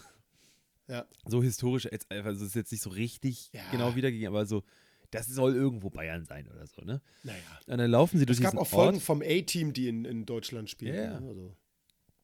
Ja. 0.88 1.06
So 1.26 1.42
historisch, 1.42 1.88
also 2.10 2.42
es 2.44 2.48
ist 2.50 2.54
jetzt 2.56 2.72
nicht 2.72 2.82
so 2.82 2.90
richtig 2.90 3.50
Ja. 3.52 3.62
genau 3.70 3.96
wiedergegeben, 3.96 4.34
aber 4.34 4.44
so, 4.46 4.62
das 5.10 5.26
soll 5.26 5.54
irgendwo 5.54 5.88
Bayern 5.90 6.24
sein 6.24 6.46
oder 6.48 6.66
so, 6.66 6.82
ne? 6.82 7.00
Naja. 7.22 7.38
Und 7.66 7.78
dann 7.78 7.90
laufen 7.90 8.18
sie 8.18 8.26
durch 8.26 8.38
Es 8.38 8.42
gab 8.42 8.50
diesen 8.52 8.60
auch 8.60 8.66
Folgen 8.66 8.96
Ort. 8.96 9.02
vom 9.04 9.22
A-Team, 9.22 9.72
die 9.72 9.88
in, 9.88 10.04
in 10.04 10.26
Deutschland 10.26 10.68
spielen. 10.68 10.94
Ja, 10.94 11.20
ne? 11.20 11.28
Also, 11.28 11.56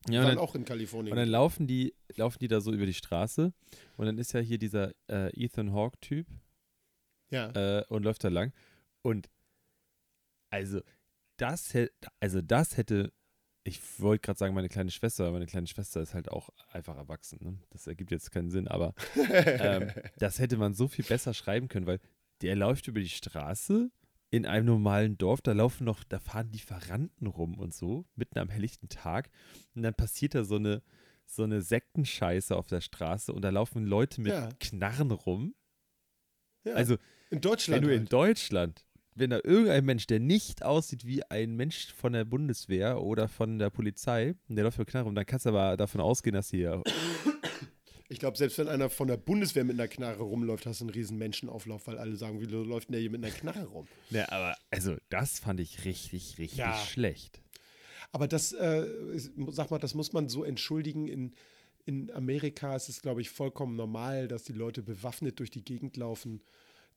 Ja, 0.09 0.21
und 0.21 0.27
waren 0.27 0.37
dann, 0.37 0.39
auch 0.39 0.55
in 0.55 0.65
Kalifornien. 0.65 1.13
und 1.13 1.17
dann 1.17 1.29
laufen 1.29 1.67
die, 1.67 1.95
laufen 2.17 2.39
die 2.41 2.49
da 2.49 2.61
so 2.61 2.73
über 2.73 2.85
die 2.87 2.95
Straße 2.95 3.53
und 3.97 4.07
dann 4.07 4.19
ist 4.19 4.33
ja 4.33 4.41
hier 4.41 4.59
dieser 4.59 4.93
äh, 5.09 5.31
Ethan 5.43 5.73
Hawke-Typ 5.73 6.27
ja. 7.31 7.51
äh, 7.79 7.85
und 7.89 8.03
läuft 8.03 8.25
da 8.25 8.29
lang. 8.29 8.53
Und 9.03 9.31
also 10.51 10.81
das, 11.37 11.73
also 12.21 12.43
das 12.43 12.77
hätte, 12.77 13.13
ich 13.65 13.81
wollte 14.01 14.23
gerade 14.23 14.39
sagen, 14.39 14.55
meine 14.55 14.69
kleine 14.69 14.91
Schwester, 14.91 15.25
aber 15.25 15.33
meine 15.35 15.47
kleine 15.47 15.67
Schwester 15.67 16.01
ist 16.03 16.15
halt 16.15 16.31
auch 16.31 16.51
einfach 16.73 16.97
erwachsen. 16.97 17.39
Ne? 17.43 17.59
Das 17.71 17.87
ergibt 17.87 18.11
jetzt 18.11 18.31
keinen 18.31 18.51
Sinn, 18.51 18.69
aber 18.69 18.95
ähm, 19.17 19.91
das 20.19 20.39
hätte 20.39 20.57
man 20.57 20.75
so 20.75 20.89
viel 20.89 21.05
besser 21.05 21.33
schreiben 21.35 21.69
können, 21.69 21.87
weil 21.87 22.01
der 22.43 22.57
läuft 22.57 22.89
über 22.89 23.01
die 23.01 23.09
Straße 23.09 23.91
in 24.31 24.47
einem 24.47 24.67
normalen 24.67 25.19
Dorf, 25.19 25.41
da 25.43 25.53
laufen 25.53 25.85
noch, 25.85 26.05
da 26.05 26.21
fahren 26.21 26.51
Lieferanten 26.53 27.27
rum 27.27 27.59
und 27.59 27.75
so, 27.75 28.07
mitten 28.15 28.39
am 28.39 28.49
helllichten 28.49 28.89
Tag. 28.89 29.29
Und 29.75 29.83
dann 29.83 29.95
passiert 29.95 30.35
da 30.37 30.45
so 30.45 30.57
eine, 30.57 30.83
so 31.27 31.43
eine 31.43 31.63
Sektenscheiße 31.63 32.57
auf 32.57 32.69
der 32.69 32.81
Straße 32.81 33.33
und 33.33 33.43
da 33.43 33.51
laufen 33.51 33.85
Leute 33.87 34.21
mit 34.21 34.33
Ja. 34.33 34.49
Knarren 34.61 35.11
rum. 35.11 35.55
ja. 36.65 36.75
Also, 36.75 36.97
in 37.31 37.41
Deutschland. 37.41 37.83
wenn 37.83 37.89
du 37.89 37.95
in 37.95 38.01
halt. 38.03 38.13
Deutschland, 38.13 38.87
wenn 39.15 39.31
da 39.31 39.41
irgendein 39.43 39.85
Mensch, 39.85 40.07
der 40.07 40.21
nicht 40.21 40.63
aussieht 40.65 41.05
wie 41.07 41.23
ein 41.25 41.57
Mensch 41.57 41.93
von 41.93 42.13
der 42.13 42.25
Bundeswehr 42.25 43.01
oder 43.03 43.29
von 43.29 43.59
der 43.59 43.71
Polizei, 43.71 44.35
der 44.49 44.65
läuft 44.65 44.79
mit 44.79 44.89
Knarre 44.89 45.07
rum, 45.07 45.15
dann 45.15 45.27
kannst 45.27 45.47
du 45.47 45.51
aber 45.51 45.77
davon 45.77 46.01
ausgehen, 46.01 46.35
dass 46.35 46.51
hier. 46.51 46.83
Ich 48.09 48.19
glaube, 48.19 48.37
selbst 48.37 48.59
wenn 48.59 48.69
einer 48.69 48.91
von 48.91 49.07
der 49.07 49.17
Bundeswehr 49.17 49.63
mit 49.65 49.75
einer 49.79 49.87
Knarre 49.89 50.23
rumläuft, 50.23 50.67
hast 50.67 50.81
du 50.81 50.85
einen 50.85 50.91
riesen 50.95 51.17
Menschenauflauf, 51.19 51.87
weil 51.87 51.97
alle 51.99 52.17
sagen, 52.17 52.41
wie 52.41 52.47
läuft 52.47 52.89
denn 52.89 52.93
der 52.95 53.01
hier 53.01 53.11
mit 53.11 53.25
einer 53.25 53.33
Knarre 53.33 53.67
rum? 53.67 53.87
Ne, 54.11 54.31
aber 54.33 54.57
also 54.71 54.97
das 55.11 55.39
fand 55.39 55.61
ich 55.61 55.85
richtig, 55.85 56.39
richtig 56.39 56.59
Ja. 56.59 56.75
schlecht. 56.75 57.41
Aber 58.13 58.27
das, 58.27 58.53
äh, 58.53 58.85
sag 59.51 59.71
mal, 59.71 59.79
das 59.79 59.95
muss 59.95 60.13
man 60.13 60.29
so 60.29 60.43
entschuldigen. 60.43 61.07
In, 61.07 61.35
in 61.85 62.11
Amerika 62.11 62.75
ist 62.75 62.89
es, 62.89 63.01
glaube 63.01 63.21
ich, 63.21 63.31
vollkommen 63.31 63.77
normal, 63.77 64.27
dass 64.27 64.43
die 64.43 64.53
Leute 64.55 64.83
bewaffnet 64.83 65.39
durch 65.39 65.53
die 65.53 65.65
Gegend 65.65 65.97
laufen. 65.97 66.43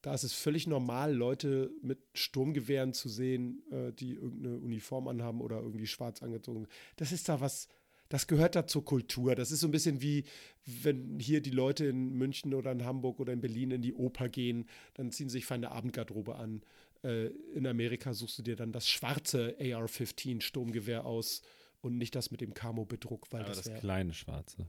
Da 0.04 0.12
ist 0.12 0.22
es 0.22 0.34
völlig 0.34 0.66
normal, 0.66 1.14
Leute 1.14 1.72
mit 1.80 1.98
Sturmgewehren 2.12 2.92
zu 2.92 3.08
sehen, 3.08 3.62
äh, 3.72 3.90
die 3.90 4.16
irgendeine 4.16 4.58
Uniform 4.58 5.08
anhaben 5.08 5.40
oder 5.40 5.62
irgendwie 5.62 5.86
schwarz 5.86 6.22
angezogen. 6.22 6.66
Das 6.96 7.10
ist 7.10 7.26
da 7.30 7.40
was, 7.40 7.68
das 8.10 8.26
gehört 8.26 8.54
da 8.54 8.66
zur 8.66 8.84
Kultur. 8.84 9.34
Das 9.34 9.50
ist 9.50 9.60
so 9.60 9.66
ein 9.66 9.70
bisschen 9.70 10.02
wie, 10.02 10.24
wenn 10.66 11.18
hier 11.18 11.40
die 11.40 11.48
Leute 11.48 11.86
in 11.86 12.12
München 12.12 12.52
oder 12.52 12.70
in 12.70 12.84
Hamburg 12.84 13.18
oder 13.18 13.32
in 13.32 13.40
Berlin 13.40 13.70
in 13.70 13.80
die 13.80 13.94
Oper 13.94 14.28
gehen, 14.28 14.68
dann 14.92 15.10
ziehen 15.10 15.30
sie 15.30 15.38
sich 15.38 15.46
feine 15.46 15.70
Abendgarderobe 15.70 16.34
an. 16.34 16.60
Äh, 17.02 17.28
in 17.54 17.66
Amerika 17.66 18.12
suchst 18.12 18.38
du 18.38 18.42
dir 18.42 18.56
dann 18.56 18.72
das 18.72 18.86
schwarze 18.86 19.56
AR-15 19.58 20.42
Sturmgewehr 20.42 21.06
aus 21.06 21.40
und 21.80 21.96
nicht 21.96 22.14
das 22.14 22.30
mit 22.30 22.42
dem 22.42 22.52
Camo-Bedruck, 22.52 23.28
weil 23.30 23.40
Aber 23.40 23.54
das 23.54 23.62
das 23.62 23.80
kleine 23.80 24.12
Schwarze. 24.12 24.66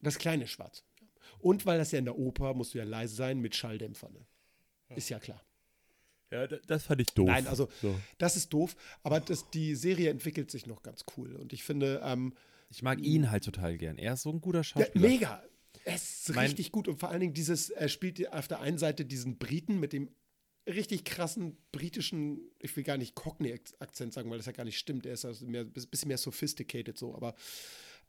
das 0.00 0.16
kleine 0.16 0.46
Schwarz. 0.46 0.84
Und 1.40 1.66
weil 1.66 1.78
das 1.78 1.92
ja 1.92 1.98
in 1.98 2.04
der 2.04 2.18
Oper 2.18 2.54
musst 2.54 2.74
du 2.74 2.78
ja 2.78 2.84
leise 2.84 3.14
sein 3.14 3.38
mit 3.40 3.54
Schalldämpfern. 3.54 4.12
Ne? 4.12 4.26
Ist 4.96 5.08
ja 5.08 5.18
klar. 5.18 5.42
Ja, 6.30 6.46
das 6.46 6.84
fand 6.84 7.00
ich 7.00 7.06
doof. 7.08 7.28
Nein, 7.28 7.46
also 7.46 7.68
So. 7.80 7.94
das 8.18 8.36
ist 8.36 8.52
doof, 8.52 8.74
aber 9.04 9.20
das, 9.20 9.48
die 9.50 9.76
Serie 9.76 10.10
entwickelt 10.10 10.50
sich 10.50 10.66
noch 10.66 10.82
ganz 10.82 11.04
cool. 11.16 11.34
Und 11.36 11.52
ich 11.52 11.62
finde, 11.62 12.00
ähm, 12.04 12.34
Ich 12.68 12.82
mag 12.82 13.00
ihn 13.00 13.30
halt 13.30 13.44
total 13.44 13.78
gern. 13.78 13.96
Er 13.96 14.14
ist 14.14 14.22
so 14.22 14.30
ein 14.30 14.40
guter 14.40 14.58
ja, 14.60 14.64
Schauspieler. 14.64 15.08
mega. 15.08 15.42
Es 15.84 16.28
ist 16.28 16.34
Mein- 16.34 16.46
richtig 16.46 16.72
gut. 16.72 16.88
Und 16.88 16.98
vor 16.98 17.10
allen 17.10 17.20
Dingen 17.20 17.34
dieses, 17.34 17.70
er 17.70 17.88
spielt 17.88 18.32
auf 18.32 18.48
der 18.48 18.60
einen 18.60 18.78
Seite 18.78 19.04
diesen 19.04 19.38
Briten 19.38 19.78
mit 19.78 19.92
dem 19.92 20.08
richtig 20.68 21.04
krassen 21.04 21.56
britischen, 21.70 22.40
ich 22.58 22.74
will 22.76 22.82
gar 22.82 22.96
nicht 22.96 23.14
Cockney-Akzent 23.14 24.12
sagen, 24.12 24.28
weil 24.28 24.38
das 24.38 24.46
ja 24.46 24.52
gar 24.52 24.64
nicht 24.64 24.78
stimmt. 24.78 25.06
Er 25.06 25.12
ist 25.12 25.24
also 25.24 25.46
mehr, 25.46 25.62
bisschen 25.64 26.08
mehr 26.08 26.18
sophisticated 26.18 26.98
so, 26.98 27.14
aber 27.14 27.36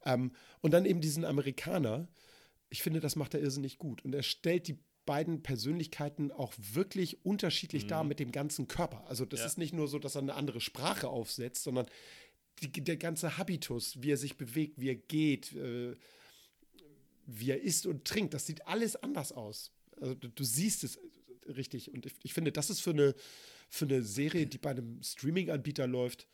ähm, 0.05 0.31
und 0.61 0.71
dann 0.71 0.85
eben 0.85 1.01
diesen 1.01 1.23
Amerikaner. 1.23 2.07
Ich 2.69 2.83
finde, 2.83 2.99
das 2.99 3.15
macht 3.15 3.33
er 3.33 3.41
irrsinnig 3.41 3.77
gut. 3.77 4.03
Und 4.03 4.13
er 4.13 4.23
stellt 4.23 4.67
die 4.67 4.77
beiden 5.05 5.41
Persönlichkeiten 5.41 6.31
auch 6.31 6.53
wirklich 6.73 7.25
unterschiedlich 7.25 7.87
dar 7.87 8.03
mit 8.03 8.19
dem 8.19 8.31
ganzen 8.33 8.67
Körper. 8.67 9.07
Also 9.07 9.23
das 9.25 9.39
Ja. 9.39 9.45
ist 9.45 9.57
nicht 9.57 9.73
nur 9.73 9.87
so, 9.87 9.99
dass 9.99 10.15
er 10.15 10.21
eine 10.21 10.33
andere 10.35 10.59
Sprache 10.59 11.07
aufsetzt, 11.07 11.63
sondern 11.63 11.87
die, 12.61 12.69
der 12.83 12.97
ganze 12.97 13.37
Habitus, 13.37 14.01
wie 14.01 14.11
er 14.11 14.17
sich 14.17 14.35
bewegt, 14.35 14.79
wie 14.81 14.89
er 14.89 14.95
geht, 14.95 15.53
äh, 15.55 15.95
wie 17.25 17.51
er 17.51 17.61
isst 17.61 17.85
und 17.85 18.05
trinkt, 18.05 18.33
das 18.33 18.45
sieht 18.45 18.67
alles 18.67 18.95
anders 18.97 19.31
aus. 19.31 19.71
Also 19.99 20.13
du, 20.13 20.27
du 20.29 20.43
siehst 20.43 20.83
es 20.83 20.99
richtig. 21.47 21.91
Und 21.93 22.05
ich, 22.05 22.13
ich 22.23 22.33
finde, 22.33 22.51
das 22.51 22.69
ist 22.69 22.81
für 22.81 22.91
eine, 22.91 23.15
für 23.69 23.85
eine 23.85 24.01
Serie, 24.03 24.45
die 24.47 24.57
bei 24.57 24.71
einem 24.71 25.01
Streaming-Anbieter 25.03 25.87
läuft, 25.87 26.27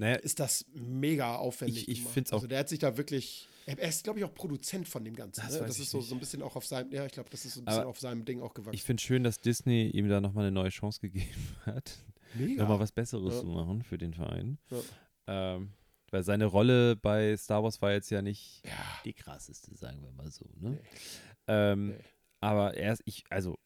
Naja, 0.00 0.16
ist 0.16 0.40
das 0.40 0.64
mega 0.74 1.36
aufwendig. 1.36 1.82
Ich- 1.82 1.88
ich 1.88 1.98
gemacht. 2.00 2.14
find's 2.14 2.32
auch- 2.32 2.36
Also 2.38 2.46
der 2.48 2.58
hat 2.60 2.68
sich 2.68 2.78
da 2.78 2.96
wirklich. 2.96 3.48
Er 3.66 3.78
ist, 3.78 4.02
glaube 4.02 4.18
ich, 4.18 4.24
auch 4.24 4.34
Produzent 4.34 4.88
von 4.88 5.04
dem 5.04 5.14
Ganzen. 5.14 5.42
Das 5.42 5.52
ne? 5.52 5.66
das 5.66 5.78
ist 5.78 5.90
so, 5.90 5.98
nicht. 5.98 6.08
so 6.08 6.14
ein 6.16 6.18
bisschen 6.18 6.42
auch 6.42 6.56
auf 6.56 6.66
seinem, 6.66 6.90
ja, 6.92 7.04
ich 7.06 7.12
glaube, 7.12 7.28
das 7.30 7.44
ist 7.44 7.54
so 7.54 7.60
ein 7.60 7.66
bisschen 7.66 7.80
Aber 7.82 7.88
auf 7.90 8.00
seinem 8.00 8.24
Ding 8.24 8.40
auch 8.42 8.52
gewachsen. 8.54 8.74
ich 8.74 8.82
finde 8.82 9.02
schön, 9.02 9.22
dass 9.22 9.38
Disney 9.38 9.88
ihm 9.90 10.08
da 10.08 10.20
nochmal 10.20 10.46
eine 10.46 10.52
neue 10.52 10.70
Chance 10.70 11.00
gegeben 11.02 11.56
hat. 11.66 11.98
Mega. 12.34 12.62
Nochmal 12.62 12.80
was 12.80 12.90
Besseres 12.92 13.34
Ja. 13.34 13.40
zu 13.40 13.46
machen 13.46 13.82
für 13.82 13.98
den 13.98 14.14
Verein. 14.14 14.58
Ja. 14.70 15.54
Ähm, 15.56 15.72
Weil 16.10 16.22
seine 16.24 16.46
Rolle 16.46 16.96
bei 16.96 17.36
Star 17.36 17.62
Wars 17.62 17.80
war 17.82 17.92
jetzt 17.92 18.10
ja 18.10 18.22
nicht 18.22 18.62
Ja. 18.66 18.72
die 19.04 19.12
krasseste, 19.12 19.76
sagen 19.76 20.02
wir 20.02 20.10
mal 20.10 20.30
so. 20.32 20.46
Ne? 20.58 20.70
Nee. 20.70 20.78
Ähm, 21.46 21.88
Nee. 21.88 21.94
Aber 22.40 22.74
er 22.74 22.94
ist, 22.94 23.02
ich, 23.04 23.24
also, 23.28 23.58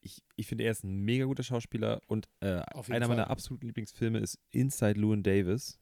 ich, 0.00 0.22
ich 0.36 0.46
finde, 0.46 0.64
er 0.64 0.70
ist 0.70 0.84
ein 0.84 1.00
mega 1.02 1.24
guter 1.26 1.42
Schauspieler 1.42 2.00
und 2.06 2.28
äh, 2.40 2.46
einer 2.88 3.08
meiner 3.08 3.24
Fall. 3.24 3.32
absoluten 3.32 3.66
Lieblingsfilme 3.66 4.20
ist 4.20 4.38
Inside 4.50 4.98
Llewyn 4.98 5.22
Davis. 5.24 5.79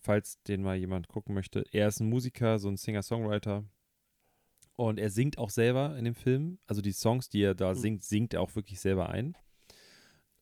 Falls 0.00 0.40
den 0.44 0.62
mal 0.62 0.76
jemand 0.76 1.08
gucken 1.08 1.34
möchte. 1.34 1.64
Er 1.72 1.88
ist 1.88 2.00
ein 2.00 2.08
Musiker, 2.08 2.58
so 2.58 2.68
ein 2.68 2.76
Singer-Songwriter. 2.76 3.64
Und 4.76 4.98
er 5.00 5.10
singt 5.10 5.38
auch 5.38 5.50
selber 5.50 5.96
in 5.98 6.04
dem 6.04 6.14
Film. 6.14 6.58
Also 6.66 6.80
die 6.82 6.92
Songs, 6.92 7.28
die 7.28 7.42
er 7.42 7.54
da 7.54 7.70
Mhm. 7.74 7.78
singt, 7.78 8.04
singt 8.04 8.34
er 8.34 8.40
auch 8.42 8.54
wirklich 8.54 8.78
selber 8.80 9.08
ein. 9.10 9.36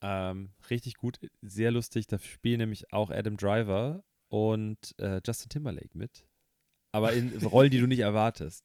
Ähm, 0.03 0.51
richtig 0.69 0.97
gut, 0.97 1.19
sehr 1.41 1.71
lustig. 1.71 2.07
Da 2.07 2.19
spielen 2.19 2.59
nämlich 2.59 2.93
auch 2.93 3.11
Adam 3.11 3.37
Driver 3.39 4.05
und 4.29 4.95
äh, 4.99 5.21
Justin 5.27 5.49
Timberlake 5.49 5.97
mit. 5.97 6.27
Aber 6.93 7.13
in 7.15 7.31
Rollen, 7.45 7.71
die 7.71 7.81
du 7.81 7.87
nicht 7.87 8.01
erwartest. 8.01 8.65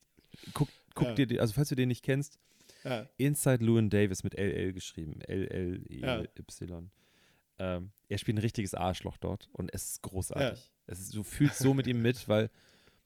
Guck, 0.53 0.67
guck 0.93 1.07
Ja. 1.09 1.13
dir, 1.15 1.27
die- 1.27 1.39
also 1.39 1.53
falls 1.53 1.69
du 1.69 1.75
den 1.75 1.87
nicht 1.87 2.03
kennst, 2.03 2.37
Ja. 2.83 3.07
Inside 3.17 3.63
Llewyn 3.63 3.89
Davis 3.89 4.23
mit 4.23 4.33
LL 4.37 4.73
geschrieben. 4.73 5.21
L-L-E-Y. 5.21 6.89
Ähm, 7.59 7.91
er 8.09 8.17
spielt 8.17 8.37
ein 8.37 8.41
richtiges 8.41 8.73
Arschloch 8.73 9.17
dort 9.17 9.49
und 9.53 9.73
es 9.73 9.85
ist 9.91 10.01
großartig. 10.01 10.71
Es 10.91 11.09
du 11.09 11.23
fühlst 11.23 11.59
so 11.59 11.73
mit 11.73 11.87
ihm 11.87 12.01
mit, 12.01 12.27
weil 12.27 12.49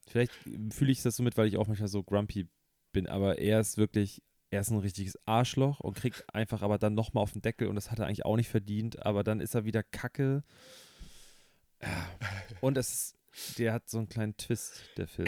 vielleicht 0.07 0.33
fühle 0.71 0.91
ich 0.91 1.01
das 1.01 1.15
so 1.15 1.23
mit, 1.23 1.37
weil 1.37 1.47
ich 1.47 1.57
auch 1.57 1.67
manchmal 1.67 1.87
so 1.87 2.03
grumpy 2.03 2.47
bin, 2.91 3.07
aber 3.07 3.39
er 3.39 3.59
ist 3.59 3.77
wirklich, 3.77 4.21
er 4.49 4.61
ist 4.61 4.71
ein 4.71 4.79
richtiges 4.79 5.19
Arschloch 5.25 5.79
und 5.79 5.95
kriegt 5.95 6.23
einfach 6.33 6.61
aber 6.61 6.77
dann 6.77 6.93
nochmal 6.93 7.23
auf 7.23 7.33
den 7.33 7.41
Deckel 7.41 7.67
und 7.67 7.75
das 7.75 7.91
hat 7.91 7.99
er 7.99 8.07
eigentlich 8.07 8.25
auch 8.25 8.37
nicht 8.37 8.49
verdient, 8.49 9.05
aber 9.05 9.23
dann 9.23 9.39
ist 9.39 9.55
er 9.55 9.65
wieder 9.65 9.83
kacke. 9.83 10.43
Ja. 11.81 12.09
Und 12.61 12.77
es 12.77 13.15
der 13.57 13.73
hat 13.73 13.89
so 13.89 13.97
einen 13.97 14.09
kleinen 14.09 14.37
Twist, 14.37 14.83
der 14.97 15.07
Film. 15.07 15.27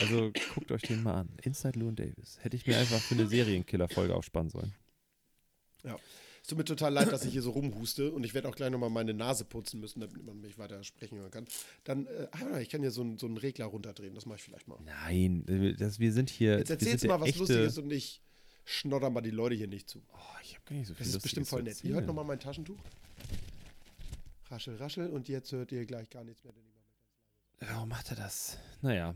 Also 0.00 0.32
guckt 0.54 0.70
euch 0.72 0.82
den 0.82 1.02
mal 1.02 1.14
an. 1.14 1.28
Inside 1.42 1.78
Llewyn 1.78 1.96
Davis. 1.96 2.38
Hätte 2.40 2.56
ich 2.56 2.66
mir 2.66 2.78
einfach 2.78 3.00
für 3.00 3.14
eine 3.14 3.26
Serienkiller-Folge 3.26 4.14
aufspannen 4.14 4.50
sollen. 4.50 4.74
Es 6.42 6.48
tut 6.48 6.58
mir 6.58 6.64
total 6.64 6.92
leid, 6.92 7.12
dass 7.12 7.24
ich 7.24 7.32
hier 7.32 7.42
so 7.42 7.50
rumhuste 7.52 8.10
und 8.10 8.24
ich 8.24 8.34
werde 8.34 8.48
auch 8.48 8.56
gleich 8.56 8.70
nochmal 8.70 8.90
meine 8.90 9.14
Nase 9.14 9.44
putzen 9.44 9.78
müssen, 9.78 10.00
damit 10.00 10.24
man 10.24 10.40
mich 10.40 10.58
weiter 10.58 10.82
sprechen 10.82 11.18
hören 11.18 11.30
kann. 11.30 11.46
Dann, 11.84 12.06
äh, 12.06 12.26
ah, 12.32 12.58
ich 12.58 12.68
kann 12.68 12.80
hier 12.80 12.90
so, 12.90 13.02
einen- 13.02 13.16
so 13.16 13.26
einen 13.26 13.36
Regler 13.36 13.66
runterdrehen, 13.66 14.12
das 14.14 14.26
mache 14.26 14.38
ich 14.38 14.42
vielleicht 14.42 14.66
mal. 14.66 14.76
Nein, 14.84 15.44
das, 15.78 16.00
wir 16.00 16.12
sind 16.12 16.30
hier. 16.30 16.58
Jetzt 16.58 16.68
der 16.70 17.08
mal 17.08 17.20
was 17.20 17.28
echte, 17.28 17.38
Lustiges 17.40 17.78
und 17.78 17.92
ich 17.92 18.20
schnodder 18.64 19.08
mal 19.10 19.20
die 19.20 19.30
Leute 19.30 19.54
hier 19.54 19.68
nicht 19.68 19.88
zu. 19.88 20.02
Oh, 20.12 20.18
ich 20.42 20.54
habe 20.56 20.64
gar 20.66 20.76
nicht 20.76 20.88
so 20.88 20.94
viel 20.94 21.06
Das 21.06 21.14
ist 21.14 21.22
bestimmt 21.22 21.46
voll 21.46 21.62
nett. 21.62 21.82
Ihr 21.84 21.94
hört 21.94 22.06
nochmal 22.06 22.24
mein 22.24 22.40
Taschentuch. 22.40 22.78
Raschel, 24.50 24.74
raschel 24.76 25.10
und 25.10 25.28
jetzt 25.28 25.52
hört 25.52 25.70
ihr 25.70 25.86
gleich 25.86 26.10
gar 26.10 26.24
nichts 26.24 26.42
mehr. 26.42 26.52
Warum 27.60 27.88
macht 27.88 28.10
er 28.10 28.16
das? 28.16 28.58
Naja. 28.80 29.14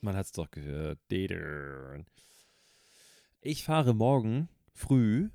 Man 0.00 0.16
hat 0.16 0.24
es 0.26 0.32
doch 0.32 0.50
gehört. 0.50 0.98
Ich 3.42 3.62
fahre 3.64 3.94
morgen 3.94 4.48
früh 4.72 5.28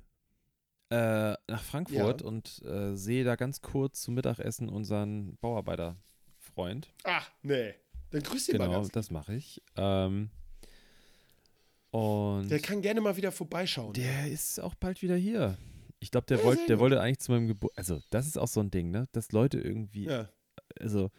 äh, 0.92 1.36
nach 1.50 1.62
Frankfurt 1.62 2.20
Ja. 2.20 2.26
und 2.26 2.62
äh, 2.64 2.94
sehe 2.96 3.24
da 3.24 3.36
ganz 3.36 3.60
kurz 3.62 4.02
zum 4.02 4.14
Mittagessen 4.14 4.68
unseren 4.68 5.36
Bauarbeiterfreund. 5.38 6.92
Ach, 7.04 7.30
nee. 7.42 7.74
Dann 8.10 8.22
grüß 8.22 8.46
den 8.46 8.58
mal 8.58 8.66
Genau, 8.68 8.86
das 8.88 9.10
mache 9.10 9.34
ich. 9.34 9.62
Ähm, 9.76 10.30
und 11.90 12.48
Der 12.50 12.60
kann 12.60 12.80
gerne 12.82 13.00
mal 13.00 13.16
wieder 13.16 13.32
vorbeischauen. 13.32 13.92
Der 13.94 14.28
ist 14.30 14.58
auch 14.60 14.74
bald 14.74 15.02
wieder 15.02 15.16
hier. 15.16 15.58
Ich 16.00 16.10
glaube, 16.10 16.26
der, 16.26 16.38
Ja, 16.38 16.44
wollt, 16.44 16.68
der 16.68 16.78
wollte 16.78 17.00
eigentlich 17.00 17.20
zu 17.20 17.32
meinem 17.32 17.46
Geburt. 17.48 17.72
Also, 17.76 18.00
das 18.10 18.26
ist 18.26 18.36
auch 18.38 18.48
so 18.48 18.60
ein 18.60 18.70
Ding, 18.70 18.90
ne? 18.90 19.08
Dass 19.12 19.32
Leute 19.32 19.60
irgendwie, 19.60 20.06
ja. 20.06 20.28
also 20.80 21.10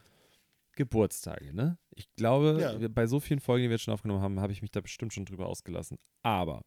Geburtstage, 0.76 1.53
ne? 1.53 1.78
Ich 1.95 2.13
glaube, 2.15 2.57
Ja. 2.82 2.88
bei 2.89 3.05
so 3.07 3.19
vielen 3.19 3.39
Folgen, 3.39 3.63
die 3.63 3.69
wir 3.69 3.76
jetzt 3.76 3.84
schon 3.84 3.93
aufgenommen 3.93 4.21
haben, 4.21 4.39
habe 4.39 4.51
ich 4.51 4.61
mich 4.61 4.71
da 4.71 4.82
bestimmt 4.82 5.13
schon 5.13 5.26
drüber 5.26 5.47
ausgelassen. 5.47 5.97
Aber 6.24 6.61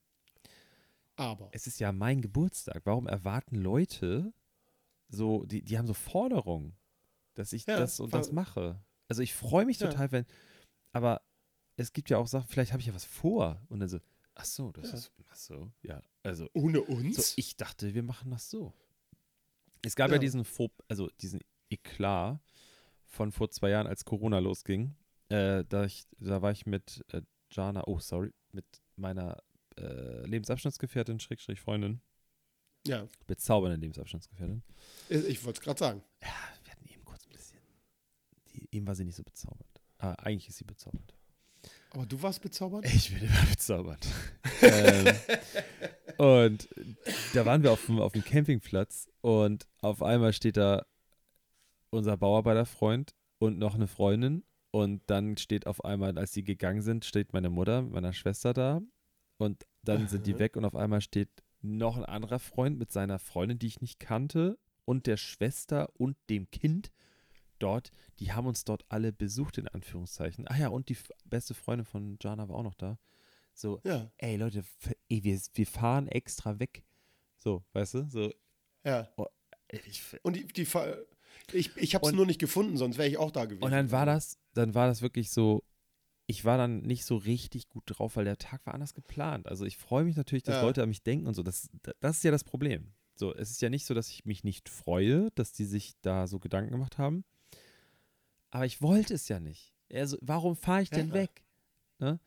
Aber. 1.17 1.49
es 1.53 1.67
ist 1.67 1.81
ja 1.81 1.93
mein 1.93 2.21
Geburtstag. 2.21 2.83
Warum 2.85 3.07
erwarten 3.07 3.57
Leute 3.57 4.33
so, 5.09 5.45
die, 5.47 5.63
die 5.63 5.79
haben 5.79 5.87
so 5.87 5.95
Forderungen, 5.95 6.77
dass 7.35 7.53
ich 7.53 7.65
Ja, 7.67 7.79
das 7.79 8.01
und 8.01 8.13
das 8.15 8.33
mache? 8.33 8.81
Also, 9.09 9.23
ich 9.23 9.35
freue 9.35 9.65
mich 9.67 9.79
Ja. 9.79 9.89
total, 9.89 10.13
wenn, 10.13 10.27
aber 10.93 11.23
es 11.77 11.93
gibt 11.93 12.11
ja 12.11 12.19
auch 12.19 12.27
Sachen, 12.27 12.49
vielleicht 12.49 12.73
habe 12.73 12.81
ich 12.81 12.87
ja 12.87 12.95
was 12.95 13.05
vor. 13.05 13.63
Und 13.69 13.81
dann 13.81 13.89
so, 13.89 13.99
ach 14.35 14.45
so, 14.45 14.73
das 14.73 14.89
Ja. 14.91 14.95
ist, 14.99 15.13
ach 15.31 15.37
so, 15.37 15.71
ja, 15.83 16.03
also 16.23 16.49
Ohne 16.55 16.79
so, 16.79 16.85
uns? 16.93 17.35
ich 17.37 17.57
dachte, 17.57 17.95
wir 17.95 18.03
machen 18.03 18.31
das 18.31 18.51
so. 18.51 18.73
Es 19.83 19.95
gab 19.95 20.09
ja, 20.11 20.15
Ja. 20.17 20.21
diesen 20.21 20.45
also 20.89 21.09
diesen 21.21 21.41
Eklat 21.71 22.41
von 23.05 23.31
vor 23.33 23.51
zwei 23.51 23.71
Jahren, 23.71 23.87
als 23.87 24.05
Corona 24.05 24.39
losging. 24.41 24.97
Äh, 25.29 25.65
da, 25.69 25.85
ich, 25.85 26.07
da 26.19 26.43
war 26.43 26.51
ich 26.53 26.67
mit 26.67 27.05
äh, 27.13 27.23
Jana, 27.53 27.85
oh 27.87 27.99
sorry, 28.01 28.33
mit 28.53 28.65
meiner 28.97 29.43
äh, 29.77 30.27
Lebensabschnittsgefährtin, 30.27 31.21
Schrägstrich 31.21 31.61
Freundin, 31.61 32.01
ja. 32.87 33.07
bezaubernde 33.27 33.77
Lebensabschnittsgefährtin. 33.79 34.63
Ich 35.09 35.45
wollte 35.45 35.59
es 35.59 35.65
gerade 35.65 35.79
sagen. 35.79 36.03
Ja, 36.23 36.29
wir 36.65 36.73
hatten 36.73 36.89
eben 36.89 37.05
kurz 37.05 37.27
ein 37.27 37.33
bisschen. 37.33 37.61
Die, 38.53 38.69
eben 38.73 38.87
war 38.87 38.95
sie 38.95 39.05
nicht 39.05 39.17
so 39.17 39.23
bezaubernd. 39.23 39.81
Aber 39.99 40.19
eigentlich 40.25 40.49
ist 40.49 40.59
sie 40.59 40.65
bezaubernd. 40.65 41.15
Aber 41.91 42.07
du 42.07 42.21
warst 42.23 42.43
bezaubert? 42.43 42.85
Ich 42.85 43.13
bin 43.13 43.29
immer 43.29 43.47
bezaubert. 43.51 44.07
ähm, 44.63 45.17
und 46.19 46.69
da 47.35 47.47
waren 47.47 47.63
wir 47.63 47.73
auf 47.73 47.87
dem, 47.87 48.01
auf 48.01 48.13
dem 48.13 48.25
Campingplatz 48.25 49.09
und 49.21 49.67
auf 49.81 50.03
einmal 50.03 50.33
steht 50.33 50.57
da 50.57 50.85
unser 51.91 52.17
Bauarbeiterfreund 52.17 53.15
und 53.39 53.59
noch 53.59 53.75
eine 53.75 53.87
Freundin. 53.87 54.45
Und 54.71 55.03
dann 55.07 55.39
steht 55.39 55.67
auf 55.67 55.85
einmal, 55.85 56.19
als 56.19 56.33
die 56.33 56.45
gegangen 56.45 56.83
sind, 56.83 57.05
steht 57.05 57.33
meine 57.33 57.49
Mutter 57.49 57.83
meiner 57.83 58.13
Schwester 58.13 58.53
da. 58.53 58.83
Und 59.39 59.67
dann 59.83 60.09
sind 60.09 60.27
die 60.27 60.39
weg 60.39 60.57
und 60.57 60.65
auf 60.65 60.75
einmal 60.75 61.01
steht 61.01 61.29
noch 61.63 61.97
ein 61.97 62.05
anderer 62.05 62.39
Freund 62.39 62.79
mit 62.79 62.91
seiner 62.93 63.19
Freundin, 63.19 63.59
die 63.59 63.67
ich 63.67 63.81
nicht 63.81 63.99
kannte, 64.01 64.59
und 64.85 65.07
der 65.07 65.17
Schwester 65.17 65.89
und 65.95 66.17
dem 66.31 66.51
Kind 66.51 66.93
dort. 67.59 67.91
Die 68.21 68.33
haben 68.33 68.47
uns 68.47 68.65
dort 68.65 68.85
alle 68.89 69.13
besucht, 69.13 69.59
in 69.59 69.67
Anführungszeichen. 69.69 70.47
Ah 70.49 70.57
ja, 70.57 70.69
und 70.69 70.89
die 70.89 70.97
beste 71.25 71.55
Freundin 71.55 71.85
von 71.87 72.19
Jana 72.23 72.49
war 72.49 72.57
auch 72.57 72.63
noch 72.63 72.75
da. 72.75 72.99
So, 73.53 73.81
Ja. 73.85 74.11
ey 74.19 74.37
Leute, 74.37 74.63
ey, 75.09 75.25
wir, 75.25 75.41
wir 75.55 75.67
fahren 75.67 76.09
extra 76.09 76.59
weg. 76.61 76.85
So, 77.39 77.65
weißt 77.73 77.95
du? 77.95 78.09
So, 78.11 78.33
Ja. 78.85 79.09
ey, 79.69 79.81
ich, 79.87 80.03
Und 80.23 80.37
die, 80.37 80.47
die 80.47 80.67
ich, 81.53 81.77
ich 81.77 81.95
habe 81.95 82.07
es 82.07 82.13
nur 82.13 82.27
nicht 82.27 82.39
gefunden, 82.39 82.77
sonst 82.77 82.99
wäre 82.99 83.09
ich 83.09 83.17
auch 83.19 83.31
da 83.31 83.45
gewesen. 83.45 83.65
und 83.65 83.71
dann 83.71 83.91
war 83.91 84.07
das, 84.07 84.39
dann 84.55 84.75
war 84.75 84.87
das 84.87 85.03
wirklich 85.03 85.31
so, 85.31 85.65
ich 86.27 86.45
war 86.45 86.59
dann 86.59 86.83
nicht 86.83 87.05
so 87.05 87.17
richtig 87.17 87.69
gut 87.69 87.85
drauf, 87.87 88.17
weil 88.17 88.25
der 88.25 88.39
Tag 88.39 88.65
war 88.67 88.75
anders 88.75 88.95
geplant. 88.95 89.47
Also 89.47 89.65
ich 89.65 89.77
freue 89.77 90.05
mich 90.05 90.17
natürlich, 90.17 90.43
dass 90.43 90.57
Ja. 90.57 90.63
Leute 90.63 90.83
an 90.83 90.89
mich 90.89 91.03
denken 91.03 91.27
und 91.27 91.35
so. 91.35 91.43
Das, 91.43 91.71
das 92.01 92.17
ist 92.19 92.25
ja 92.25 92.31
das 92.31 92.45
Problem. 92.45 92.93
So, 93.15 93.35
es 93.35 93.51
ist 93.51 93.63
ja 93.63 93.71
nicht 93.71 93.87
so, 93.87 93.95
dass 93.95 94.11
ich 94.11 94.25
mich 94.27 94.45
nicht 94.45 94.69
freue, 94.69 95.31
dass 95.37 95.53
die 95.53 95.65
sich 95.65 95.95
da 96.03 96.27
so 96.27 96.39
Gedanken 96.39 96.73
gemacht 96.73 96.99
haben. 96.99 97.25
Aber 98.51 98.67
ich 98.67 98.83
wollte 98.83 99.15
es 99.15 99.29
ja 99.29 99.41
nicht. 99.41 99.73
Also, 99.93 100.19
warum 100.21 100.57
fahre 100.57 100.83
ich 100.83 100.91
denn 100.91 101.09
Ja. 101.09 101.15
weg? 101.15 101.45
Ne? 101.99 102.21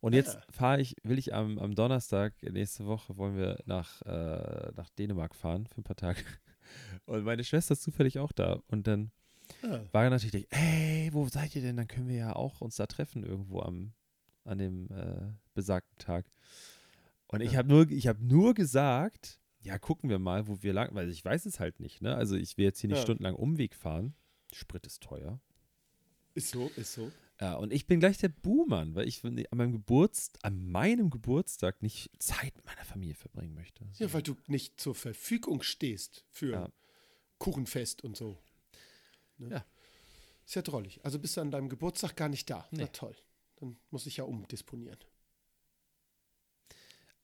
Und 0.00 0.14
jetzt 0.14 0.38
fahre 0.48 0.80
ich, 0.80 0.96
will 1.02 1.18
ich 1.18 1.34
am, 1.34 1.58
am 1.58 1.74
Donnerstag, 1.74 2.32
nächste 2.42 2.86
Woche, 2.86 3.18
wollen 3.18 3.36
wir 3.36 3.58
nach, 3.66 4.00
äh, 4.02 4.72
nach 4.74 4.88
Dänemark 4.90 5.34
fahren 5.34 5.66
für 5.66 5.80
ein 5.80 5.84
paar 5.84 5.96
Tage. 5.96 6.22
Und 7.04 7.24
meine 7.24 7.44
Schwester 7.44 7.72
ist 7.72 7.82
zufällig 7.82 8.18
auch 8.18 8.32
da. 8.32 8.60
Und 8.68 8.86
dann 8.86 9.10
Ja. 9.62 9.84
war 9.92 10.08
natürlich, 10.10 10.46
ey, 10.50 11.10
wo 11.12 11.26
seid 11.28 11.54
ihr 11.56 11.62
denn? 11.62 11.76
Dann 11.76 11.88
können 11.88 12.08
wir 12.08 12.16
ja 12.16 12.36
auch 12.36 12.60
uns 12.60 12.76
da 12.76 12.86
treffen 12.86 13.24
irgendwo 13.24 13.60
am, 13.60 13.92
an 14.44 14.58
dem 14.58 14.88
äh, 14.90 15.32
besagten 15.54 15.98
Tag. 15.98 16.26
Und 17.26 17.40
ich 17.42 17.52
Ja. 17.52 17.58
habe 17.58 17.68
nur, 17.68 17.90
ich 17.90 18.06
habe 18.06 18.24
nur 18.24 18.54
gesagt, 18.54 19.38
ja, 19.62 19.78
gucken 19.78 20.08
wir 20.10 20.18
mal, 20.18 20.48
wo 20.48 20.62
wir 20.62 20.72
lang, 20.72 20.94
weil 20.94 21.10
ich 21.10 21.24
weiß 21.24 21.44
es 21.46 21.60
halt 21.60 21.80
nicht, 21.80 22.00
ne? 22.00 22.14
Also 22.16 22.36
ich 22.36 22.56
will 22.56 22.64
jetzt 22.64 22.80
hier 22.80 22.88
nicht 22.88 22.98
Ja. 22.98 23.02
stundenlang 23.02 23.34
Umweg 23.34 23.74
fahren. 23.74 24.14
Sprit 24.52 24.86
ist 24.86 25.02
teuer. 25.02 25.40
Ist 26.34 26.50
so, 26.50 26.70
ist 26.76 26.94
so. 26.94 27.12
Ja, 27.40 27.54
und 27.54 27.72
ich 27.72 27.86
bin 27.86 28.00
gleich 28.00 28.18
der 28.18 28.28
Buhmann, 28.28 28.94
weil 28.94 29.08
ich 29.08 29.24
an 29.24 29.34
meinem 29.52 29.72
Geburtstag, 29.72 30.40
an 30.44 30.70
meinem 30.70 31.10
Geburtstag 31.10 31.82
nicht 31.82 32.10
Zeit 32.18 32.54
mit 32.56 32.66
meiner 32.66 32.84
Familie 32.84 33.14
verbringen 33.14 33.54
möchte. 33.54 33.84
So. 33.92 34.04
Ja, 34.04 34.12
weil 34.12 34.22
du 34.22 34.36
nicht 34.46 34.80
zur 34.80 34.94
Verfügung 34.94 35.62
stehst 35.62 36.24
für 36.30 36.52
Ja. 36.52 36.68
Kuchenfest 37.38 38.02
und 38.04 38.16
so. 38.16 38.38
Ne? 39.40 39.50
Ja. 39.56 39.64
Ist 40.46 40.54
ja 40.54 40.62
drollig. 40.62 41.04
Also 41.04 41.18
bist 41.18 41.36
du 41.36 41.40
an 41.40 41.50
deinem 41.50 41.68
Geburtstag 41.68 42.16
gar 42.16 42.28
nicht 42.28 42.48
da. 42.50 42.66
Na 42.70 42.84
Nee. 42.84 42.88
toll. 42.92 43.14
Dann 43.56 43.76
muss 43.90 44.06
ich 44.06 44.16
ja 44.16 44.24
umdisponieren. 44.24 44.98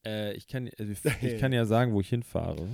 Äh, 0.05 0.35
ich, 0.35 0.47
kann, 0.49 0.71
also 0.79 0.93
ich, 0.93 1.05
ich 1.23 1.41
kann 1.41 1.53
ja 1.53 1.65
sagen, 1.67 1.93
wo 1.93 2.01
ich 2.01 2.09
hinfahre. 2.09 2.69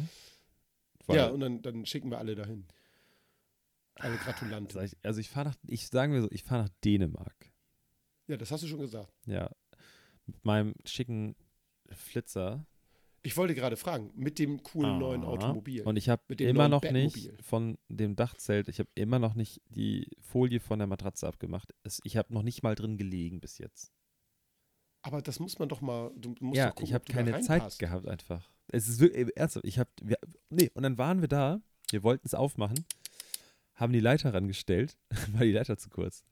Ja, 1.08 1.28
und 1.28 1.40
dann, 1.40 1.62
dann 1.62 1.86
schicken 1.86 2.10
wir 2.10 2.18
alle 2.18 2.34
dahin. 2.34 2.66
Alle 3.96 4.16
Gratulanten. 4.16 4.82
ich, 4.84 4.96
also 5.02 5.20
ich 5.20 5.28
fahre 5.28 5.50
nach, 5.50 5.56
ich 5.66 5.88
sagen 5.88 6.12
wir 6.12 6.22
so, 6.22 6.28
ich 6.30 6.44
fahre 6.44 6.62
nach 6.64 6.70
Dänemark. 6.84 7.52
Ja, 8.26 8.36
das 8.36 8.50
hast 8.50 8.62
du 8.62 8.66
schon 8.66 8.80
gesagt. 8.80 9.12
Ja. 9.26 9.50
Mit 10.26 10.44
meinem 10.44 10.74
schicken 10.84 11.34
Flitzer. 11.90 12.66
Ich 13.24 13.36
wollte 13.36 13.54
gerade 13.54 13.76
fragen, 13.76 14.10
mit 14.16 14.38
dem 14.38 14.62
coolen 14.62 14.98
neuen 14.98 15.22
Aha. 15.22 15.30
Automobil. 15.30 15.82
Und 15.82 15.96
ich 15.96 16.08
habe 16.08 16.22
immer 16.34 16.68
neuen 16.68 16.70
noch 16.70 16.82
nicht 16.82 17.26
Batmobil. 17.26 17.44
von 17.44 17.78
dem 17.88 18.16
Dachzelt, 18.16 18.68
ich 18.68 18.80
habe 18.80 18.88
immer 18.94 19.20
noch 19.20 19.34
nicht 19.34 19.62
die 19.68 20.08
Folie 20.20 20.58
von 20.58 20.80
der 20.80 20.88
Matratze 20.88 21.28
abgemacht. 21.28 21.72
Es, 21.84 22.00
ich 22.02 22.16
habe 22.16 22.34
noch 22.34 22.42
nicht 22.42 22.62
mal 22.62 22.74
drin 22.74 22.96
gelegen 22.96 23.40
bis 23.40 23.58
jetzt. 23.58 23.92
Aber 25.02 25.22
das 25.22 25.38
muss 25.38 25.58
man 25.58 25.68
doch 25.68 25.80
mal, 25.80 26.12
du 26.16 26.34
musst 26.40 26.56
ja, 26.56 26.66
doch 26.66 26.74
gucken, 26.76 26.86
ich 26.86 26.94
habe 26.94 27.04
keine 27.04 27.40
Zeit 27.40 27.78
gehabt 27.78 28.06
einfach. 28.08 28.50
Es 28.68 28.88
ist 28.88 29.00
wirklich, 29.00 29.36
ernsthaft, 29.36 29.66
ich 29.66 29.78
habe, 29.78 29.90
nee, 30.48 30.70
und 30.74 30.82
dann 30.82 30.98
waren 30.98 31.20
wir 31.20 31.28
da, 31.28 31.60
wir 31.90 32.02
wollten 32.02 32.26
es 32.26 32.34
aufmachen, 32.34 32.84
haben 33.74 33.92
die 33.92 34.00
Leiter 34.00 34.32
rangestellt, 34.32 34.96
war 35.32 35.42
die 35.42 35.52
Leiter 35.52 35.76
zu 35.76 35.90
kurz. 35.90 36.24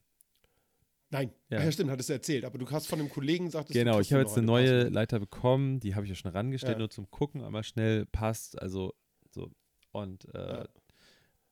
Nein, 1.13 1.33
Ja. 1.49 1.59
ja. 1.59 1.65
ja, 1.65 1.73
stimmt, 1.73 1.91
hattest 1.91 2.09
du 2.09 2.13
erzählt. 2.15 2.45
Aber 2.45 2.57
du 2.59 2.71
hast 2.71 2.87
von 2.87 2.99
dem 2.99 3.11
Kollegen 3.11 3.47
gesagt, 3.47 3.69
Genau, 3.71 3.99
ich 4.01 4.13
habe 4.13 4.23
jetzt 4.23 4.37
eine 4.37 4.47
neue 4.47 4.79
Leiter. 4.85 4.91
Leiter 4.91 5.19
bekommen, 5.21 5.81
die 5.81 5.95
habe 5.95 6.05
ich 6.07 6.11
ja 6.11 6.15
schon 6.15 6.31
rangestellt, 6.31 6.75
Ja. 6.75 6.79
nur 6.79 6.91
zum 6.91 7.11
Gucken, 7.11 7.43
aber 7.43 7.63
schnell 7.63 8.07
passt, 8.07 8.61
also 8.61 8.95
so. 9.31 9.51
Und 9.93 10.33
äh, 10.35 10.65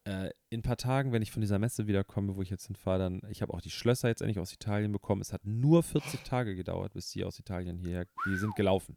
äh, 0.05 0.31
in 0.49 0.61
ein 0.61 0.63
paar 0.63 0.77
Tagen, 0.77 1.11
wenn 1.13 1.23
ich 1.23 1.33
von 1.33 1.41
dieser 1.41 1.59
Messe 1.59 1.89
wiederkomme, 1.89 2.37
wo 2.37 2.43
ich 2.43 2.51
jetzt 2.51 2.67
hinfahre, 2.69 3.01
dann, 3.01 3.21
ich 3.31 3.43
habe 3.43 3.53
auch 3.53 3.61
die 3.61 3.71
Schlösser 3.71 4.07
jetzt 4.09 4.21
endlich 4.23 4.39
aus 4.39 4.53
Italien 4.53 4.93
bekommen. 4.93 5.21
Es 5.21 5.33
hat 5.33 5.45
nur 5.45 5.83
40 5.83 6.23
Tage 6.23 6.55
gedauert, 6.55 6.93
bis 6.93 7.11
die 7.11 7.25
aus 7.25 7.39
Italien 7.41 7.77
hierher, 7.79 8.07
die 8.27 8.37
sind 8.37 8.55
gelaufen. 8.55 8.97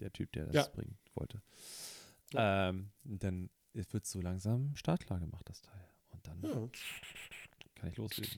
Der 0.00 0.12
Typ, 0.12 0.32
der 0.32 0.46
das 0.46 0.54
Ja. 0.54 0.72
bringen 0.74 0.98
wollte. 1.14 1.40
Ähm, 2.34 2.90
dann 3.04 3.48
wird 3.72 4.04
so 4.06 4.20
langsam 4.20 4.74
startklar 4.76 5.18
gemacht, 5.20 5.48
das 5.48 5.62
Teil. 5.62 5.88
Und 6.10 6.26
dann 6.26 6.42
Ja. 6.42 6.68
kann 7.74 7.88
ich 7.90 7.96
loslegen. 7.96 8.34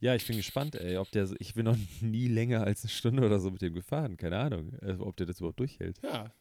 Ja, 0.00 0.14
ich 0.14 0.26
bin 0.26 0.36
gespannt, 0.36 0.74
ey, 0.74 0.96
ob 0.98 1.10
der, 1.10 1.26
so- 1.26 1.36
ich 1.38 1.54
bin 1.54 1.64
noch 1.64 1.76
nie 2.02 2.28
länger 2.28 2.64
als 2.64 2.82
eine 2.82 2.90
Stunde 2.90 3.24
oder 3.24 3.40
so 3.40 3.50
mit 3.50 3.62
dem 3.62 3.74
gefahren, 3.74 4.16
keine 4.16 4.38
Ahnung, 4.38 4.72
äh, 4.82 4.92
ob 4.98 5.16
der 5.16 5.26
das 5.26 5.38
überhaupt 5.40 5.58
durchhält. 5.60 5.98
ja, 6.02 6.32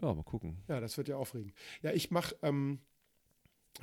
Ja, 0.00 0.14
mal 0.14 0.22
gucken. 0.22 0.58
ja, 0.68 0.80
das 0.80 0.96
wird 0.96 1.08
ja 1.08 1.16
aufregend. 1.16 1.52
Ja, 1.82 1.92
ich 1.92 2.10
mache, 2.10 2.36
ähm, 2.42 2.80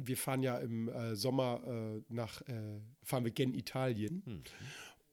wir 0.02 0.16
fahren 0.16 0.42
ja 0.42 0.58
im 0.58 0.88
äh, 0.88 1.16
Sommer 1.16 1.62
äh, 1.66 2.02
nach, 2.14 2.42
äh, 2.48 2.80
fahren 3.04 3.26
wir 3.26 3.32
gen 3.32 3.54
Italien. 3.54 4.24
Hm. 4.26 4.44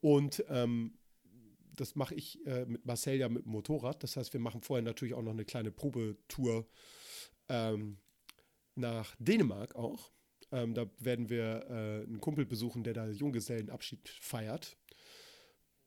Und 0.00 0.44
ähm, 0.48 0.96
das 1.74 1.96
mache 1.96 2.14
ich 2.14 2.44
äh, 2.46 2.64
mit 2.66 2.86
Marcel 2.86 3.16
ja 3.16 3.28
mit 3.28 3.44
dem 3.44 3.50
Motorrad. 3.52 4.02
Das 4.04 4.16
heißt, 4.16 4.32
wir 4.32 4.40
machen 4.40 4.62
vorher 4.62 4.82
natürlich 4.84 5.14
auch 5.14 5.22
noch 5.22 5.32
eine 5.32 5.44
kleine 5.44 5.72
Probetour 5.72 6.66
ähm, 7.48 7.98
nach 8.76 9.16
Dänemark 9.18 9.74
auch. 9.74 10.12
Ähm, 10.50 10.74
da 10.74 10.86
werden 10.98 11.28
wir 11.28 11.66
äh, 11.68 12.06
einen 12.06 12.20
Kumpel 12.20 12.46
besuchen, 12.46 12.84
der 12.84 12.94
da 12.94 13.08
Junggesellenabschied 13.08 14.08
feiert. 14.08 14.76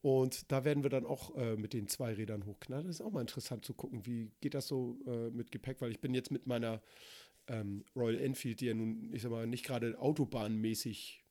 Und 0.02 0.52
da 0.52 0.64
werden 0.64 0.84
wir 0.84 0.90
dann 0.90 1.06
auch 1.06 1.36
äh, 1.36 1.56
mit 1.56 1.74
den 1.74 1.88
zwei 1.88 2.14
Rädern 2.14 2.46
hochknallen. 2.46 2.88
Das 2.88 2.98
ist 2.98 3.02
auch 3.02 3.12
mal 3.12 3.22
interessant 3.22 3.66
zu 3.66 3.74
gucken, 3.74 4.06
wie 4.06 4.32
geht 4.42 4.56
das 4.56 4.68
so 4.68 5.00
äh, 5.06 5.30
mit 5.30 5.52
Gepäck, 5.52 5.80
weil 5.82 5.92
ich 5.92 6.00
bin 6.00 6.14
jetzt 6.14 6.32
mit 6.32 6.48
meiner 6.48 6.82
ähm, 7.48 7.86
Royal 7.96 8.20
Enfield, 8.20 8.62
die 8.62 8.66
ja 8.66 8.74
nun, 8.74 9.14
ich 9.14 9.22
sag 9.22 9.32
mal, 9.32 9.46
nicht 9.46 9.66
gerade 9.66 10.00
autobahnmäßig 10.00 11.24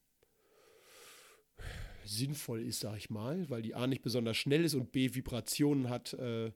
sinnvoll 2.05 2.63
ist, 2.63 2.81
sag 2.81 2.97
ich 2.97 3.11
mal, 3.11 3.49
weil 3.51 3.63
die 3.63 3.75
A 3.75 3.87
nicht 3.87 4.03
besonders 4.03 4.37
schnell 4.37 4.65
ist 4.65 4.75
und 4.75 4.93
B 4.93 5.15
Vibrationen 5.15 5.89
hat, 5.89 6.15
äh, 6.15 6.53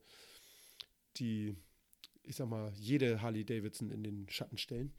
die, 1.16 1.57
ich 2.22 2.37
sag 2.37 2.49
mal, 2.49 2.72
jede 2.75 3.22
Harley 3.22 3.45
Davidson 3.45 3.91
in 3.91 4.03
den 4.03 4.29
Schatten 4.29 4.59
stellen. 4.59 4.93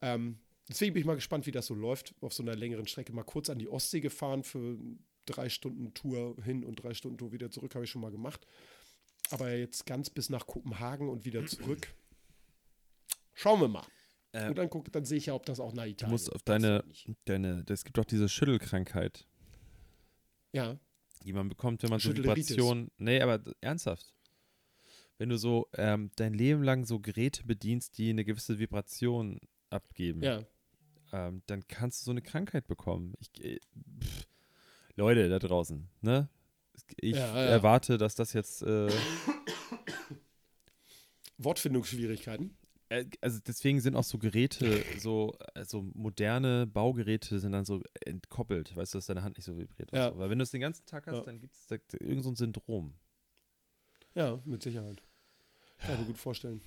Ähm, 0.00 0.38
deswegen 0.68 0.94
bin 0.94 1.00
ich 1.00 1.06
mal 1.06 1.14
gespannt, 1.14 1.46
wie 1.46 1.52
das 1.52 1.66
so 1.66 1.74
läuft. 1.74 2.14
Auf 2.20 2.32
so 2.32 2.42
einer 2.42 2.54
längeren 2.54 2.86
Strecke 2.86 3.12
mal 3.12 3.24
kurz 3.24 3.50
an 3.50 3.58
die 3.58 3.68
Ostsee 3.68 4.00
gefahren 4.00 4.42
für 4.42 4.78
drei 5.26 5.48
Stunden 5.48 5.92
Tour 5.94 6.36
hin 6.42 6.64
und 6.64 6.76
drei 6.76 6.94
Stunden 6.94 7.18
Tour 7.18 7.32
wieder 7.32 7.50
zurück, 7.50 7.74
habe 7.74 7.84
ich 7.84 7.90
schon 7.90 8.02
mal 8.02 8.10
gemacht. 8.10 8.46
Aber 9.30 9.52
jetzt 9.52 9.86
ganz 9.86 10.10
bis 10.10 10.30
nach 10.30 10.46
Kopenhagen 10.46 11.08
und 11.08 11.24
wieder 11.24 11.44
zurück. 11.46 11.92
Schauen 13.34 13.60
wir 13.60 13.68
mal. 13.68 13.86
Äh, 14.32 14.48
und 14.48 14.58
dann, 14.58 14.70
guck, 14.70 14.90
dann 14.92 15.04
sehe 15.04 15.18
ich 15.18 15.26
ja, 15.26 15.34
ob 15.34 15.46
das 15.46 15.60
auch 15.60 15.72
nach 15.72 15.84
du 15.84 15.90
Italien 15.90 16.12
musst 16.12 16.32
auf 16.32 16.42
deine, 16.42 16.84
deine, 17.24 17.64
es 17.68 17.84
gibt 17.84 17.98
doch 17.98 18.04
diese 18.04 18.28
Schüttelkrankheit, 18.28 19.26
Ja, 20.52 20.78
die 21.24 21.32
man 21.32 21.48
bekommt, 21.48 21.82
wenn 21.82 21.90
man 21.90 22.00
so. 22.00 22.16
Vibrationen, 22.16 22.90
nee, 22.98 23.20
aber 23.20 23.42
ernsthaft. 23.60 24.14
Wenn 25.18 25.30
du 25.30 25.38
so 25.38 25.68
ähm, 25.74 26.10
dein 26.16 26.34
Leben 26.34 26.62
lang 26.62 26.84
so 26.84 27.00
Geräte 27.00 27.44
bedienst, 27.44 27.96
die 27.96 28.10
eine 28.10 28.24
gewisse 28.24 28.58
Vibration 28.58 29.40
abgeben, 29.70 30.22
ja. 30.22 30.44
Ähm, 31.12 31.42
dann 31.46 31.66
kannst 31.68 32.00
du 32.00 32.04
so 32.06 32.10
eine 32.12 32.22
Krankheit 32.22 32.66
bekommen. 32.66 33.14
Ich, 33.20 33.30
äh, 33.44 33.60
pff, 34.02 34.26
Leute 34.96 35.28
da 35.28 35.38
draußen, 35.38 35.88
ne? 36.00 36.28
Ich 37.00 37.16
Ja, 37.16 37.26
ja. 37.34 37.42
erwarte, 37.46 37.98
dass 37.98 38.14
das 38.14 38.32
jetzt, 38.32 38.62
äh, 38.62 38.88
Wortfindungsschwierigkeiten. 41.38 42.56
äh, 42.88 43.04
also 43.20 43.40
deswegen 43.46 43.80
sind 43.80 43.96
auch 43.96 44.04
so 44.04 44.18
Geräte, 44.18 44.82
so 44.98 45.36
also 45.54 45.82
moderne 45.94 46.66
Baugeräte 46.66 47.38
sind 47.40 47.52
dann 47.52 47.64
so 47.64 47.82
entkoppelt, 48.04 48.74
weißt 48.76 48.94
du, 48.94 48.98
dass 48.98 49.06
deine 49.06 49.22
Hand 49.22 49.36
nicht 49.36 49.44
so 49.44 49.56
vibriert. 49.58 49.92
Ja. 49.92 50.12
So. 50.12 50.18
Weil 50.18 50.30
wenn 50.30 50.38
du 50.38 50.42
es 50.44 50.50
den 50.50 50.60
ganzen 50.60 50.86
Tag 50.86 51.06
hast, 51.06 51.14
Ja. 51.16 51.24
dann 51.24 51.40
gibt 51.40 51.54
es 51.54 51.66
da 51.66 51.76
irgend 52.00 52.22
so 52.24 52.34
Syndrom. 52.34 52.94
Ja, 54.14 54.40
mit 54.44 54.62
Sicherheit. 54.62 55.02
Kann 55.78 55.94
ich 55.94 56.00
mir 56.00 56.06
gut 56.06 56.18
vorstellen. 56.18 56.62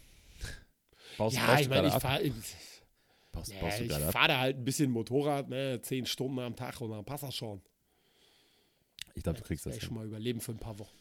Baust, 1.18 1.36
ja, 1.36 1.48
baust 1.48 1.62
ich 1.62 1.70
meine, 1.70 1.88
ich 1.88 1.94
fahre 1.96 2.22
Baust, 3.32 3.52
ja, 3.54 3.60
baust 3.62 3.80
du 3.80 3.84
ich 3.84 3.90
gerade 3.90 4.06
ab? 4.06 4.12
fahr 4.12 4.28
da 4.28 4.40
halt 4.40 4.58
ein 4.58 4.66
bisschen 4.66 4.92
Motorrad, 4.92 5.50
ne, 5.50 5.80
zehn 5.82 6.06
Stunden 6.06 6.40
am 6.40 6.56
Tag 6.56 6.82
und 6.82 6.92
dann 6.92 7.06
passt 7.06 7.24
das 7.24 7.36
schon. 7.36 7.62
Ich 9.16 9.24
glaube, 9.24 9.40
du 9.40 9.46
kriegst 9.46 9.66
das 9.66 9.76
ich 9.76 9.84
schon 9.84 9.96
mal 9.96 10.06
überleben 10.06 10.40
für 10.40 10.52
ein 10.52 10.60
paar 10.60 10.80
Wochen. 10.80 10.96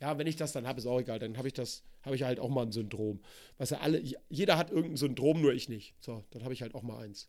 Ja, 0.00 0.18
wenn 0.18 0.26
ich 0.26 0.36
das 0.36 0.52
dann 0.52 0.66
habe, 0.66 0.78
ist 0.80 0.86
auch 0.86 1.00
egal. 1.00 1.18
Dann 1.18 1.36
habe 1.36 1.48
ich 1.48 1.54
das, 1.54 1.82
habe 2.02 2.16
ich 2.16 2.22
halt 2.22 2.40
auch 2.40 2.48
mal 2.48 2.66
ein 2.66 2.72
Syndrom. 2.72 3.20
Weißt 3.58 3.72
du, 3.72 3.80
alle, 3.80 4.02
jeder 4.28 4.56
hat 4.56 4.70
irgendein 4.70 4.96
Syndrom, 4.96 5.40
nur 5.40 5.52
ich 5.52 5.68
nicht. 5.68 5.94
So, 6.00 6.24
dann 6.30 6.42
habe 6.42 6.52
ich 6.52 6.62
halt 6.62 6.74
auch 6.74 6.82
mal 6.82 7.04
eins. 7.04 7.28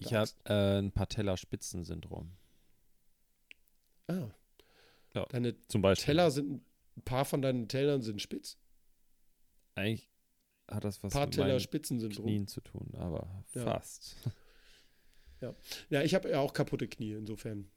Ich 0.00 0.12
habe 0.12 0.30
äh, 0.44 0.78
ein 0.78 0.92
Patellaspitzensyndrom. 0.92 2.32
Ah. 4.08 4.28
Ja. 5.14 5.26
Deine 5.26 5.56
Zum 5.68 5.80
Beispiel. 5.82 6.06
Teller 6.06 6.30
sind, 6.30 6.62
ein 6.96 7.02
paar 7.02 7.24
von 7.24 7.40
deinen 7.40 7.68
Tellern 7.68 8.02
sind 8.02 8.20
spitz. 8.20 8.58
Eigentlich 9.74 10.10
hat 10.68 10.84
das 10.84 11.02
was 11.02 11.14
mit 11.14 11.62
Spitzensyndrom. 11.62 12.24
Knien 12.26 12.46
zu 12.48 12.60
tun, 12.60 12.92
aber 12.96 13.44
Ja. 13.54 13.64
fast. 13.64 14.16
Ja, 15.90 16.02
ich 16.02 16.14
habe 16.14 16.30
ja 16.30 16.40
auch 16.40 16.52
kaputte 16.52 16.88
Knie, 16.88 17.12
insofern. 17.12 17.70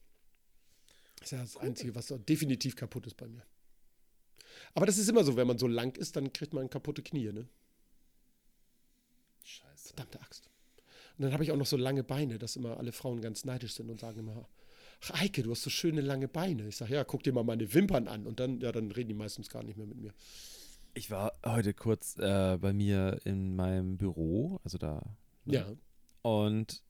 Das 1.17 1.27
ist 1.27 1.31
ja 1.31 1.41
das 1.41 1.57
Einzige, 1.57 1.93
was 1.93 2.13
definitiv 2.27 2.75
kaputt 2.75 3.05
ist 3.05 3.15
bei 3.17 3.27
mir. 3.27 3.45
Aber 4.73 4.85
das 4.85 4.97
ist 4.97 5.09
immer 5.09 5.23
so, 5.23 5.35
wenn 5.35 5.47
man 5.47 5.57
so 5.57 5.67
lang 5.67 5.95
ist, 5.97 6.15
dann 6.15 6.31
kriegt 6.33 6.53
man 6.53 6.69
kaputte 6.69 7.03
Knie, 7.03 7.31
ne? 7.31 7.47
Scheiße. 9.43 9.89
Verdammte 9.89 10.21
Axt. 10.21 10.49
Und 11.17 11.23
dann 11.23 11.33
habe 11.33 11.43
ich 11.43 11.51
auch 11.51 11.57
noch 11.57 11.65
so 11.65 11.75
lange 11.77 12.03
Beine, 12.03 12.39
dass 12.39 12.55
immer 12.55 12.77
alle 12.77 12.91
Frauen 12.93 13.21
ganz 13.21 13.43
neidisch 13.45 13.73
sind 13.73 13.89
und 13.89 13.99
sagen 13.99 14.19
immer, 14.19 14.47
ach 15.01 15.21
Eike, 15.21 15.43
du 15.43 15.51
hast 15.51 15.63
so 15.63 15.69
schöne 15.69 16.01
lange 16.01 16.27
Beine. 16.27 16.67
Ich 16.67 16.77
sage, 16.77 16.93
ja, 16.93 17.03
guck 17.03 17.23
dir 17.23 17.33
mal 17.33 17.43
meine 17.43 17.73
Wimpern 17.73 18.07
an. 18.07 18.25
Und 18.25 18.39
dann, 18.39 18.61
ja, 18.61 18.71
dann 18.71 18.91
reden 18.91 19.09
die 19.09 19.15
meistens 19.15 19.49
gar 19.49 19.63
nicht 19.63 19.77
mehr 19.77 19.87
mit 19.87 19.97
mir. 19.97 20.13
Ich 20.93 21.11
war 21.11 21.33
heute 21.45 21.73
kurz 21.73 22.17
äh, 22.17 22.57
bei 22.59 22.73
mir 22.73 23.19
in 23.23 23.55
meinem 23.55 23.97
Büro, 23.97 24.59
also 24.63 24.77
da. 24.77 25.01
ne? 25.45 25.53
Ja. 25.53 25.65
Und 26.21 26.83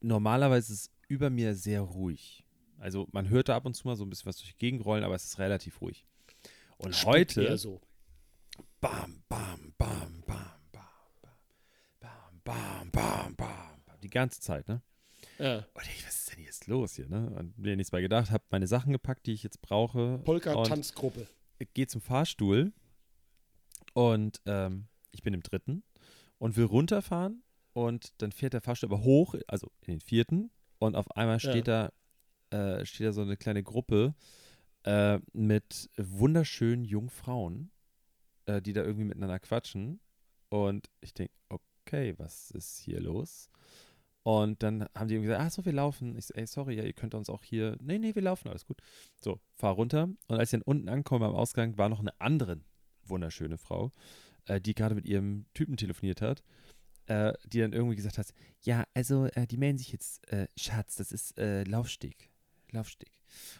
normalerweise 0.00 0.72
ist 0.72 0.80
es 0.80 0.90
über 1.08 1.30
mir 1.30 1.54
sehr 1.54 1.82
ruhig. 1.82 2.44
Also 2.78 3.08
man 3.12 3.28
hört 3.28 3.48
da 3.48 3.56
ab 3.56 3.66
und 3.66 3.74
zu 3.74 3.86
mal 3.86 3.96
so 3.96 4.04
ein 4.04 4.10
bisschen 4.10 4.26
was 4.26 4.36
durch 4.36 4.52
die 4.52 4.58
Gegend 4.58 4.84
rollen, 4.84 5.04
aber 5.04 5.14
es 5.14 5.24
ist 5.24 5.38
relativ 5.38 5.80
ruhig. 5.80 6.06
Und 6.78 6.94
Spuckt 6.94 7.14
heute 7.14 7.42
eher 7.42 7.58
so. 7.58 7.80
bam, 8.80 9.22
bam, 9.28 9.72
bam, 9.78 10.22
bam, 10.26 10.38
bam, 10.72 10.82
bam, 12.00 12.40
bam, 12.44 12.90
bam, 12.90 12.90
bam, 12.90 13.36
bam, 13.36 14.00
die 14.02 14.10
ganze 14.10 14.40
Zeit, 14.40 14.68
ne? 14.68 14.82
Ja. 15.38 15.66
Und 15.74 15.82
ich, 15.82 16.06
was 16.06 16.16
ist 16.16 16.32
denn 16.32 16.44
jetzt 16.44 16.66
los 16.66 16.94
hier, 16.94 17.08
ne? 17.08 17.30
Und 17.30 17.58
mir 17.58 17.76
nichts 17.76 17.90
bei 17.90 18.00
gedacht, 18.00 18.30
habe 18.30 18.44
meine 18.50 18.66
Sachen 18.66 18.92
gepackt, 18.92 19.26
die 19.26 19.32
ich 19.32 19.42
jetzt 19.42 19.60
brauche. 19.62 20.18
Polka-Tanzgruppe. 20.24 21.26
Gehe 21.74 21.86
zum 21.86 22.00
Fahrstuhl 22.00 22.72
und 23.94 24.40
ähm, 24.46 24.86
ich 25.12 25.22
bin 25.22 25.34
im 25.34 25.42
dritten 25.42 25.82
und 26.38 26.56
will 26.56 26.64
runterfahren 26.64 27.42
und 27.72 28.12
dann 28.18 28.32
fährt 28.32 28.52
der 28.52 28.60
Fahrstuhl 28.60 28.90
aber 28.90 29.02
hoch, 29.02 29.34
also 29.48 29.70
in 29.80 29.94
den 29.94 30.00
vierten 30.00 30.50
und 30.78 30.96
auf 30.96 31.10
einmal 31.16 31.40
steht 31.40 31.68
da 31.68 31.92
äh, 32.50 32.84
steht 32.84 33.06
da 33.06 33.12
so 33.12 33.22
eine 33.22 33.36
kleine 33.36 33.62
Gruppe 33.62 34.14
äh, 34.84 35.18
mit 35.32 35.90
wunderschönen 35.96 36.84
jungen 36.84 37.10
Frauen, 37.10 37.70
äh, 38.46 38.62
die 38.62 38.72
da 38.72 38.82
irgendwie 38.82 39.04
miteinander 39.04 39.38
quatschen 39.38 40.00
und 40.48 40.88
ich 41.00 41.14
denke, 41.14 41.32
okay, 41.48 42.14
was 42.18 42.50
ist 42.50 42.78
hier 42.78 43.00
los? 43.00 43.50
Und 44.26 44.64
dann 44.64 44.88
haben 44.96 45.06
die 45.06 45.14
irgendwie 45.14 45.28
gesagt, 45.28 45.46
ach 45.46 45.52
so, 45.52 45.64
wir 45.64 45.72
laufen. 45.72 46.16
Ich 46.18 46.26
so, 46.26 46.34
ey, 46.34 46.48
sorry, 46.48 46.74
ja, 46.74 46.82
ihr 46.82 46.94
könnt 46.94 47.14
uns 47.14 47.30
auch 47.30 47.44
hier, 47.44 47.76
nee, 47.80 47.96
nee, 47.96 48.12
wir 48.12 48.22
laufen, 48.22 48.48
alles 48.48 48.66
gut. 48.66 48.80
So, 49.22 49.38
fahr 49.54 49.74
runter. 49.74 50.08
Und 50.26 50.36
als 50.36 50.48
ich 50.48 50.58
dann 50.58 50.62
unten 50.62 50.88
ankomme 50.88 51.26
am 51.26 51.36
Ausgang, 51.36 51.78
war 51.78 51.88
noch 51.88 52.00
eine 52.00 52.10
andere 52.20 52.58
wunderschöne 53.04 53.56
Frau, 53.56 53.92
äh, 54.46 54.60
die 54.60 54.74
gerade 54.74 54.96
mit 54.96 55.06
ihrem 55.06 55.46
Typen 55.54 55.76
telefoniert 55.76 56.22
hat, 56.22 56.42
äh, 57.06 57.34
die 57.46 57.60
dann 57.60 57.72
irgendwie 57.72 57.94
gesagt 57.94 58.18
hat, 58.18 58.34
ja, 58.62 58.84
also 58.94 59.26
äh, 59.26 59.46
die 59.46 59.58
melden 59.58 59.78
sich 59.78 59.92
jetzt, 59.92 60.26
äh, 60.32 60.48
Schatz, 60.56 60.96
das 60.96 61.12
ist 61.12 61.38
äh, 61.38 61.62
Laufsteg. 61.62 62.28
Laufsteg. 62.72 63.12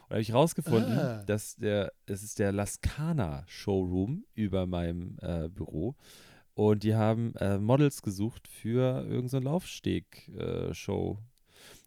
Und 0.03 0.11
da 0.11 0.15
habe 0.15 0.23
ich 0.23 0.35
rausgefunden, 0.35 0.99
Ah. 0.99 1.23
dass 1.27 1.55
der, 1.55 1.93
es 2.07 2.25
ist 2.25 2.41
der 2.41 2.51
Lascana 2.51 3.45
Showroom 3.47 4.25
über 4.35 4.67
meinem 4.67 5.17
äh, 5.23 5.49
Büro. 5.49 5.95
Und 6.57 6.85
die 6.85 6.95
haben 6.95 7.35
äh, 7.37 7.59
Models 7.59 8.01
gesucht 8.03 8.49
für 8.49 9.03
irgendeine 9.03 9.29
so 9.29 9.39
Laufsteg-Show. 9.41 11.19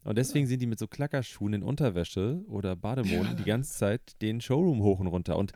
und 0.03 0.17
deswegen 0.17 0.45
sind 0.47 0.61
die 0.61 0.67
mit 0.67 0.77
so 0.79 0.87
Klackerschuhen 0.87 1.53
in 1.53 1.63
Unterwäsche 1.63 2.43
oder 2.47 2.75
Bademoden 2.75 3.35
die 3.35 3.45
ganze 3.45 3.73
Zeit 3.73 4.21
den 4.21 4.41
Showroom 4.41 4.81
hoch 4.83 4.99
und 4.99 5.07
runter. 5.07 5.37
Und 5.37 5.53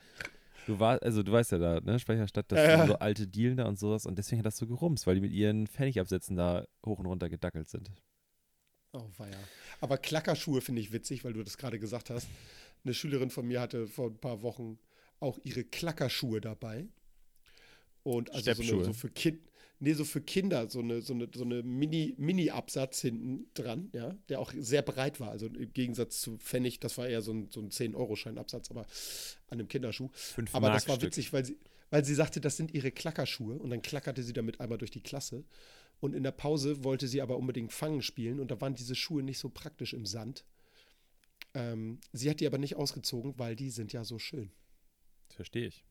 du 0.66 0.80
warst, 0.80 1.03
also 1.03 1.24
du 1.24 1.32
weißt 1.32 1.51
ja 1.53 1.59
da, 1.59 1.80
ne, 1.82 1.99
Speicherstadt, 1.99 2.51
das 2.51 2.59
Ja, 2.61 2.78
sind 2.78 2.88
so 2.88 2.95
alte 2.99 3.28
Dealen 3.28 3.57
da 3.57 3.68
und 3.68 3.80
sowas. 3.80 4.05
Und 4.07 4.18
deswegen 4.18 4.39
hat 4.39 4.47
das 4.47 4.57
so 4.57 4.68
gerumst, 4.68 5.07
weil 5.07 5.16
die 5.16 5.22
mit 5.22 5.32
ihren 5.34 5.68
Pfennigabsätzen 5.68 6.36
da 6.36 6.66
hoch 6.86 6.99
und 6.99 7.05
runter 7.07 7.30
gedackelt 7.30 7.70
sind. 7.70 7.91
Oh, 8.93 9.09
weia. 9.18 9.38
Aber 9.82 9.97
Klackerschuhe 9.97 10.61
finde 10.61 10.82
ich 10.82 10.91
witzig, 10.91 11.24
weil 11.26 11.34
du 11.34 11.43
das 11.43 11.57
gerade 11.57 11.80
gesagt 11.80 12.09
hast. 12.09 12.28
Eine 12.84 12.93
Schülerin 12.93 13.30
von 13.32 13.47
mir 13.47 13.61
hatte 13.61 13.88
vor 13.88 14.09
ein 14.09 14.18
paar 14.20 14.41
Wochen 14.43 14.78
auch 15.20 15.39
ihre 15.43 15.64
Klackerschuhe 15.64 16.41
dabei. 16.41 16.88
Und 18.04 18.32
also 18.32 18.54
so, 18.54 18.76
eine, 18.76 18.86
so 18.86 18.93
für 18.93 19.10
Kind, 19.10 19.39
nee, 19.80 19.93
so 19.93 20.06
für 20.06 20.22
Kinder, 20.22 20.70
so 20.70 20.80
eine, 20.80 21.01
so 21.01 21.14
eine, 21.14 21.28
so 21.34 21.43
eine 21.43 21.64
Mini, 21.64 22.16
Mini-Absatz 22.18 23.01
hinten 23.01 23.47
dran, 23.54 23.89
ja, 23.93 24.16
der 24.30 24.39
auch 24.39 24.54
sehr 24.58 24.82
breit 24.82 25.20
war. 25.20 25.30
Also 25.30 25.47
im 25.47 25.74
Gegensatz 25.74 26.22
zu 26.22 26.38
Pfennig, 26.38 26.80
das 26.80 26.97
war 26.97 27.08
eher 27.08 27.22
so 27.22 27.34
ein, 27.34 27.49
so 27.49 27.62
ein 27.62 27.70
10-Euro-Scheinabsatz, 27.70 28.72
aber 28.72 28.82
an 29.47 29.60
einem 29.60 29.68
Kinderschuh. 29.68 30.10
Fünf 30.14 30.54
Aber 30.54 30.70
das 30.70 30.88
war 30.88 31.01
witzig, 31.01 31.34
weil 31.34 31.45
sie, 31.45 31.58
weil 31.89 32.04
sie 32.04 32.16
sagte, 32.16 32.41
das 32.41 32.58
sind 32.58 32.74
ihre 32.74 32.91
Klackerschuhe 32.91 33.58
und 33.58 33.70
dann 33.70 33.82
klackerte 33.82 34.24
sie 34.24 34.34
damit 34.34 34.60
einmal 34.60 34.78
durch 34.78 34.91
die 34.91 35.01
Klasse. 35.01 35.43
Und 35.99 36.14
in 36.16 36.24
der 36.24 36.32
Pause 36.32 36.84
wollte 36.84 37.08
sie 37.08 37.22
aber 37.22 37.38
unbedingt 37.38 37.72
Fangen 37.72 38.01
spielen 38.01 38.39
und 38.39 38.51
da 38.51 38.60
waren 38.60 38.76
diese 38.76 38.95
Schuhe 38.95 39.24
nicht 39.24 39.39
so 39.39 39.49
praktisch 39.49 39.93
im 39.93 40.06
Sand. 40.06 40.43
Ähm, 41.54 41.99
sie 42.12 42.30
hat 42.30 42.39
die 42.39 42.47
aber 42.47 42.58
nicht 42.58 42.76
ausgezogen, 42.76 43.38
weil 43.38 43.56
die 43.56 43.70
sind 43.70 43.93
ja 43.93 44.04
so 44.04 44.20
schön. 44.20 44.51
Verstehe 45.30 45.68
ich. 45.68 45.86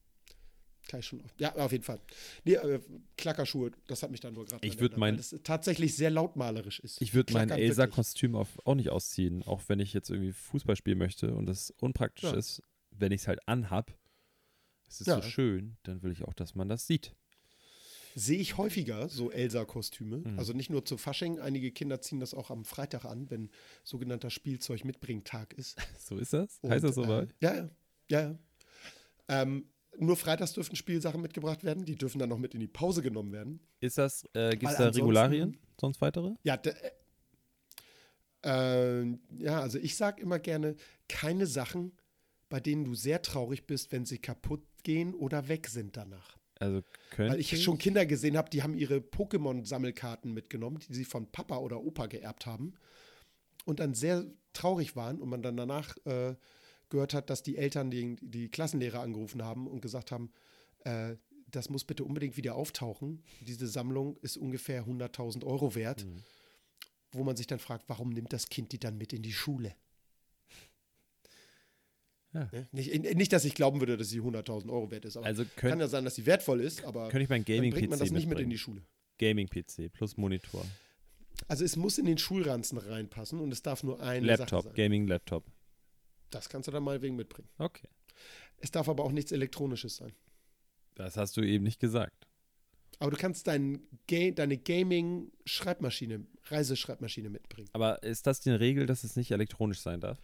Kann 0.87 0.99
ich 0.99 1.05
schon. 1.07 1.21
Auf, 1.23 1.31
ja, 1.37 1.55
auf 1.55 1.71
jeden 1.71 1.83
Fall. 1.83 1.99
Nee, 2.43 2.53
äh, 2.55 2.79
Klackerschuhe, 3.17 3.71
das 3.87 4.03
hat 4.03 4.11
mich 4.11 4.19
dann 4.19 4.33
nur 4.33 4.45
gerade. 4.45 4.65
Ich 4.67 4.73
dran 4.75 4.81
würd 4.81 4.91
erinnert, 4.93 4.99
mein- 4.99 5.13
weil 5.13 5.17
das 5.17 5.35
tatsächlich 5.43 5.95
sehr 5.95 6.09
lautmalerisch 6.09 6.79
ist. 6.81 7.01
Ich 7.01 7.13
würde 7.13 7.33
mein. 7.33 7.49
Elsa-Kostüm 7.49 8.35
auch 8.35 8.75
nicht 8.75 8.89
ausziehen, 8.89 9.43
auch 9.43 9.61
wenn 9.67 9.79
ich 9.79 9.93
jetzt 9.93 10.09
irgendwie 10.09 10.33
Fußball 10.33 10.75
spielen 10.75 10.97
möchte 10.97 11.33
und 11.33 11.49
es 11.49 11.71
unpraktisch 11.79 12.23
Ja. 12.31 12.33
ist, 12.35 12.61
wenn 12.91 13.11
ich 13.11 13.21
es 13.21 13.27
halt 13.27 13.47
anhab. 13.47 13.97
Es 14.87 15.01
ist 15.01 15.07
Ja. 15.07 15.15
so 15.15 15.21
schön, 15.27 15.77
dann 15.83 16.03
will 16.03 16.11
ich 16.11 16.23
auch, 16.23 16.33
dass 16.33 16.53
man 16.53 16.67
das 16.69 16.85
sieht. 16.85 17.15
Sehe 18.15 18.37
ich 18.37 18.57
häufiger 18.57 19.09
so 19.09 19.31
Elsa-Kostüme. 19.31 20.17
Mhm. 20.17 20.37
Also 20.37 20.53
nicht 20.53 20.69
nur 20.69 20.85
zu 20.85 20.97
Fasching. 20.97 21.39
Einige 21.39 21.71
Kinder 21.71 21.99
ziehen 21.99 22.19
das 22.19 22.35
auch 22.35 22.51
am 22.51 22.63
Freitag 22.63 23.05
an, 23.05 23.31
wenn 23.31 23.49
sogenannter 23.83 24.29
Spielzeug-Mitbringtag 24.29 25.53
ist. 25.53 25.77
So 25.99 26.17
ist 26.17 26.33
das? 26.33 26.59
Und, 26.61 26.69
heißt 26.69 26.83
das 26.83 26.93
so 26.95 27.03
äh, 27.05 27.27
Ja, 27.39 27.55
ja. 27.55 27.69
ja, 28.09 28.21
ja. 28.21 28.39
Ähm, 29.29 29.65
nur 29.97 30.17
freitags 30.17 30.53
dürfen 30.53 30.75
Spielsachen 30.75 31.21
mitgebracht 31.21 31.63
werden. 31.63 31.85
Die 31.85 31.95
dürfen 31.95 32.19
dann 32.19 32.29
noch 32.29 32.37
mit 32.37 32.53
in 32.53 32.59
die 32.59 32.67
Pause 32.67 33.01
genommen 33.01 33.31
werden. 33.31 33.59
Ist 33.79 33.97
das, 33.97 34.25
äh, 34.33 34.51
gibt 34.51 34.71
es 34.71 34.77
da 34.77 34.89
Regularien? 34.89 35.57
Sonst 35.79 36.01
weitere? 36.01 36.33
Ja, 36.43 36.55
äh, 36.55 36.73
äh, 39.01 39.17
ja, 39.37 39.61
also 39.61 39.77
ich 39.77 39.95
sage 39.95 40.21
immer 40.21 40.39
gerne, 40.39 40.75
keine 41.07 41.47
Sachen, 41.47 41.93
bei 42.49 42.59
denen 42.59 42.83
du 42.83 42.95
sehr 42.95 43.21
traurig 43.21 43.65
bist, 43.65 43.91
wenn 43.91 44.05
sie 44.05 44.19
kaputt 44.19 44.63
gehen 44.83 45.13
oder 45.13 45.47
weg 45.47 45.67
sind 45.67 45.97
danach. 45.97 46.37
Also 46.59 46.81
Weil 47.17 47.39
ich 47.39 47.63
schon 47.63 47.77
Kinder 47.77 48.05
gesehen 48.05 48.37
habe, 48.37 48.49
die 48.49 48.63
haben 48.63 48.75
ihre 48.75 48.97
Pokémon-Sammelkarten 48.97 50.33
mitgenommen, 50.33 50.79
die 50.87 50.93
sie 50.93 51.05
von 51.05 51.31
Papa 51.31 51.57
oder 51.57 51.81
Opa 51.81 52.05
geerbt 52.05 52.45
haben 52.45 52.73
und 53.65 53.79
dann 53.79 53.93
sehr 53.93 54.25
traurig 54.53 54.95
waren 54.95 55.19
und 55.19 55.29
man 55.29 55.41
dann 55.41 55.57
danach 55.57 55.97
äh, 56.05 56.35
gehört 56.93 57.13
hat, 57.15 57.29
dass 57.29 57.41
die 57.43 57.57
Eltern 57.57 57.89
die, 57.91 58.15
die 58.21 58.47
Klassenlehrer 58.49 59.01
angerufen 59.01 59.43
haben 59.43 59.67
und 59.67 59.81
gesagt 59.81 60.11
haben, 60.11 60.31
äh, 60.85 61.15
das 61.49 61.69
muss 61.69 61.83
bitte 61.83 62.03
unbedingt 62.03 62.37
wieder 62.37 62.55
auftauchen. 62.55 63.23
Diese 63.41 63.67
Sammlung 63.67 64.15
ist 64.21 64.37
ungefähr 64.37 64.85
100.000 64.85 65.43
Euro 65.43 65.75
wert, 65.75 66.05
Mhm. 66.05 66.23
wo 67.11 67.23
man 67.23 67.35
sich 67.35 67.47
dann 67.47 67.59
fragt, 67.59 67.89
warum 67.89 68.09
nimmt 68.11 68.31
das 68.31 68.47
Kind 68.49 68.71
die 68.71 68.79
dann 68.79 68.97
mit 68.97 69.11
in 69.11 69.21
die 69.23 69.33
Schule? 69.33 69.75
Ja. 72.33 72.49
Ne? 72.51 72.67
Nicht, 72.71 73.15
nicht, 73.15 73.33
dass 73.33 73.45
ich 73.45 73.53
glauben 73.55 73.79
würde, 73.79 73.97
dass 73.97 74.09
sie 74.09 74.19
100.000 74.21 74.69
Euro 74.71 74.89
wert 74.91 75.05
ist, 75.05 75.17
aber 75.17 75.25
Also 75.25 75.43
kann 75.43 75.69
könnte 75.71 75.85
ja 75.85 75.87
sein, 75.87 76.03
dass 76.05 76.15
sie 76.15 76.25
wertvoll 76.25 76.61
ist, 76.61 76.83
aber 76.83 77.09
könnt 77.09 77.23
ich 77.23 77.29
mein 77.29 77.43
dann 77.45 77.69
bringt 77.79 77.89
man 77.91 77.99
das 77.99 78.09
nicht 78.11 78.27
mit 78.27 78.39
in 78.39 78.47
mitbringen. 78.47 78.49
die 78.51 78.57
Schule. 78.57 78.81
Gaming-PC 79.19 79.89
plus 79.93 80.17
Monitor. 80.17 80.65
Also 81.47 81.63
es 81.63 81.75
muss 81.75 81.97
in 81.97 82.05
den 82.05 82.17
Schulranzen 82.17 82.77
reinpassen 82.77 83.39
und 83.39 83.51
es 83.51 83.61
darf 83.61 83.83
nur 83.83 84.01
Sache 84.25 84.41
Laptop. 84.41 84.75
Gaming-Laptop. 84.75 85.43
Das 86.33 86.49
kannst 86.49 86.67
du 86.67 86.71
dann 86.71 86.83
mal 86.83 87.01
wegen 87.01 87.15
mitbringen. 87.15 87.49
Okay. 87.57 87.87
Es 88.57 88.71
darf 88.71 88.89
aber 88.89 89.03
auch 89.03 89.11
nichts 89.11 89.31
Elektronisches 89.31 89.97
sein. 89.97 90.13
Das 90.95 91.17
hast 91.17 91.37
du 91.37 91.41
eben 91.41 91.63
nicht 91.63 91.79
gesagt. 91.79 92.27
Aber 92.99 93.11
du 93.11 93.17
kannst 93.17 93.47
dein 93.47 93.81
Ga 94.07 94.31
deine 94.31 94.57
Gaming-Schreibmaschine, 94.57 96.25
Reiseschreibmaschine 96.45 97.29
mitbringen. 97.29 97.69
Aber 97.73 98.01
ist 98.03 98.27
das 98.27 98.39
die 98.39 98.51
Regel, 98.51 98.85
dass 98.85 99.03
es 99.03 99.15
nicht 99.15 99.31
elektronisch 99.31 99.81
sein 99.81 99.99
darf? 99.99 100.19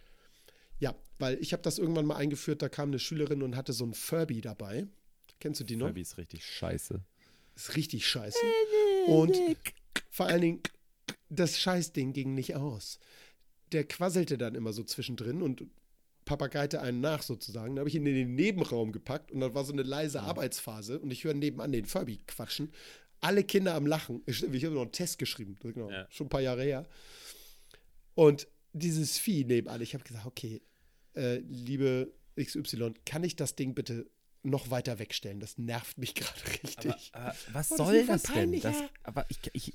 Ja, 0.78 0.94
weil 1.18 1.38
ich 1.40 1.52
habe 1.52 1.62
das 1.62 1.78
irgendwann 1.78 2.06
mal 2.06 2.16
eingeführt, 2.16 2.62
da 2.62 2.68
kam 2.68 2.88
eine 2.88 2.98
Schülerin 2.98 3.42
und 3.42 3.54
hatte 3.54 3.72
so 3.72 3.84
ein 3.84 3.92
Furby 3.92 4.40
dabei. 4.40 4.86
Kennst 5.38 5.60
du 5.60 5.64
die 5.64 5.76
noch? 5.76 5.86
Furby 5.86 6.00
ist 6.00 6.16
richtig 6.16 6.44
scheiße. 6.44 7.02
Ist 7.54 7.76
richtig 7.76 8.06
scheiße. 8.06 8.38
Und 9.06 9.36
vor 10.10 10.26
allen 10.26 10.40
Dingen, 10.40 10.60
das 11.28 11.58
Scheißding 11.58 12.12
ging 12.12 12.34
nicht 12.34 12.56
aus. 12.56 12.98
Der 13.72 13.84
quasselte 13.84 14.38
dann 14.38 14.54
immer 14.54 14.72
so 14.72 14.82
zwischendrin 14.82 15.42
und 15.42 15.64
papageite 16.24 16.80
einen 16.80 17.00
nach 17.00 17.22
sozusagen. 17.22 17.74
Da 17.76 17.80
habe 17.80 17.88
ich 17.88 17.94
ihn 17.96 18.06
in 18.06 18.14
den 18.14 18.34
Nebenraum 18.34 18.92
gepackt 18.92 19.32
und 19.32 19.40
dann 19.40 19.54
war 19.54 19.64
so 19.64 19.72
eine 19.72 19.82
leise 19.82 20.20
Arbeitsphase 20.22 20.98
und 21.00 21.10
ich 21.10 21.24
höre 21.24 21.34
nebenan 21.34 21.72
den 21.72 21.84
Furby 21.86 22.20
quatschen. 22.26 22.72
Alle 23.20 23.44
Kinder 23.44 23.74
am 23.74 23.86
Lachen. 23.86 24.22
Ich, 24.26 24.42
ich 24.42 24.64
habe 24.64 24.74
noch 24.74 24.82
einen 24.82 24.92
Test 24.92 25.18
geschrieben, 25.18 25.56
das 25.60 25.74
genau, 25.74 25.90
Ja. 25.90 26.06
schon 26.10 26.26
ein 26.26 26.30
paar 26.30 26.40
Jahre 26.40 26.62
her. 26.62 26.86
Und 28.14 28.48
dieses 28.72 29.18
Vieh 29.18 29.44
nebenan, 29.44 29.80
ich 29.80 29.94
habe 29.94 30.04
gesagt, 30.04 30.26
okay, 30.26 30.62
äh, 31.14 31.38
liebe 31.38 32.12
XY, 32.40 32.94
kann 33.04 33.24
ich 33.24 33.36
das 33.36 33.56
Ding 33.56 33.74
bitte 33.74 34.06
noch 34.42 34.70
weiter 34.70 34.98
wegstellen? 34.98 35.40
Das 35.40 35.58
nervt 35.58 35.98
mich 35.98 36.14
gerade 36.14 36.40
richtig. 36.62 37.10
Aber, 37.12 37.26
aber 37.26 37.34
was 37.52 37.72
Oh, 37.72 37.76
das 37.76 37.86
soll 37.86 37.96
voll 38.04 38.06
das 38.06 38.22
denn? 38.22 38.60
Das, 38.60 38.78
ja. 38.78 38.88
aber 39.02 39.26
ich, 39.28 39.38
ich, 39.52 39.74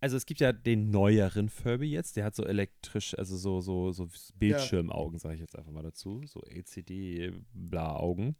also 0.00 0.16
es 0.16 0.26
gibt 0.26 0.40
ja 0.40 0.52
den 0.52 0.90
neueren 0.90 1.48
Furby 1.48 1.90
jetzt, 1.90 2.16
der 2.16 2.24
hat 2.24 2.34
so 2.34 2.44
elektrisch, 2.44 3.16
also 3.18 3.36
so, 3.36 3.60
so, 3.60 3.92
so 3.92 4.08
Bildschirmaugen, 4.36 5.18
sage 5.18 5.34
ich 5.36 5.40
jetzt 5.40 5.56
einfach 5.56 5.72
mal 5.72 5.82
dazu, 5.82 6.22
so 6.26 6.40
LCD-Bla-Augen. 6.42 8.36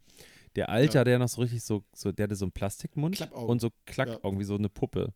Der 0.55 0.69
Alter, 0.69 0.99
Ja. 0.99 1.03
der 1.03 1.19
noch 1.19 1.27
so 1.29 1.41
richtig 1.41 1.63
so, 1.63 1.83
so, 1.93 2.11
der 2.11 2.23
hatte 2.25 2.35
so 2.35 2.45
einen 2.45 2.51
Plastikmund 2.51 3.29
und 3.33 3.59
so 3.61 3.71
Klackaugen 3.85 4.39
wie 4.39 4.43
so 4.43 4.55
eine 4.55 4.69
Puppe 4.69 5.13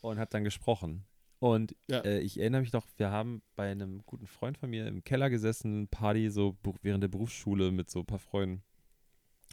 und 0.00 0.18
hat 0.18 0.34
dann 0.34 0.44
gesprochen. 0.44 1.04
Und 1.38 1.74
Ja. 1.88 2.00
äh, 2.00 2.20
ich 2.20 2.38
erinnere 2.38 2.60
mich 2.60 2.72
noch, 2.72 2.86
wir 2.96 3.10
haben 3.10 3.42
bei 3.56 3.70
einem 3.70 4.02
guten 4.06 4.26
Freund 4.28 4.56
von 4.58 4.70
mir 4.70 4.86
im 4.86 5.02
Keller 5.02 5.28
gesessen, 5.30 5.88
Party 5.88 6.30
so 6.30 6.56
während 6.82 7.02
der 7.02 7.08
Berufsschule 7.08 7.72
mit 7.72 7.90
so 7.90 8.00
ein 8.00 8.06
paar 8.06 8.20
Freunden. 8.20 8.62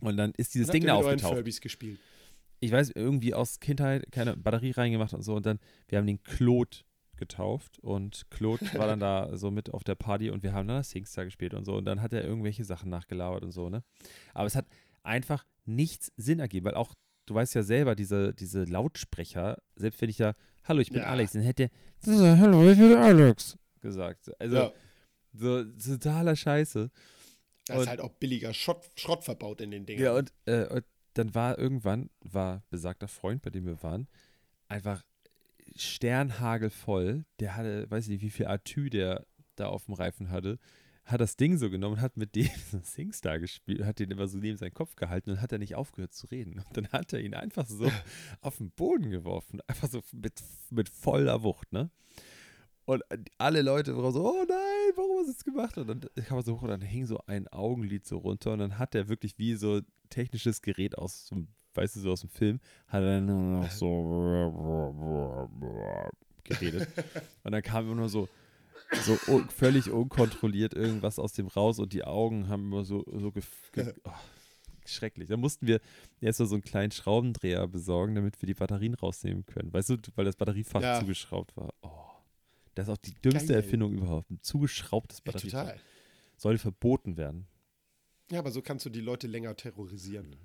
Und 0.02 0.16
dann 0.18 0.32
ist 0.38 0.54
dieses 0.54 0.70
Ding 0.70 0.86
da 0.86 0.94
aufgetaucht 0.96 1.34
Furbys 1.34 1.60
gespielt. 1.60 2.00
Ich 2.60 2.72
weiß, 2.72 2.92
irgendwie 2.96 3.34
aus 3.34 3.60
Kindheit 3.60 4.12
keine 4.12 4.36
Batterie 4.36 4.72
reingemacht 4.72 5.14
und 5.14 5.22
so. 5.22 5.36
Und 5.36 5.46
dann, 5.46 5.60
wir 5.88 5.98
haben 5.98 6.08
den 6.08 6.22
Claude 6.24 6.78
getauft 7.18 7.80
und 7.80 8.26
Claude 8.30 8.66
war 8.74 8.88
dann 8.88 9.00
da 9.00 9.30
so 9.38 9.52
mit 9.52 9.74
auf 9.74 9.84
der 9.84 9.96
Party 9.96 10.30
und 10.30 10.42
wir 10.42 10.54
haben 10.54 10.68
dann 10.68 10.78
das 10.78 10.90
Singstar 10.90 11.26
gespielt 11.26 11.54
und 11.54 11.66
so. 11.66 11.76
Und 11.76 11.86
dann 11.86 12.02
hat 12.02 12.14
er 12.14 12.24
irgendwelche 12.24 12.64
Sachen 12.64 12.90
nachgelabert 12.90 13.44
und 13.44 13.52
so, 13.52 13.70
ne? 13.70 13.84
Aber 14.34 14.48
es 14.48 14.56
hat 14.56 14.66
einfach 15.04 15.46
nichts 15.66 16.12
Sinn 16.18 16.40
ergeben, 16.40 16.66
weil 16.66 16.76
auch, 16.76 16.96
du 17.26 17.36
weißt 17.36 17.56
ja 17.56 17.64
selber, 17.64 17.96
diese, 17.96 18.34
diese 18.34 18.64
Lautsprecher, 18.64 19.58
selbst 19.76 20.02
wenn 20.02 20.10
ich 20.10 20.18
da, 20.18 20.34
hallo, 20.64 20.80
ich 20.80 20.90
bin 20.90 21.02
Ja. 21.02 21.08
Alex, 21.08 21.34
dann 21.34 21.44
hätte 21.44 21.70
er, 22.06 22.40
hallo, 22.40 22.70
ich 22.70 22.78
bin 22.78 22.96
Alex 22.96 23.58
gesagt. 23.82 24.32
Also, 24.40 24.56
ja. 24.56 24.74
so 25.34 25.64
totaler 25.96 26.36
Scheiße. 26.36 26.90
Da 27.68 27.82
ist 27.82 27.88
halt 27.88 28.02
auch 28.02 28.14
billiger 28.14 28.54
Schrott, 28.54 28.90
Schrott 28.96 29.24
verbaut 29.24 29.62
in 29.62 29.70
den 29.70 29.86
Dingen. 29.86 30.02
Ja, 30.02 30.16
und, 30.16 30.34
äh, 30.46 30.66
und 30.66 30.84
dann 31.20 31.36
war 31.36 31.60
irgendwann, 31.60 32.10
war 32.22 32.64
besagter 32.70 33.08
Freund, 33.08 33.42
bei 33.42 33.50
dem 33.50 33.66
wir 33.66 33.84
waren, 33.84 34.08
einfach 34.68 35.04
sternhagelvoll. 35.76 37.26
Der 37.40 37.56
hatte, 37.56 37.90
weiß 37.92 38.06
ich 38.06 38.10
nicht, 38.10 38.22
wie 38.22 38.30
viel 38.30 38.48
Atü 38.48 38.90
der 38.90 39.26
da 39.56 39.68
auf 39.68 39.86
dem 39.86 39.94
Reifen 39.94 40.32
hatte. 40.32 40.58
Hat 41.04 41.22
das 41.22 41.36
Ding 41.36 41.58
so 41.58 41.70
genommen 41.70 41.96
und 41.96 42.02
hat 42.02 42.18
mit 42.18 42.36
dem 42.36 42.50
so 42.72 42.80
Singstar 42.80 43.40
gespielt, 43.40 43.84
hat 43.84 44.00
den 44.00 44.12
immer 44.12 44.28
so 44.28 44.38
neben 44.38 44.58
seinen 44.58 44.74
Kopf 44.74 44.96
gehalten 44.96 45.32
und 45.32 45.42
hat 45.42 45.52
er 45.52 45.58
nicht 45.58 45.76
aufgehört 45.76 46.14
zu 46.14 46.28
reden. 46.28 46.60
Und 46.60 46.78
dann 46.78 46.88
hat 46.90 47.12
er 47.14 47.20
ihn 47.20 47.34
einfach 47.34 47.68
so 47.68 47.92
auf 48.42 48.58
den 48.58 48.72
Boden 48.72 49.10
geworfen. 49.10 49.60
Einfach 49.68 49.90
so 49.90 50.02
mit, 50.14 50.42
mit 50.70 50.90
voller 50.90 51.44
Wucht, 51.44 51.72
ne? 51.74 51.90
Und 52.90 53.04
alle 53.38 53.62
Leute 53.62 53.96
waren 53.96 54.12
so, 54.12 54.28
oh 54.28 54.44
nein, 54.48 54.94
warum 54.96 55.20
hast 55.20 55.28
du 55.28 55.34
das 55.34 55.44
gemacht? 55.44 55.78
Und 55.78 55.88
dann 55.90 56.02
kam 56.26 56.38
er 56.38 56.42
so 56.42 56.56
hoch 56.56 56.64
und 56.64 56.70
dann 56.70 56.82
hing 56.82 57.06
so 57.06 57.20
ein 57.28 57.48
Augenlid 57.50 58.04
so 58.04 58.18
runter 58.18 58.52
und 58.54 58.58
dann 58.58 58.80
hat 58.80 58.96
er 58.96 59.08
wirklich 59.10 59.38
wie 59.38 59.54
so 59.54 59.82
technisches 60.10 60.64
Gerät 60.64 60.98
aus, 60.98 61.28
so, 61.28 61.36
weißt 61.76 61.98
du, 61.98 62.00
so 62.00 62.12
aus 62.14 62.22
dem 62.22 62.32
Film, 62.32 62.60
hat 62.88 63.04
er 63.04 63.22
dann 63.22 63.60
noch 63.60 63.70
so 63.70 65.48
geredet. 66.44 66.88
Und 67.44 67.52
dann 67.52 67.62
kam 67.62 67.86
immer 67.86 67.94
nur 67.94 68.10
so, 68.10 68.28
so 69.04 69.20
un 69.32 69.48
völlig 69.50 69.92
unkontrolliert 69.92 70.74
irgendwas 70.74 71.20
aus 71.20 71.34
dem 71.34 71.46
raus 71.46 71.78
und 71.78 71.94
die 71.94 72.04
Augen 72.06 72.48
haben 72.48 72.72
immer 72.72 72.86
so, 72.86 73.04
so 73.06 73.32
oh, 74.06 74.12
schrecklich. 74.88 75.30
Da 75.30 75.38
mussten 75.38 75.68
wir 75.68 75.80
erst 76.22 76.40
mal 76.40 76.48
so 76.48 76.56
einen 76.56 76.64
kleinen 76.64 76.92
Schraubendreher 76.92 77.68
besorgen, 77.68 78.16
damit 78.16 78.42
wir 78.42 78.48
die 78.48 78.56
Batterien 78.56 78.96
rausnehmen 78.96 79.46
können. 79.46 79.72
Weißt 79.72 79.92
du, 79.92 79.98
weil 80.16 80.26
das 80.26 80.38
Batteriefach 80.38 80.82
Ja. 80.82 81.00
zugeschraubt 81.00 81.56
war. 81.56 81.72
Oh. 81.84 82.09
Das 82.80 82.88
ist 82.88 82.94
auch 82.94 82.98
die 82.98 83.14
dümmste 83.16 83.48
Geil. 83.54 83.58
Erfindung 83.58 83.94
überhaupt. 83.94 84.30
Ein 84.32 84.42
zugeschraubtes 84.42 85.18
Ja, 85.20 85.24
Batteriefach. 85.32 85.66
total. 85.66 85.82
Soll 86.38 86.58
verboten 86.58 87.18
werden. 87.18 87.46
Ja, 88.32 88.40
aber 88.40 88.52
so 88.52 88.62
kannst 88.62 88.86
du 88.86 88.90
die 88.90 89.02
Leute 89.02 89.28
länger 89.28 89.56
terrorisieren. 89.58 90.36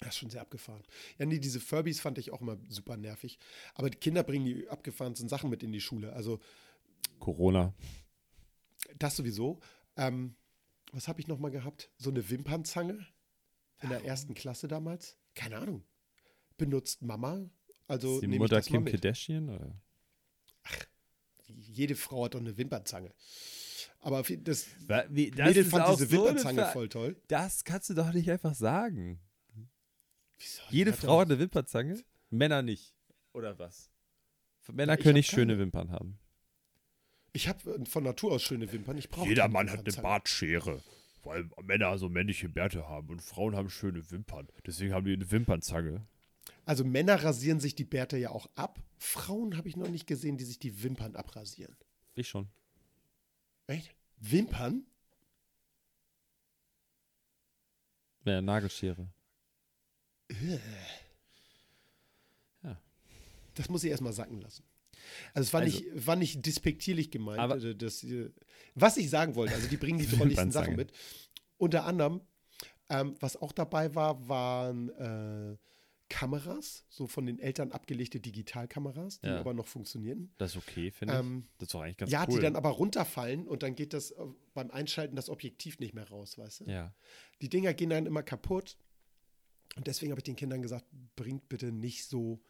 Das 0.00 0.10
ist 0.10 0.16
schon 0.18 0.30
sehr 0.30 0.40
abgefahren. 0.42 0.82
Ja, 1.18 1.26
nee, 1.26 1.38
diese 1.38 1.58
Furbies 1.58 2.00
fand 2.00 2.18
ich 2.18 2.32
auch 2.32 2.40
immer 2.40 2.58
super 2.68 2.96
nervig. 2.96 3.38
Aber 3.74 3.90
die 3.90 3.98
Kinder 3.98 4.22
bringen 4.22 4.44
die 4.44 4.68
abgefahrensten 4.68 5.28
Sachen 5.28 5.50
mit 5.50 5.62
in 5.62 5.72
die 5.72 5.80
Schule. 5.80 6.12
Also 6.12 6.40
Corona. 7.18 7.74
das 8.98 9.16
sowieso. 9.16 9.58
Ähm, 9.96 10.36
was 10.92 11.08
habe 11.08 11.20
ich 11.20 11.26
noch 11.26 11.38
mal 11.40 11.50
gehabt? 11.50 11.90
So 11.96 12.10
eine 12.10 12.28
Wimpernzange 12.30 13.04
in 13.82 13.88
der 13.88 14.04
ersten 14.04 14.34
Klasse 14.34 14.68
damals? 14.68 15.16
Keine 15.34 15.58
Ahnung. 15.58 15.82
Benutzt 16.56 17.02
Mama? 17.02 17.48
Also 17.88 18.14
ist 18.16 18.22
die 18.22 18.38
Mutter 18.38 18.60
Kim. 18.62 18.84
Kardashian? 18.84 19.48
Oder? 19.48 19.74
Jede 21.46 21.94
Frau 21.94 22.24
hat 22.24 22.34
doch 22.34 22.40
eine 22.40 22.56
Wimpernzange. 22.56 23.12
Aber 24.00 24.20
auf 24.20 24.28
jeden- 24.28 24.44
das 24.44 24.66
Wie, 25.08 25.30
Mädel 25.30 25.64
fand 25.64 25.88
diese 25.88 26.10
Wimpernzange 26.10 26.66
voll 26.72 26.88
toll. 26.88 27.16
Das 27.28 27.64
kannst 27.64 27.88
du 27.90 27.94
doch 27.94 28.12
nicht 28.12 28.30
einfach 28.30 28.54
sagen. 28.54 29.20
Wieso? 30.38 30.62
Jede 30.70 30.92
hat 30.92 30.98
Frau 30.98 31.20
hat 31.20 31.28
eine 31.30 31.38
Wimpernzange, 31.38 32.02
Männer 32.30 32.62
nicht. 32.62 32.94
Oder 33.32 33.58
was? 33.58 33.90
Männer 34.72 34.94
ich 34.94 35.00
können 35.00 35.14
nicht 35.14 35.30
schöne. 35.30 35.58
Wimpern 35.58 35.90
haben. 35.90 36.18
Ich 37.32 37.48
habe 37.48 37.84
von 37.86 38.04
Natur 38.04 38.32
aus 38.32 38.42
schöne 38.42 38.70
Wimpern. 38.72 38.96
Ich 38.96 39.08
brauche 39.08 39.28
Jeder 39.28 39.48
Mann 39.48 39.70
hat 39.70 39.80
eine. 39.80 40.02
Bartschere. 40.02 40.82
Weil 41.22 41.48
Männer 41.62 41.96
so 41.98 42.08
männliche 42.08 42.48
Bärte 42.48 42.86
haben 42.88 43.08
und 43.08 43.22
Frauen 43.22 43.56
haben 43.56 43.70
schöne 43.70 44.10
Wimpern. 44.10 44.48
Deswegen 44.66 44.92
haben 44.92 45.06
die 45.06 45.14
eine 45.14 45.30
Wimpernzange. 45.30 46.06
Also 46.64 46.84
Männer 46.84 47.22
rasieren 47.22 47.60
sich 47.60 47.74
die 47.74 47.84
Bärte 47.84 48.16
ja 48.16 48.30
auch 48.30 48.46
ab. 48.54 48.80
Frauen 48.96 49.56
habe 49.56 49.68
ich 49.68 49.76
noch 49.76 49.88
nicht 49.88 50.06
gesehen, 50.06 50.38
die 50.38 50.44
sich 50.44 50.58
die 50.58 50.82
Wimpern 50.82 51.14
abrasieren. 51.16 51.76
Ich 52.14 52.28
schon. 52.28 52.48
Echt? 53.66 53.94
Wimpern? 54.18 54.86
Ja, 58.24 58.40
Nagelschere. 58.40 59.08
Das 63.54 63.68
muss 63.68 63.84
ich 63.84 63.90
erstmal 63.90 64.12
sacken 64.12 64.40
lassen. 64.40 64.64
Also 65.32 65.46
es 65.46 65.52
war, 65.52 65.60
Also- 65.60 65.78
nicht, 65.78 66.06
war 66.06 66.16
nicht 66.16 66.44
despektierlich 66.44 67.10
gemeint. 67.10 67.38
Aber- 67.38 67.56
äh, 67.62 67.74
das, 67.76 68.02
äh, 68.02 68.30
was 68.74 68.96
ich 68.96 69.10
sagen 69.10 69.34
wollte, 69.36 69.54
also 69.54 69.68
die 69.68 69.76
bringen 69.76 69.98
die 69.98 70.06
Wimpernzange. 70.10 70.52
Sachen 70.52 70.76
mit. 70.76 70.92
Unter 71.58 71.84
anderem, 71.84 72.20
ähm, 72.88 73.14
was 73.20 73.36
auch 73.36 73.52
dabei 73.52 73.94
war, 73.94 74.26
waren 74.28 74.88
äh, 74.88 75.56
Kameras, 76.14 76.84
so 76.88 77.08
von 77.08 77.26
den 77.26 77.40
Eltern 77.40 77.72
abgelegte 77.72 78.20
Digitalkameras, 78.20 79.18
die 79.20 79.26
Ja. 79.26 79.40
aber 79.40 79.52
noch 79.52 79.66
funktionierten. 79.66 80.32
Das 80.38 80.52
ist 80.52 80.56
okay, 80.58 80.92
finde 80.92 81.14
ich. 81.14 81.18
Ähm, 81.20 81.48
Das 81.58 81.66
ist 81.66 81.74
doch 81.74 81.80
eigentlich 81.80 81.96
ganz 81.96 82.12
ja, 82.12 82.24
cool. 82.28 82.36
die 82.36 82.40
dann 82.40 82.54
aber 82.54 82.68
runterfallen 82.70 83.48
und 83.48 83.64
dann 83.64 83.74
geht 83.74 83.92
das 83.92 84.12
äh, 84.12 84.24
beim 84.54 84.70
Einschalten 84.70 85.16
das 85.16 85.28
Objektiv 85.28 85.80
nicht 85.80 85.92
mehr 85.92 86.08
raus, 86.08 86.38
weißt 86.38 86.60
du? 86.60 86.64
ja. 86.70 86.94
Die 87.42 87.48
Dinger 87.48 87.74
gehen 87.74 87.90
dann 87.90 88.06
immer 88.06 88.22
kaputt. 88.22 88.76
Und 89.74 89.88
deswegen 89.88 90.12
habe 90.12 90.20
ich 90.20 90.24
den 90.24 90.36
Kindern 90.36 90.62
gesagt, 90.62 90.86
bringt 91.16 91.48
bitte 91.48 91.72
nicht 91.72 92.04
so, 92.06 92.40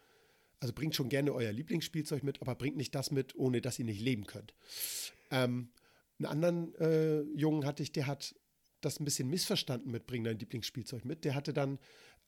also 0.60 0.74
bringt 0.74 0.94
schon 0.94 1.08
gerne 1.08 1.32
euer 1.32 1.52
Lieblingsspielzeug 1.52 2.22
mit, 2.22 2.42
aber 2.42 2.54
bringt 2.54 2.76
nicht 2.76 2.94
das 2.94 3.10
mit, 3.10 3.34
ohne 3.34 3.62
dass 3.62 3.78
ihr 3.78 3.86
nicht 3.86 4.00
leben 4.02 4.26
könnt. 4.26 4.54
Ähm, 5.30 5.70
einen 6.18 6.26
anderen 6.26 6.74
äh, 6.74 7.22
Jungen 7.34 7.64
hatte 7.64 7.82
ich, 7.82 7.92
der 7.92 8.06
hat 8.06 8.34
das 8.82 9.00
ein 9.00 9.06
bisschen 9.06 9.30
missverstanden 9.30 9.90
mit 9.90 10.06
bring 10.06 10.22
dein 10.22 10.38
Lieblingsspielzeug 10.38 11.06
mit. 11.06 11.24
Der 11.24 11.34
hatte 11.34 11.54
dann 11.54 11.78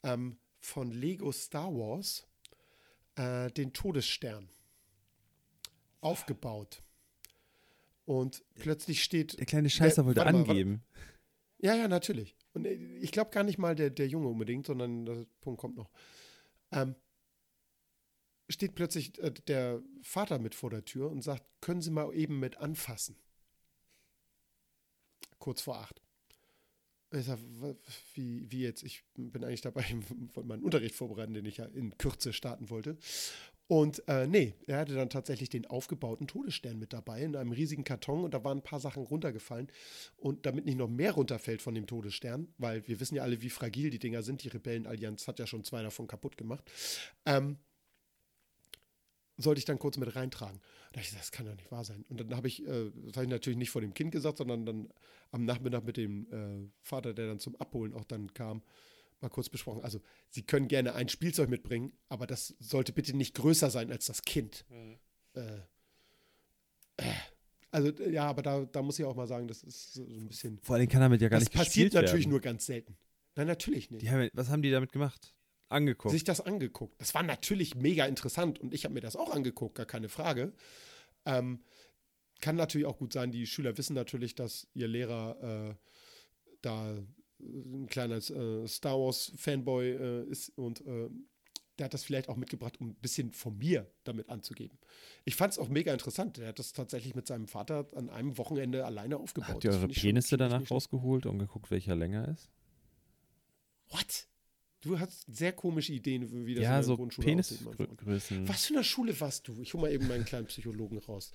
ähm, 0.03 0.39
von 0.67 0.91
Lego 0.91 1.31
Star 1.31 1.73
Wars 1.73 2.27
äh, 3.14 3.51
den 3.53 3.73
Todesstern 3.73 4.51
aufgebaut. 6.01 6.83
Und 8.05 8.43
plötzlich 8.57 9.03
steht 9.05 9.39
Der 9.39 9.47
kleine 9.47 9.71
Scheißer 9.71 10.03
Der- 10.03 10.07
wollte 10.07 10.21
warte 10.21 10.33
mal, 10.33 10.39
warte- 10.41 10.51
angeben. 10.51 10.85
ja, 11.59 11.75
ja, 11.77 11.87
natürlich. 11.89 12.37
Und 12.53 12.67
äh, 12.67 12.75
ich 12.75 13.12
glaube 13.12 13.31
gar 13.31 13.45
nicht 13.45 13.59
mal 13.59 13.75
der, 13.77 13.91
der 13.91 14.09
Junge 14.09 14.27
unbedingt, 14.29 14.67
sondern 14.67 15.07
der 15.07 15.27
Punkt 15.41 15.61
kommt 15.61 15.77
noch. 15.77 15.91
Ähm, 16.73 16.97
steht 18.49 18.75
plötzlich 18.75 19.17
äh, 19.21 19.31
der 19.33 19.83
Vater 20.03 20.39
mit 20.41 20.55
vor 20.57 20.71
der 20.71 20.85
Tür 20.85 21.11
und 21.11 21.23
sagt, 21.23 21.45
können 21.61 21.81
Sie 21.81 21.91
mal 21.91 22.12
eben 22.14 22.41
mit 22.41 22.57
anfassen. 22.59 23.17
Kurz 25.39 25.61
vor 25.62 25.79
acht. 25.79 26.03
Ich 27.19 27.27
sag, 27.27 27.39
"Wa- 27.61 27.75
wie, 28.14 28.51
wie 28.51 28.61
jetzt? 28.62 28.83
Ich 28.83 29.03
bin 29.14 29.45
eigentlich 29.45 29.61
dabei, 29.62 29.83
von 30.35 30.47
meinem 30.47 30.64
Unterricht 30.64 30.95
vorbereiten, 30.95 31.35
den 31.35 31.47
ich 31.47 31.59
ja 31.59 31.64
in 31.67 31.97
Kürze 31.99 32.33
starten 32.33 32.71
wollte. 32.71 32.97
Und 33.69 34.07
äh, 34.09 34.29
nee, 34.29 34.55
er 34.69 34.79
hatte 34.79 34.95
dann 34.95 35.11
tatsächlich 35.11 35.49
den 35.49 35.67
aufgebauten 35.67 36.29
Todesstern 36.29 36.79
mit 36.79 36.93
dabei 36.93 37.23
in 37.23 37.35
einem 37.35 37.51
riesigen 37.51 37.83
Karton 37.83 38.23
und 38.23 38.33
da 38.33 38.45
waren 38.45 38.59
ein 38.59 38.62
paar 38.62 38.79
Sachen 38.79 39.03
runtergefallen. 39.03 39.67
Und 40.17 40.47
damit 40.47 40.67
nicht 40.67 40.79
noch 40.79 40.89
mehr 40.89 41.12
runterfällt 41.12 41.62
von 41.62 41.75
dem 41.75 41.87
Todesstern, 41.89 42.47
weil 42.59 42.87
wir 42.87 43.01
wissen 43.01 43.17
ja 43.17 43.25
alle, 43.25 43.43
wie 43.43 43.51
fragil 43.51 43.91
die 43.91 43.99
Dinger 43.99 44.23
sind, 44.23 44.45
die 44.45 44.49
Rebellenallianz 44.49 45.27
hat 45.27 45.41
ja 45.41 45.49
schon 45.49 45.64
zwei 45.64 45.83
davon 45.83 46.07
kaputt 46.07 46.37
gemacht, 46.37 46.64
ähm, 47.25 47.57
sollte 49.37 49.59
ich 49.59 49.64
dann 49.64 49.78
kurz 49.78 49.97
mit 49.99 50.14
reintragen. 50.16 50.61
Da 50.93 51.01
dachte 51.01 51.09
ich, 51.12 51.18
das 51.18 51.30
kann 51.30 51.47
doch 51.47 51.55
nicht 51.55 51.70
wahr 51.70 51.84
sein. 51.84 52.05
Und 52.09 52.20
dann 52.20 52.34
habe 52.34 52.49
ich, 52.49 52.66
äh, 52.66 52.91
das 53.07 53.16
habe 53.16 53.24
ich 53.24 53.30
natürlich 53.30 53.59
nicht 53.59 53.70
vor 53.70 53.80
dem 53.80 53.95
Kind 53.95 54.12
gesagt, 54.12 54.39
sondern 54.39 54.64
dann 54.66 54.89
am 55.30 55.45
Nachmittag 55.45 55.84
mit 55.84 55.97
dem 55.97 56.26
äh, 56.32 56.70
Vater, 56.82 57.12
der 57.14 57.26
dann 57.26 57.39
zum 57.39 57.57
Abholen 57.57 57.93
auch 57.93 58.05
dann 58.05 58.32
kam, 58.32 58.62
mal 59.20 59.28
kurz 59.28 59.49
besprochen. 59.49 59.82
Also, 59.82 60.01
Sie 60.30 60.43
können 60.43 60.68
gerne 60.68 60.95
ein 60.95 61.09
Spielzeug 61.09 61.49
mitbringen, 61.49 61.93
aber 62.09 62.26
das 62.26 62.55
sollte 62.61 62.93
bitte 62.93 63.16
nicht 63.16 63.34
größer 63.34 63.70
sein 63.70 63.91
als 63.91 64.07
das 64.07 64.22
Kind. 64.22 64.64
Äh, 65.34 65.41
äh, 67.01 67.12
also, 67.70 67.91
ja, 68.05 68.24
aber 68.26 68.43
da, 68.43 68.64
da 68.64 68.82
muss 68.82 68.99
ich 68.99 69.05
auch 69.05 69.14
mal 69.16 69.26
sagen, 69.26 69.49
das 69.49 69.62
ist 69.62 69.95
so 69.95 70.03
ein 70.03 70.28
bisschen. 70.28 70.59
Vor 70.62 70.76
allem 70.76 70.89
kann 70.89 71.01
damit 71.01 71.20
ja 71.20 71.28
gar 71.28 71.41
Das 71.41 71.49
nicht 71.49 71.55
passiert 71.55 71.91
gespielt 71.91 71.95
natürlich 71.95 72.24
werden. 72.24 72.30
nur 72.30 72.41
ganz 72.41 72.66
selten. 72.66 72.97
Nein, 73.34 73.49
natürlich 73.49 73.91
nicht. 73.91 74.03
Die 74.03 74.11
haben, 74.11 74.30
was 74.32 74.49
haben 74.49 74.62
die 74.62 74.70
damit 74.70 74.93
gemacht? 74.93 75.34
Angeguckt. 75.69 76.12
sich 76.12 76.25
das 76.25 76.41
angeguckt. 76.41 77.01
Das 77.01 77.14
war 77.14 77.23
natürlich 77.23 77.75
mega 77.75 78.07
interessant 78.07 78.61
und 78.61 78.73
ich 78.73 78.85
habe 78.85 78.95
mir 78.95 79.01
das 79.01 79.17
auch 79.17 79.31
angeguckt, 79.35 79.75
gar 79.75 79.87
keine 79.87 80.09
Frage. 80.09 80.53
Ähm, 81.25 81.61
kann 82.41 82.57
natürlich 82.57 82.87
auch 82.87 82.99
gut 82.99 83.12
sein, 83.12 83.33
die 83.33 83.47
Schüler 83.47 83.77
wissen 83.79 83.95
natürlich, 83.95 84.35
dass 84.35 84.69
ihr 84.75 84.89
Lehrer 84.89 85.71
äh, 85.71 85.75
da 86.62 86.97
ein 87.41 87.87
kleiner 87.89 88.17
äh, 88.17 88.67
Star 88.67 88.99
Wars-Fanboy 88.99 89.91
äh, 89.91 90.25
ist 90.25 90.51
und 90.57 90.87
äh, 90.87 91.09
der 91.79 91.87
hat 91.87 91.95
das 91.95 92.05
vielleicht 92.05 92.29
auch 92.29 92.37
mitgebracht, 92.37 92.81
um 92.81 92.91
ein 92.91 92.95
bisschen 92.95 93.33
von 93.33 93.59
mir 93.59 93.91
damit 94.05 94.31
anzugeben. 94.31 94.79
Ich 95.25 95.37
fand 95.37 95.53
es 95.53 95.59
auch 95.59 95.69
mega 95.69 95.93
interessant. 95.93 96.39
Der 96.39 96.49
hat 96.49 96.59
das 96.59 96.73
tatsächlich 96.73 97.14
mit 97.14 97.27
seinem 97.27 97.49
Vater 97.49 97.87
an 97.95 98.09
einem 98.09 98.39
Wochenende 98.39 98.87
alleine 98.87 99.19
aufgebaut. 99.19 99.51
Habt 99.51 99.64
ihr 99.64 99.73
eure 99.73 99.89
Penisse 99.89 100.37
danach 100.39 100.71
rausgeholt 100.71 101.27
und 101.27 101.39
geguckt, 101.39 101.71
welcher 101.71 101.95
länger 101.95 102.29
ist? 102.29 102.51
What? 103.91 104.27
Du 104.87 104.99
hast 105.01 105.26
sehr 105.34 105.53
komische 105.53 105.93
Ideen, 105.93 106.47
wie 106.47 106.55
das 106.55 106.59
in 106.59 106.64
ja, 106.64 106.74
der 106.74 106.82
so 106.84 106.97
Grundschule. 106.97 107.24
Penisgrößen. 107.26 108.49
Was 108.49 108.66
für 108.66 108.74
eine 108.74 108.84
Schule 108.84 109.18
warst 109.20 109.49
du? 109.49 109.61
Ich 109.61 109.74
hol 109.74 109.80
mal 109.80 109.91
eben 109.93 110.07
meinen 110.07 110.24
kleinen 110.24 110.47
Psychologen 110.47 110.99
raus. 110.99 111.32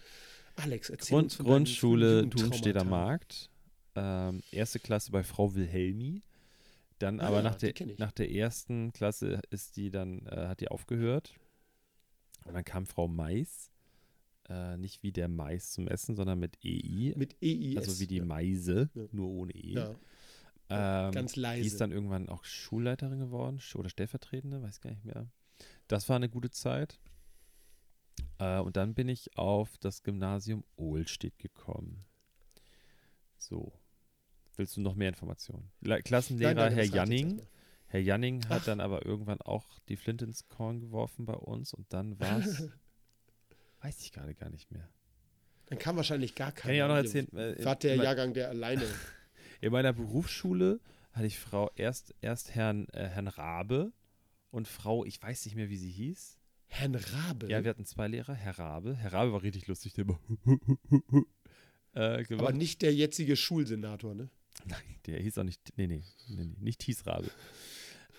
Alex, 0.55 0.89
erzähl 0.89 1.15
Grund, 1.15 1.23
uns 1.25 1.35
von 1.35 1.45
Grundschule 1.45 2.21
Jugendtraumata. 2.23 2.83
Markt. 2.85 3.49
Ähm, 3.95 4.41
erste 4.51 4.79
Klasse 4.79 5.11
bei 5.11 5.23
Frau 5.23 5.53
Wilhelmi. 5.53 6.21
Dann 6.99 7.19
Ah, 7.19 7.27
aber 7.27 7.41
nach 7.41 7.55
die 7.55 7.73
der, 7.73 7.87
nach 7.97 8.11
der 8.13 8.31
ersten 8.31 8.93
Klasse 8.93 9.41
ist 9.49 9.75
die 9.75 9.89
dann, 9.91 10.25
äh, 10.27 10.47
hat 10.47 10.61
die 10.61 10.69
aufgehört. 10.69 11.33
Und 12.45 12.53
dann 12.53 12.63
kam 12.63 12.85
Frau 12.85 13.07
Mais. 13.07 13.69
Äh, 14.49 14.77
nicht 14.77 15.03
wie 15.03 15.11
der 15.11 15.27
Mais 15.27 15.71
zum 15.71 15.87
Essen, 15.87 16.15
sondern 16.15 16.39
mit 16.39 16.57
EI. 16.63 17.13
Mit 17.17 17.35
EIS. 17.41 17.77
also 17.77 17.99
wie 17.99 18.07
die 18.07 18.17
ja. 18.17 18.25
Meise, 18.25 18.89
Ja. 18.93 19.03
nur 19.11 19.29
ohne 19.29 19.53
E. 19.53 19.73
Ja, 19.73 19.95
Ähm, 20.71 21.11
ganz 21.11 21.35
leise. 21.35 21.61
Die 21.61 21.67
ist 21.67 21.81
dann 21.81 21.91
irgendwann 21.91 22.29
auch 22.29 22.45
Schulleiterin 22.45 23.19
geworden 23.19 23.59
oder 23.75 23.89
stellvertretende, 23.89 24.61
weiß 24.61 24.81
gar 24.81 24.91
nicht 24.91 25.05
mehr. 25.05 25.27
Das 25.87 26.09
war 26.09 26.15
eine 26.15 26.29
gute 26.29 26.49
Zeit. 26.49 26.99
Äh, 28.39 28.59
und 28.59 28.77
dann 28.77 28.93
bin 28.93 29.09
ich 29.09 29.37
auf 29.37 29.77
das 29.79 30.03
Gymnasium 30.03 30.63
Ohlstedt 30.75 31.37
gekommen. 31.37 32.05
So. 33.37 33.73
Willst 34.57 34.77
du 34.77 34.81
noch 34.81 34.95
mehr 34.95 35.09
Informationen? 35.09 35.71
Le 35.81 36.01
Klassenlehrer 36.01 36.53
Nein, 36.53 36.65
nein, 36.65 36.73
Herr 36.73 36.85
Janning. 36.85 37.41
Herr 37.87 37.99
Janning 38.01 38.47
hat 38.47 38.61
Ach. 38.61 38.65
dann 38.65 38.79
aber 38.79 39.05
irgendwann 39.05 39.41
auch 39.41 39.79
die 39.89 39.97
Flint 39.97 40.21
ins 40.21 40.47
Korn 40.47 40.79
geworfen 40.79 41.25
bei 41.25 41.33
uns 41.33 41.73
und 41.73 41.91
dann 41.91 42.19
war 42.19 42.39
es. 42.39 42.69
weiß 43.81 44.01
ich 44.01 44.11
gerade 44.11 44.33
gar 44.35 44.49
nicht 44.49 44.71
mehr. 44.71 44.87
Dann 45.67 45.79
kam 45.79 45.95
wahrscheinlich 45.95 46.35
gar 46.35 46.51
keiner. 46.51 46.61
Kann 46.61 46.75
ich 46.75 46.83
auch 46.83 46.87
noch 46.87 46.95
erzählen. 46.95 47.37
äh, 47.37 47.65
Wart 47.65 47.83
der 47.83 47.95
Jahrgang, 47.95 48.33
der 48.33 48.49
alleine. 48.49 48.83
In 49.61 49.71
meiner 49.71 49.93
Berufsschule 49.93 50.79
hatte 51.13 51.27
ich 51.27 51.37
Frau 51.37 51.69
erst, 51.75 52.15
erst 52.21 52.55
Herrn, 52.55 52.87
äh, 52.89 53.07
Herrn 53.07 53.27
Rabe 53.27 53.93
und 54.49 54.67
Frau, 54.67 55.05
ich 55.05 55.21
weiß 55.21 55.45
nicht 55.45 55.55
mehr, 55.55 55.69
wie 55.69 55.77
sie 55.77 55.91
hieß. 55.91 56.39
Herrn 56.67 56.95
Rabe? 56.95 57.47
Ja, 57.47 57.63
wir 57.63 57.69
hatten 57.69 57.85
zwei 57.85 58.07
Lehrer. 58.07 58.33
Herr 58.33 58.57
Rabe. 58.57 58.95
Herr 58.95 59.13
Rabe 59.13 59.33
war 59.33 59.43
richtig 59.43 59.67
lustig, 59.67 59.93
der 59.93 60.05
immer 60.05 60.19
äh. 61.93 62.25
Aber 62.33 62.53
nicht 62.53 62.81
der 62.81 62.93
jetzige 62.93 63.35
Schulsenator, 63.35 64.15
ne? 64.15 64.29
Nein, 64.65 64.81
der 65.05 65.19
hieß 65.19 65.37
auch 65.37 65.43
nicht, 65.43 65.61
nee, 65.77 65.87
nee, 65.87 66.03
nee, 66.29 66.45
nee 66.45 66.55
nicht 66.59 66.79
Thiesrabe. 66.79 67.29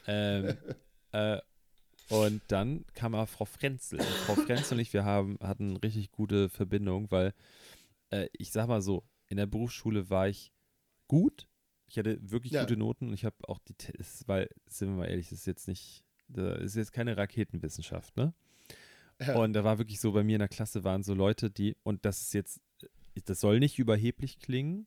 ähm, 0.06 0.56
äh, 1.12 1.38
und 2.08 2.42
dann 2.48 2.84
kam 2.94 3.14
aber 3.14 3.26
Frau 3.26 3.46
Frenzel. 3.46 3.98
Und 3.98 4.06
Frau 4.06 4.34
Frenzel 4.34 4.74
und 4.74 4.80
ich, 4.80 4.92
wir 4.92 5.04
haben, 5.04 5.38
hatten 5.40 5.70
eine 5.70 5.82
richtig 5.82 6.12
gute 6.12 6.48
Verbindung, 6.50 7.10
weil 7.10 7.34
äh, 8.10 8.28
ich 8.32 8.52
sag 8.52 8.68
mal 8.68 8.82
so, 8.82 9.02
in 9.28 9.38
der 9.38 9.46
Berufsschule 9.46 10.10
war 10.10 10.28
ich 10.28 10.52
gut. 11.08 11.48
Ich 11.86 11.98
hatte 11.98 12.18
wirklich 12.30 12.52
Ja. 12.52 12.62
gute 12.62 12.76
Noten 12.76 13.08
und 13.08 13.14
ich 13.14 13.24
habe 13.24 13.36
auch 13.48 13.58
die, 13.60 13.74
Te- 13.74 13.92
es- 13.98 14.26
weil, 14.26 14.48
sind 14.66 14.88
wir 14.90 14.96
mal 14.96 15.06
ehrlich, 15.08 15.28
das 15.28 15.40
ist 15.40 15.46
jetzt 15.46 15.68
nicht, 15.68 16.04
das 16.28 16.60
ist 16.62 16.76
jetzt 16.76 16.92
keine 16.92 17.16
Raketenwissenschaft, 17.16 18.16
ne? 18.16 18.32
Ja. 19.20 19.36
Und 19.36 19.52
da 19.52 19.62
war 19.62 19.78
wirklich 19.78 20.00
so, 20.00 20.12
bei 20.12 20.24
mir 20.24 20.36
in 20.36 20.40
der 20.40 20.48
Klasse 20.48 20.84
waren 20.84 21.02
so 21.02 21.14
Leute, 21.14 21.50
die, 21.50 21.76
und 21.82 22.04
das 22.04 22.22
ist 22.22 22.34
jetzt, 22.34 22.60
das 23.26 23.40
soll 23.40 23.58
nicht 23.60 23.78
überheblich 23.78 24.38
klingen, 24.38 24.86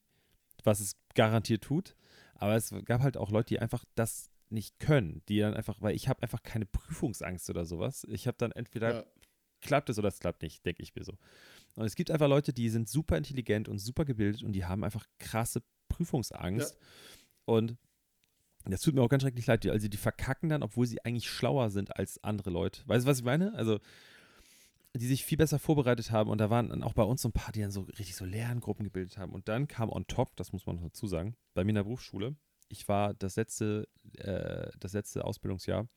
was 0.63 0.80
es 0.80 0.97
garantiert 1.13 1.63
tut, 1.63 1.95
aber 2.34 2.55
es 2.55 2.74
gab 2.86 3.01
halt 3.01 3.18
auch 3.18 3.30
Leute, 3.30 3.49
die 3.49 3.59
einfach 3.59 3.86
das 3.95 4.32
nicht 4.49 4.80
können, 4.80 5.22
die 5.30 5.39
dann 5.39 5.53
einfach, 5.53 5.82
weil 5.82 5.95
ich 5.95 6.07
habe 6.09 6.22
einfach 6.24 6.41
keine 6.43 6.66
Prüfungsangst 6.66 7.49
oder 7.49 7.66
sowas. 7.66 8.05
Ich 8.09 8.28
habe 8.28 8.38
dann 8.38 8.51
entweder 8.51 8.93
ja. 8.93 9.05
klappt 9.61 9.89
es 9.89 9.97
oder 9.99 10.07
es 10.09 10.20
klappt 10.20 10.41
nicht, 10.41 10.66
denke 10.66 10.82
ich 10.84 10.95
mir 10.95 11.03
so. 11.03 11.13
Und 11.76 11.86
es 11.86 11.95
gibt 11.95 12.11
einfach 12.11 12.28
Leute, 12.28 12.51
die 12.53 12.70
sind 12.70 12.89
super 12.89 13.18
intelligent 13.18 13.68
und 13.70 13.80
super 13.80 14.05
gebildet 14.05 14.43
und 14.43 14.53
die 14.53 14.66
haben 14.66 14.84
einfach 14.84 15.05
krasse 15.20 15.61
Prüfungsangst. 15.96 16.78
Und 17.46 17.78
das 18.66 18.82
tut 18.82 18.96
mir 18.96 19.02
auch 19.02 19.10
ganz 19.10 19.24
schrecklich 19.24 19.46
leid. 19.46 19.66
Also 19.68 19.88
die 19.88 19.98
verkacken 19.98 20.50
dann, 20.50 20.64
obwohl 20.64 20.86
sie 20.88 21.04
eigentlich 21.06 21.30
schlauer 21.30 21.70
sind 21.70 21.96
als 21.96 22.24
andere 22.24 22.50
Leute. 22.50 22.82
Weißt 22.88 23.06
du, 23.06 23.10
was 23.10 23.20
ich 23.20 23.24
meine? 23.24 23.54
Also 23.54 23.80
die 24.93 25.08
sich 25.08 25.26
viel 25.26 25.38
besser 25.38 25.60
vorbereitet 25.60 26.12
haben 26.12 26.30
und 26.30 26.39
da 26.39 26.50
waren 26.50 26.70
dann 26.70 26.82
auch 26.82 26.93
bei 26.93 27.04
uns 27.04 27.22
so 27.22 27.28
ein 27.28 27.34
paar, 27.34 27.52
die 27.52 27.60
dann 27.60 27.72
so 27.72 27.82
richtig 27.82 28.16
so 28.16 28.24
Lerngruppen 28.24 28.86
gebildet 28.86 29.18
haben. 29.18 29.34
Und 29.34 29.50
dann 29.50 29.68
kam 29.68 29.89
on 29.89 30.08
top, 30.08 30.36
das 30.38 30.54
muss 30.54 30.66
man 30.66 30.78
noch 30.78 30.84
dazu 30.84 31.06
sagen, 31.06 31.36
bei 31.54 31.64
mir 31.64 31.72
in 31.72 31.76
der 31.76 31.84
Berufsschule, 31.84 32.36
ich 32.70 32.88
war 32.88 33.14
das 33.14 33.36
letzte, 33.36 33.88
äh, 34.18 34.72
das 34.80 34.93
letzte 34.93 35.26
Ausbildungsjahr 35.26 35.88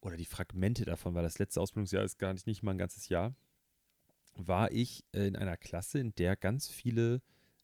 oder 0.00 0.16
die 0.16 0.24
Fragmente 0.24 0.84
davon, 0.84 1.14
weil 1.14 1.22
das 1.22 1.38
letzte 1.38 1.60
Ausbildungsjahr 1.60 2.02
ist 2.02 2.18
gar 2.18 2.32
nicht, 2.32 2.46
nicht 2.46 2.62
mal 2.62 2.72
ein 2.72 2.78
ganzes 2.78 3.08
Jahr, 3.08 3.34
war 4.34 4.72
ich 4.72 5.04
in 5.12 5.36
einer 5.36 5.58
Klasse, 5.58 5.98
in 5.98 6.14
der 6.14 6.36
ganz 6.36 6.68
viele 6.68 7.20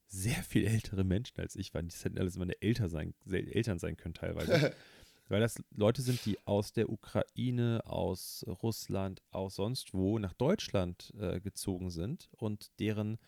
sehr 0.08 0.42
viel 0.42 0.66
ältere 0.66 1.04
Menschen 1.04 1.38
als 1.40 1.54
ich 1.56 1.74
waren. 1.74 1.88
Das 1.88 2.04
hätten 2.04 2.18
alles 2.18 2.36
meine 2.36 2.60
Eltern 2.62 2.88
sein, 2.88 3.14
Eltern 3.30 3.78
sein 3.78 3.96
können 3.96 4.14
teilweise. 4.14 4.74
Weil 5.28 5.40
das 5.40 5.62
Leute 5.76 6.00
sind, 6.00 6.24
die 6.24 6.38
aus 6.46 6.72
der 6.72 6.88
Ukraine, 6.88 7.82
aus 7.84 8.44
Russland, 8.62 9.20
aus 9.30 9.56
sonst 9.56 9.92
wo 9.92 10.18
nach 10.18 10.32
Deutschland 10.32 11.12
äh, 11.20 11.38
gezogen 11.40 11.90
sind 11.90 12.30
und 12.32 12.70
deren 12.80 13.18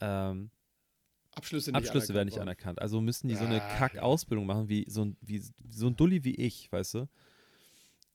ähm, 0.00 0.50
Abschlüsse 1.34 1.72
nicht 1.72 1.78
Abschlüsse 1.78 2.14
werden 2.14 2.26
nicht 2.26 2.36
worden. 2.36 2.48
anerkannt. 2.48 2.80
Also 2.80 3.00
müssen 3.00 3.26
die 3.26 3.34
so 3.34 3.44
eine 3.44 3.60
Ah, 3.60 3.76
Kack-Ausbildung 3.78 4.46
machen, 4.46 4.68
wie 4.68 4.84
so 4.88 5.04
ein, 5.06 5.16
wie 5.20 5.42
so 5.70 5.88
ein 5.88 5.96
Dulli 5.96 6.22
wie 6.22 6.36
ich, 6.36 6.70
weißt 6.70 6.94
du? 6.94 7.08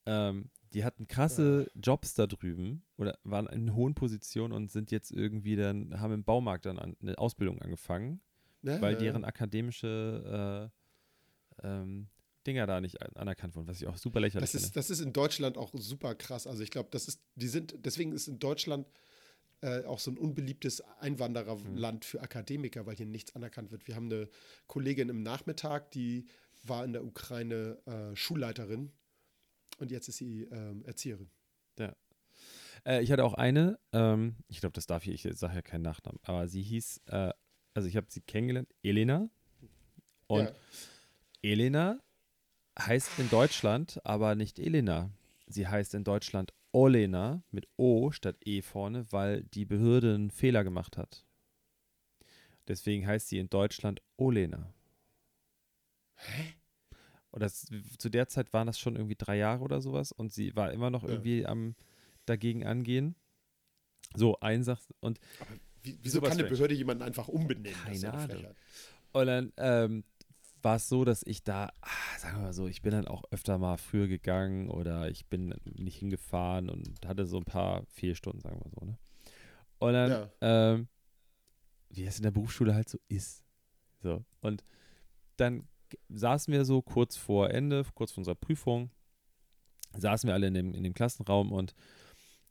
Ähm, 0.06 0.50
die 0.74 0.84
hatten 0.84 1.08
krasse 1.08 1.70
Jobs 1.76 2.14
da 2.14 2.28
drüben 2.28 2.84
oder 2.98 3.18
waren 3.24 3.48
in 3.48 3.74
hohen 3.76 3.96
Positionen 3.96 4.54
und 4.54 4.70
sind 4.72 4.92
jetzt 4.92 5.12
irgendwie 5.12 5.56
dann, 5.56 6.00
haben 6.00 6.14
im 6.14 6.24
Baumarkt 6.24 6.66
dann 6.66 6.78
an, 6.80 6.96
eine 7.02 7.18
Ausbildung 7.18 7.62
angefangen, 7.62 8.22
Ja, 8.62 8.80
weil 8.82 8.94
ja. 8.94 9.00
deren 9.00 9.26
akademische 9.26 10.72
äh, 11.62 11.68
ähm, 11.68 12.08
Dinger 12.48 12.68
da 12.68 12.80
nicht 12.82 13.02
an- 13.02 13.14
anerkannt 13.16 13.56
wurden, 13.56 13.68
was 13.68 13.82
ich 13.82 13.88
auch 13.88 13.98
super 13.98 14.20
lächerlich 14.22 14.44
Das 14.44 14.52
finde. 14.52 14.66
ist, 14.68 14.76
das 14.76 14.90
ist 14.90 15.02
in 15.02 15.12
Deutschland 15.14 15.58
auch 15.58 15.72
super 15.74 16.16
krass. 16.16 16.48
Also 16.48 16.64
ich 16.64 16.72
glaube, 16.72 16.90
das 16.92 17.08
ist, 17.08 17.22
die 17.36 17.48
sind, 17.48 17.76
deswegen 17.84 18.12
ist 18.14 18.28
in 18.28 18.40
Deutschland 18.40 18.88
äh, 19.62 19.84
auch 19.84 20.00
so 20.00 20.10
ein 20.12 20.18
unbeliebtes 20.18 20.82
Einwandererland 21.02 22.06
für 22.06 22.22
Akademiker, 22.22 22.86
weil 22.86 22.96
hier 22.96 23.06
nichts 23.06 23.36
anerkannt 23.36 23.72
wird. 23.72 23.88
Wir 23.88 23.96
haben 23.96 24.06
eine 24.06 24.30
Kollegin 24.68 25.10
im 25.10 25.22
Nachmittag, 25.22 25.92
die 25.92 26.28
war 26.64 26.86
in 26.86 26.94
der 26.94 27.04
Ukraine 27.04 27.78
äh, 27.86 28.16
Schulleiterin 28.16 28.92
und 29.80 29.92
jetzt 29.92 30.08
ist 30.08 30.18
sie 30.18 30.44
ähm, 30.44 30.84
Erzieherin. 30.86 31.30
Äh, 32.86 33.02
ich 33.04 33.12
hatte 33.12 33.24
auch 33.24 33.34
eine, 33.34 33.80
ähm, 33.94 34.36
ich 34.48 34.60
glaube, 34.60 34.74
das 34.74 34.88
darf 34.88 35.06
ich, 35.06 35.26
ich 35.26 35.38
sage 35.38 35.56
ja 35.56 35.62
keinen 35.62 35.82
Nachnamen, 35.82 36.20
aber 36.24 36.48
sie 36.48 36.62
hieß, 36.62 37.02
äh, 37.08 37.32
also 37.74 37.88
ich 37.88 37.96
habe 37.96 38.08
sie 38.10 38.22
kennengelernt, 38.22 38.70
Elena. 38.84 39.30
Und 40.28 40.46
ja. 40.46 40.56
Elena 41.42 42.00
heißt 42.78 43.20
in 43.20 43.30
Deutschland 43.30 44.00
aber 44.06 44.36
nicht 44.36 44.60
Elena. 44.60 45.12
Sie 45.48 45.68
heißt 45.68 45.94
in 45.96 46.04
Deutschland 46.04 46.54
Olena 46.72 47.44
mit 47.52 47.68
O 47.78 48.12
statt 48.12 48.38
E 48.46 48.62
vorne, 48.62 49.12
weil 49.12 49.44
die 49.44 49.66
Behörde 49.66 50.14
einen 50.14 50.32
Fehler 50.32 50.64
gemacht 50.64 50.98
hat. 50.98 51.26
Deswegen 52.68 53.08
heißt 53.08 53.30
sie 53.30 53.40
in 53.40 53.50
Deutschland 53.50 54.02
Olena. 54.18 54.74
Hä? 56.16 56.59
Und 57.32 57.42
das, 57.44 57.68
zu 57.98 58.10
der 58.10 58.28
Zeit 58.28 58.54
waren 58.54 58.68
das 58.68 58.80
schon 58.80 58.96
irgendwie 58.96 59.16
drei 59.16 59.38
Jahre 59.38 59.64
oder 59.64 59.82
sowas 59.82 60.12
und 60.12 60.34
sie 60.34 60.56
war 60.56 60.72
immer 60.72 60.90
noch 60.90 61.04
Ja. 61.04 61.10
irgendwie 61.10 61.46
am 61.46 61.76
dagegen 62.26 62.66
angehen. 62.66 63.16
So, 64.16 64.40
ein 64.40 64.64
Sach 64.64 64.82
und 65.00 65.20
Wie, 65.84 65.98
wieso 66.02 66.22
kann 66.22 66.38
eine. 66.40 66.48
Behörde 66.48 66.74
jemanden 66.74 67.04
einfach 67.04 67.28
umbenennen? 67.28 67.80
Keine 67.84 67.98
ja 67.98 68.12
eine 68.12 68.34
Ahnung. 68.34 68.56
Und 69.12 69.26
dann 69.28 69.54
ähm, 69.58 70.04
war 70.62 70.76
es 70.78 70.90
so, 70.90 71.06
dass 71.06 71.22
ich 71.26 71.44
da, 71.44 71.72
ah, 71.82 72.18
sagen 72.20 72.38
wir 72.38 72.44
mal 72.44 72.54
so, 72.54 72.68
ich 72.68 72.82
bin 72.82 72.92
dann 72.92 73.08
auch 73.08 73.24
öfter 73.32 73.58
mal 73.58 73.78
früher 73.78 74.08
gegangen 74.08 74.70
oder 74.70 75.10
ich 75.10 75.26
bin 75.28 75.54
nicht 75.64 75.98
hingefahren 75.98 76.70
und 76.70 77.06
hatte 77.08 77.26
so 77.26 77.38
ein 77.38 77.46
paar 77.46 77.86
Fehlstunden, 77.88 78.42
sagen 78.42 78.58
wir 78.60 78.66
mal 78.66 78.72
so. 78.80 78.86
Ne? 78.86 78.98
Und 79.80 79.94
dann, 79.94 80.12
Ja. 80.12 80.30
ähm, 80.74 80.88
wie 81.90 82.06
es 82.06 82.18
in 82.18 82.24
der 82.24 82.32
Berufsschule 82.32 82.74
halt 82.76 82.90
so 82.90 82.98
ist. 83.08 83.44
So. 84.02 84.24
Und 84.42 84.64
dann 85.38 85.68
saßen 86.10 86.52
wir 86.54 86.66
so 86.66 86.82
kurz 86.82 87.18
vor 87.18 87.52
Ende, 87.52 87.86
kurz 87.94 88.12
vor 88.12 88.22
unserer 88.22 88.36
Prüfung, 88.36 88.92
saßen 89.98 90.28
wir 90.28 90.34
alle 90.34 90.48
in 90.48 90.54
dem, 90.54 90.74
in 90.74 90.84
dem 90.84 90.94
Klassenraum 90.94 91.52
und 91.52 91.74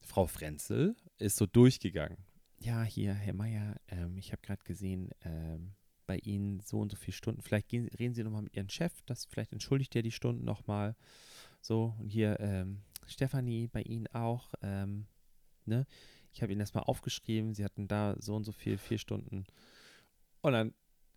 Frau 0.01 0.27
Frenzel 0.27 0.97
ist 1.19 1.37
so 1.37 1.47
durchgegangen. 1.47 2.19
Ja, 2.61 2.83
hier, 2.83 3.15
Herr 3.15 3.35
Meier, 3.35 3.77
ähm, 3.89 4.17
ich 4.19 4.33
habe 4.33 4.43
gerade 4.43 4.63
gesehen, 4.65 5.11
ähm, 5.25 5.75
bei 6.07 6.19
Ihnen 6.19 6.61
so 6.61 6.81
und 6.81 6.91
so 6.91 6.97
viele 6.97 7.15
Stunden. 7.15 7.43
Vielleicht 7.43 7.69
gehen, 7.69 7.87
reden 7.99 8.15
Sie 8.15 8.25
nochmal 8.25 8.43
mit 8.43 8.57
Ihrem 8.57 8.71
Chef, 8.71 8.93
das 9.07 9.27
vielleicht 9.27 9.53
entschuldigt 9.53 9.95
er 9.95 10.03
die 10.03 10.11
Stunden 10.11 10.45
nochmal. 10.45 10.97
So, 11.61 11.95
und 11.99 12.09
hier, 12.09 12.41
ähm, 12.41 12.81
Stefanie, 13.07 13.69
bei 13.69 13.83
Ihnen 13.83 14.07
auch, 14.09 14.55
ähm, 14.63 15.07
ne? 15.67 15.87
Ich 16.33 16.43
habe 16.43 16.53
Ihnen 16.53 16.61
das 16.61 16.75
mal 16.75 16.83
aufgeschrieben, 16.83 17.55
Sie 17.55 17.65
hatten 17.65 17.89
da 17.89 18.17
so 18.19 18.35
und 18.37 18.45
so 18.45 18.53
viel, 18.53 18.79
vier 18.79 18.99
Stunden. 18.99 19.45
Und 20.41 20.53
dann 20.53 20.75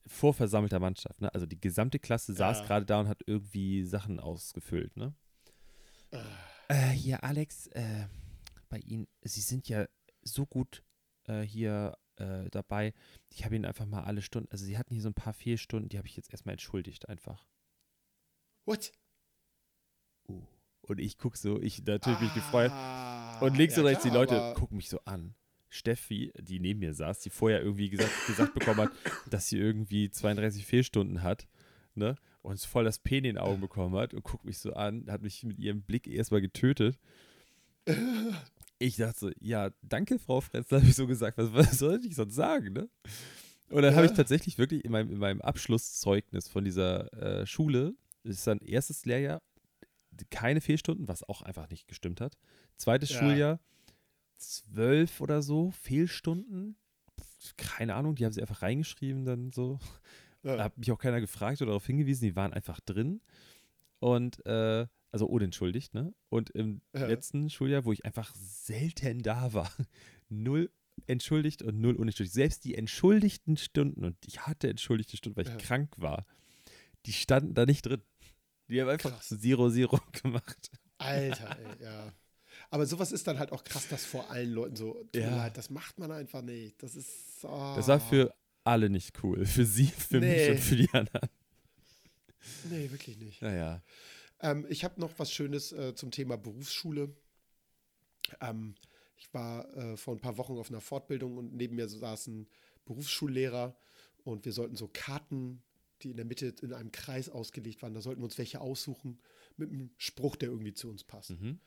vor 0.07 0.33
versammelter 0.33 0.79
Mannschaft, 0.79 1.21
ne? 1.21 1.33
Also 1.33 1.45
die 1.45 1.59
gesamte 1.59 1.99
Klasse 1.99 2.33
saß 2.33 2.59
Ja. 2.59 2.65
gerade 2.65 2.85
da 2.85 2.99
und 3.01 3.07
hat 3.07 3.21
irgendwie 3.25 3.83
Sachen 3.83 4.19
ausgefüllt, 4.19 4.95
ne? 4.97 5.13
Ah, 6.11 6.19
Äh, 6.67 6.89
hier, 6.91 7.23
Alex, 7.23 7.67
äh, 7.67 8.07
bei 8.69 8.79
Ihnen, 8.79 9.07
Sie 9.21 9.41
sind 9.41 9.67
ja 9.69 9.85
so 10.21 10.45
gut 10.45 10.83
äh, 11.27 11.41
hier 11.41 11.97
äh, 12.17 12.49
dabei. 12.49 12.93
Ich 13.29 13.43
habe 13.45 13.55
Ihnen 13.55 13.65
einfach 13.65 13.85
mal 13.85 14.03
alle 14.03 14.21
Stunden, 14.21 14.49
also 14.51 14.65
Sie 14.65 14.77
hatten 14.77 14.93
hier 14.93 15.03
so 15.03 15.09
ein 15.09 15.13
paar 15.13 15.33
Fehlstunden, 15.33 15.89
die 15.89 15.97
habe 15.97 16.07
ich 16.07 16.15
jetzt 16.15 16.31
erstmal 16.31 16.53
entschuldigt 16.53 17.09
einfach. 17.09 17.45
What? 18.65 18.91
Uh. 20.27 20.43
Und 20.81 20.99
ich 20.99 21.17
gucke 21.17 21.37
so, 21.37 21.61
ich 21.61 21.83
natürlich 21.83 22.19
mich 22.21 22.33
gefreut. 22.33 22.71
Ah, 22.71 23.39
Und 23.41 23.55
links 23.57 23.75
ja, 23.75 23.81
und 23.81 23.87
rechts 23.87 24.03
die 24.03 24.09
klar, 24.09 24.21
Leute 24.21 24.41
aber- 24.41 24.53
gucken 24.55 24.77
mich 24.77 24.89
so 24.89 24.99
an. 25.05 25.35
Steffi, 25.73 26.31
die 26.39 26.59
neben 26.59 26.81
mir 26.81 26.93
saß, 26.93 27.21
die 27.21 27.29
vorher 27.31 27.61
irgendwie 27.61 27.89
gesagt, 27.89 28.11
gesagt 28.27 28.53
bekommen 28.53 28.81
hat, 28.81 28.91
dass 29.29 29.47
sie 29.47 29.57
irgendwie 29.57 30.11
32 30.11 30.65
Fehlstunden 30.65 31.23
hat, 31.23 31.47
ne? 31.95 32.15
Und 32.43 32.59
voll 32.59 32.83
das 32.83 32.99
Pen 32.99 33.19
in 33.19 33.23
den 33.23 33.37
Augen 33.37 33.61
bekommen 33.61 33.95
hat 33.95 34.13
und 34.13 34.23
guckt 34.23 34.45
mich 34.45 34.57
so 34.57 34.73
an, 34.73 35.05
hat 35.09 35.21
mich 35.21 35.43
mit 35.43 35.59
ihrem 35.59 35.81
Blick 35.83 36.07
erstmal 36.07 36.41
getötet. 36.41 36.99
Ich 38.79 38.95
dachte 38.97 39.19
so, 39.19 39.31
ja, 39.39 39.69
danke, 39.81 40.17
Frau 40.19 40.41
Frenzel, 40.41 40.79
habe 40.79 40.87
ich 40.89 40.95
so 40.95 41.05
gesagt. 41.07 41.37
Was, 41.37 41.53
was 41.53 41.77
soll 41.79 41.99
ich 42.03 42.15
sonst 42.15 42.33
sagen, 42.35 42.73
ne? 42.73 42.89
Und 43.69 43.83
dann 43.83 43.95
habe 43.95 44.05
ich 44.05 44.11
Ja. 44.11 44.17
tatsächlich 44.17 44.57
wirklich 44.57 44.83
in 44.83 44.91
meinem, 44.91 45.11
in 45.11 45.19
meinem 45.19 45.41
Abschlusszeugnis 45.41 46.47
von 46.49 46.65
dieser 46.65 47.13
äh, 47.13 47.45
Schule, 47.45 47.93
das 48.23 48.37
ist 48.37 48.47
dann 48.47 48.59
erstes 48.59 49.05
Lehrjahr, 49.05 49.41
keine 50.29 50.61
Fehlstunden, 50.61 51.07
was 51.07 51.23
auch 51.23 51.41
einfach 51.41 51.69
nicht 51.69 51.87
gestimmt 51.87 52.21
hat. 52.21 52.37
Zweites 52.75 53.11
Ja. 53.11 53.19
Schuljahr, 53.19 53.59
zwölf 54.41 55.21
oder 55.21 55.41
so 55.41 55.71
Fehlstunden. 55.71 56.75
Keine 57.57 57.95
Ahnung, 57.95 58.15
die 58.15 58.25
haben 58.25 58.33
sie 58.33 58.41
einfach 58.41 58.61
reingeschrieben, 58.61 59.25
dann 59.25 59.51
so. 59.51 59.79
Da 60.43 60.55
Ja. 60.57 60.63
hat 60.63 60.77
mich 60.77 60.91
auch 60.91 60.97
keiner 60.97 61.21
gefragt 61.21 61.61
oder 61.61 61.69
darauf 61.69 61.85
hingewiesen, 61.85 62.25
die 62.25 62.35
waren 62.35 62.51
einfach 62.53 62.79
drin. 62.79 63.21
Und, 63.99 64.43
äh, 64.47 64.87
also 65.11 65.25
unentschuldigt, 65.27 65.93
ne? 65.93 66.13
Und 66.29 66.49
im 66.51 66.81
Ja. 66.95 67.05
letzten 67.07 67.49
Schuljahr, 67.49 67.85
wo 67.85 67.91
ich 67.91 68.05
einfach 68.05 68.33
selten 68.35 69.21
da 69.21 69.53
war, 69.53 69.71
null 70.29 70.71
entschuldigt 71.07 71.61
und 71.61 71.79
null 71.79 71.95
unentschuldigt. 71.95 72.33
Selbst 72.33 72.63
die 72.65 72.75
entschuldigten 72.75 73.57
Stunden, 73.57 74.03
und 74.05 74.17
ich 74.25 74.47
hatte 74.47 74.69
entschuldigte 74.69 75.17
Stunden, 75.17 75.37
weil 75.37 75.45
ich 75.47 75.51
Ja. 75.53 75.57
krank 75.59 75.93
war, 75.97 76.25
die 77.05 77.13
standen 77.13 77.53
da 77.53 77.65
nicht 77.65 77.83
drin. 77.85 78.01
Die 78.69 78.81
haben 78.81 78.89
einfach 78.89 79.11
Krass. 79.11 79.27
Zero 79.39 79.69
Zero 79.69 79.99
gemacht. 80.23 80.71
Alter, 80.97 81.57
ey, 81.59 81.83
ja. 81.83 82.13
Aber 82.71 82.85
sowas 82.87 83.11
ist 83.11 83.27
dann 83.27 83.37
halt 83.37 83.51
auch 83.51 83.63
krass, 83.63 83.87
das 83.89 84.03
vor 84.05 84.29
allen 84.31 84.51
Leuten 84.51 84.75
so. 84.75 84.93
tut 84.93 85.13
mir 85.15 85.21
Ja. 85.21 85.35
leid, 85.37 85.57
Das 85.57 85.69
macht 85.69 85.99
man 85.99 86.11
einfach 86.11 86.41
nicht. 86.41 86.81
Das 86.81 86.95
ist. 86.95 87.43
ah. 87.45 87.75
Das 87.75 87.87
war 87.87 87.99
für 87.99 88.33
alle 88.63 88.89
nicht 88.89 89.21
cool. 89.23 89.45
Für 89.45 89.65
sie, 89.65 89.87
für 89.87 90.19
mich 90.19 90.29
Nee. 90.29 90.51
und 90.51 90.59
für 90.59 90.75
die 90.77 90.89
anderen. 90.93 91.29
Nee, 92.69 92.89
wirklich 92.91 93.17
nicht. 93.17 93.41
Naja. 93.41 93.83
Ähm, 94.39 94.65
ich 94.69 94.83
habe 94.83 94.99
noch 94.99 95.11
was 95.17 95.31
Schönes 95.31 95.71
äh, 95.73 95.93
zum 95.95 96.11
Thema 96.11 96.37
Berufsschule. 96.37 97.13
Ähm, 98.39 98.75
ich 99.17 99.31
war 99.33 99.67
äh, 99.75 99.97
vor 99.97 100.15
ein 100.15 100.21
paar 100.21 100.37
Wochen 100.37 100.57
auf 100.57 100.69
einer 100.69 100.81
Fortbildung 100.81 101.37
und 101.37 101.53
neben 101.53 101.75
mir 101.75 101.87
saß 101.87 102.27
ein 102.27 102.47
Berufsschullehrer 102.85 103.75
und 104.23 104.45
wir 104.45 104.53
sollten 104.53 104.75
so 104.75 104.89
Karten, 104.91 105.61
die 106.01 106.09
in 106.11 106.17
der 106.17 106.25
Mitte 106.25 106.53
in 106.61 106.73
einem 106.73 106.91
Kreis 106.91 107.29
ausgelegt 107.29 107.81
waren, 107.83 107.93
da 107.93 108.01
sollten 108.01 108.21
wir 108.21 108.25
uns 108.25 108.37
welche 108.37 108.61
aussuchen 108.61 109.19
mit 109.57 109.69
einem 109.71 109.91
Spruch, 109.97 110.35
der 110.35 110.49
irgendwie 110.49 110.73
zu 110.73 110.89
uns 110.89 111.03
passt. 111.03 111.31
Mhm. 111.31 111.59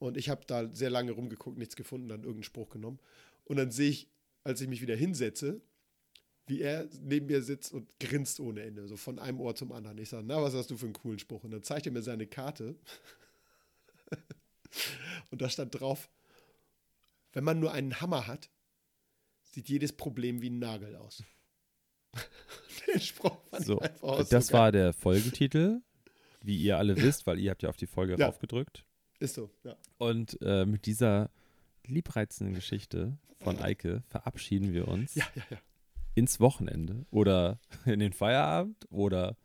Und 0.00 0.16
ich 0.16 0.28
habe 0.28 0.44
da 0.46 0.68
sehr 0.74 0.90
lange 0.90 1.12
rumgeguckt, 1.12 1.56
nichts 1.58 1.76
gefunden, 1.76 2.08
dann 2.08 2.20
irgendeinen 2.22 2.42
Spruch 2.42 2.70
genommen. 2.70 2.98
Und 3.44 3.58
dann 3.58 3.70
sehe 3.70 3.90
ich, 3.90 4.08
als 4.42 4.60
ich 4.60 4.66
mich 4.66 4.80
wieder 4.82 4.96
hinsetze, 4.96 5.60
wie 6.46 6.62
er 6.62 6.88
neben 7.02 7.26
mir 7.26 7.42
sitzt 7.42 7.72
und 7.72 7.96
grinst 8.00 8.40
ohne 8.40 8.62
Ende, 8.62 8.88
so 8.88 8.96
von 8.96 9.18
einem 9.20 9.40
Ohr 9.40 9.54
zum 9.54 9.70
anderen. 9.70 9.98
Ich 9.98 10.08
sage, 10.08 10.24
na, 10.26 10.42
was 10.42 10.54
hast 10.54 10.70
du 10.70 10.76
für 10.76 10.86
einen 10.86 10.94
coolen 10.94 11.18
Spruch? 11.20 11.44
Und 11.44 11.52
dann 11.52 11.62
zeigt 11.62 11.86
er 11.86 11.92
mir 11.92 12.02
seine 12.02 12.26
Karte. 12.26 12.74
und 15.30 15.40
da 15.42 15.48
stand 15.48 15.78
drauf, 15.78 16.10
wenn 17.32 17.44
man 17.44 17.60
nur 17.60 17.72
einen 17.72 18.00
Hammer 18.00 18.26
hat, 18.26 18.50
sieht 19.44 19.68
jedes 19.68 19.92
Problem 19.92 20.40
wie 20.42 20.50
ein 20.50 20.58
Nagel 20.58 20.96
aus. 20.96 21.22
Den 22.86 23.00
Spruch 23.00 23.38
fand 23.50 23.64
So, 23.66 23.76
ich 23.76 23.82
einfach 23.82 24.02
auch 24.02 24.24
das 24.28 24.46
so 24.48 24.52
geil. 24.52 24.60
war 24.60 24.72
der 24.72 24.92
Folgentitel, 24.92 25.82
wie 26.42 26.56
ihr 26.56 26.78
alle 26.78 26.96
wisst, 26.96 27.26
weil 27.26 27.38
ihr 27.38 27.50
habt 27.50 27.62
ja 27.62 27.68
auf 27.68 27.76
die 27.76 27.86
Folge 27.86 28.16
Ja. 28.16 28.26
raufgedrückt. 28.26 28.84
Ist 29.20 29.34
so, 29.34 29.50
ja. 29.64 29.76
Und 29.98 30.36
äh, 30.42 30.64
mit 30.66 30.86
dieser 30.86 31.30
liebreizenden 31.86 32.54
Geschichte 32.54 33.16
von 33.40 33.58
Eike 33.58 34.02
verabschieden 34.08 34.72
wir 34.72 34.88
uns 34.88 35.14
Ja, 35.14 35.24
ja, 35.34 35.42
ja. 35.50 35.56
ins 36.14 36.40
Wochenende 36.40 37.06
oder 37.10 37.58
in 37.86 38.00
den 38.00 38.12
Feierabend 38.12 38.86
oder 38.90 39.36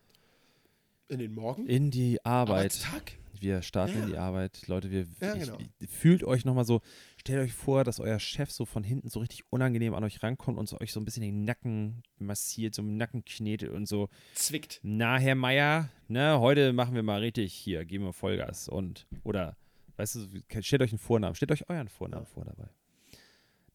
In 1.08 1.20
den 1.20 1.34
Morgen? 1.34 1.68
in 1.68 1.92
die 1.92 2.24
Arbeit. 2.26 2.56
Arbeitstag? 2.58 3.14
Wir 3.38 3.62
starten 3.62 4.02
in 4.04 4.08
die 4.08 4.18
Arbeit. 4.18 4.66
Leute, 4.68 4.90
wir 4.90 5.06
genau. 5.20 5.58
ich- 5.80 5.90
fühlt 5.90 6.24
euch 6.24 6.46
nochmal 6.46 6.64
so, 6.66 6.82
stellt 7.20 7.42
euch 7.42 7.52
vor, 7.54 7.84
dass 7.84 8.00
euer 8.00 8.18
Chef 8.18 8.50
so 8.50 8.66
von 8.66 8.82
hinten 8.84 9.10
so 9.10 9.20
richtig 9.20 9.44
unangenehm 9.52 9.94
an 9.94 10.04
euch 10.06 10.24
rankommt 10.24 10.58
und 10.58 10.68
so 10.70 10.80
euch 10.80 10.94
so 10.94 11.02
ein 11.02 11.06
bisschen 11.06 11.22
den 11.22 11.44
Nacken 11.44 12.02
massiert, 12.18 12.74
so 12.76 12.82
im 12.82 12.96
Nacken 12.96 13.26
knetet 13.26 13.72
und 13.72 13.88
so, 13.88 14.08
Zwickt. 14.36 14.80
na, 14.84 15.18
Herr 15.18 15.36
Meier, 15.36 15.90
ne, 16.08 16.40
heute 16.40 16.72
machen 16.72 16.96
wir 16.96 17.04
mal 17.04 17.20
richtig 17.20 17.54
hier, 17.54 17.84
geben 17.84 18.06
wir 18.06 18.14
Vollgas 18.14 18.70
und, 18.70 19.06
oder, 19.24 19.58
weißt 19.98 20.16
du, 20.16 20.62
stellt 20.62 20.82
euch 20.82 20.92
einen 20.92 21.00
Vornamen, 21.00 21.36
stellt 21.36 21.52
euch 21.52 21.70
euren 21.70 21.88
Vornamen 21.90 22.24
Ja. 22.26 22.30
vor 22.30 22.46
dabei. 22.46 22.70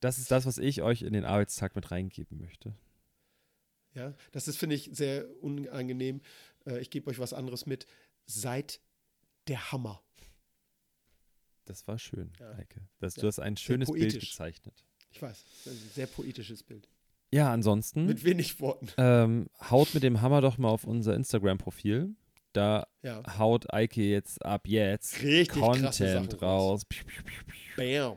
Das 0.01 0.19
ist 0.19 0.31
das, 0.31 0.47
was 0.47 0.59
ich 0.59 0.83
euch 0.83 1.03
in 1.03 1.13
den 1.13 1.25
Arbeitstag 1.25 1.77
mit 1.77 1.91
reingeben 1.91 2.39
möchte. 2.39 2.75
Ja, 3.95 4.15
das 4.33 4.49
ist, 4.49 4.57
finde 4.57 4.77
ich, 4.77 4.91
sehr 4.93 5.27
unangenehm. 5.43 6.21
Äh, 6.67 6.79
ich 6.79 6.91
gebe 6.91 7.11
euch 7.11 7.19
was 7.19 7.33
anderes 7.33 7.67
mit. 7.67 7.87
Seid 8.25 8.81
der 9.49 9.73
Hammer. 9.73 10.03
Das 11.65 11.87
war 11.87 11.99
schön, 11.99 12.33
Ja. 12.39 12.53
Eike. 12.53 12.81
Das, 12.99 13.17
Ja. 13.17 13.23
Du 13.23 13.27
hast 13.29 13.39
ein 13.41 13.57
schönes 13.57 13.91
Bild 13.91 14.19
gezeichnet. 14.19 14.85
Ich 15.13 15.21
weiß, 15.21 15.45
das 15.65 15.75
ist 15.75 15.83
ein 15.85 15.91
sehr 15.95 16.07
poetisches 16.07 16.63
Bild. 16.63 16.89
Ja, 17.33 17.53
ansonsten. 17.53 18.07
Mit 18.07 18.25
wenig 18.25 18.59
Worten. 18.61 18.89
Ähm, 18.97 19.49
haut 19.71 19.93
mit 19.95 20.03
dem 20.03 20.21
Hammer 20.21 20.41
doch 20.41 20.59
mal 20.59 20.69
auf 20.69 20.85
unser 20.85 21.15
Instagram-Profil. 21.15 22.15
Da 22.53 22.87
Ja. 23.03 23.23
haut 23.39 23.73
Eike 23.73 24.03
jetzt 24.03 24.45
ab 24.45 24.67
jetzt 24.67 25.23
Richtig 25.23 25.49
Content 25.61 26.43
raus. 26.43 26.83
Bam. 27.77 28.17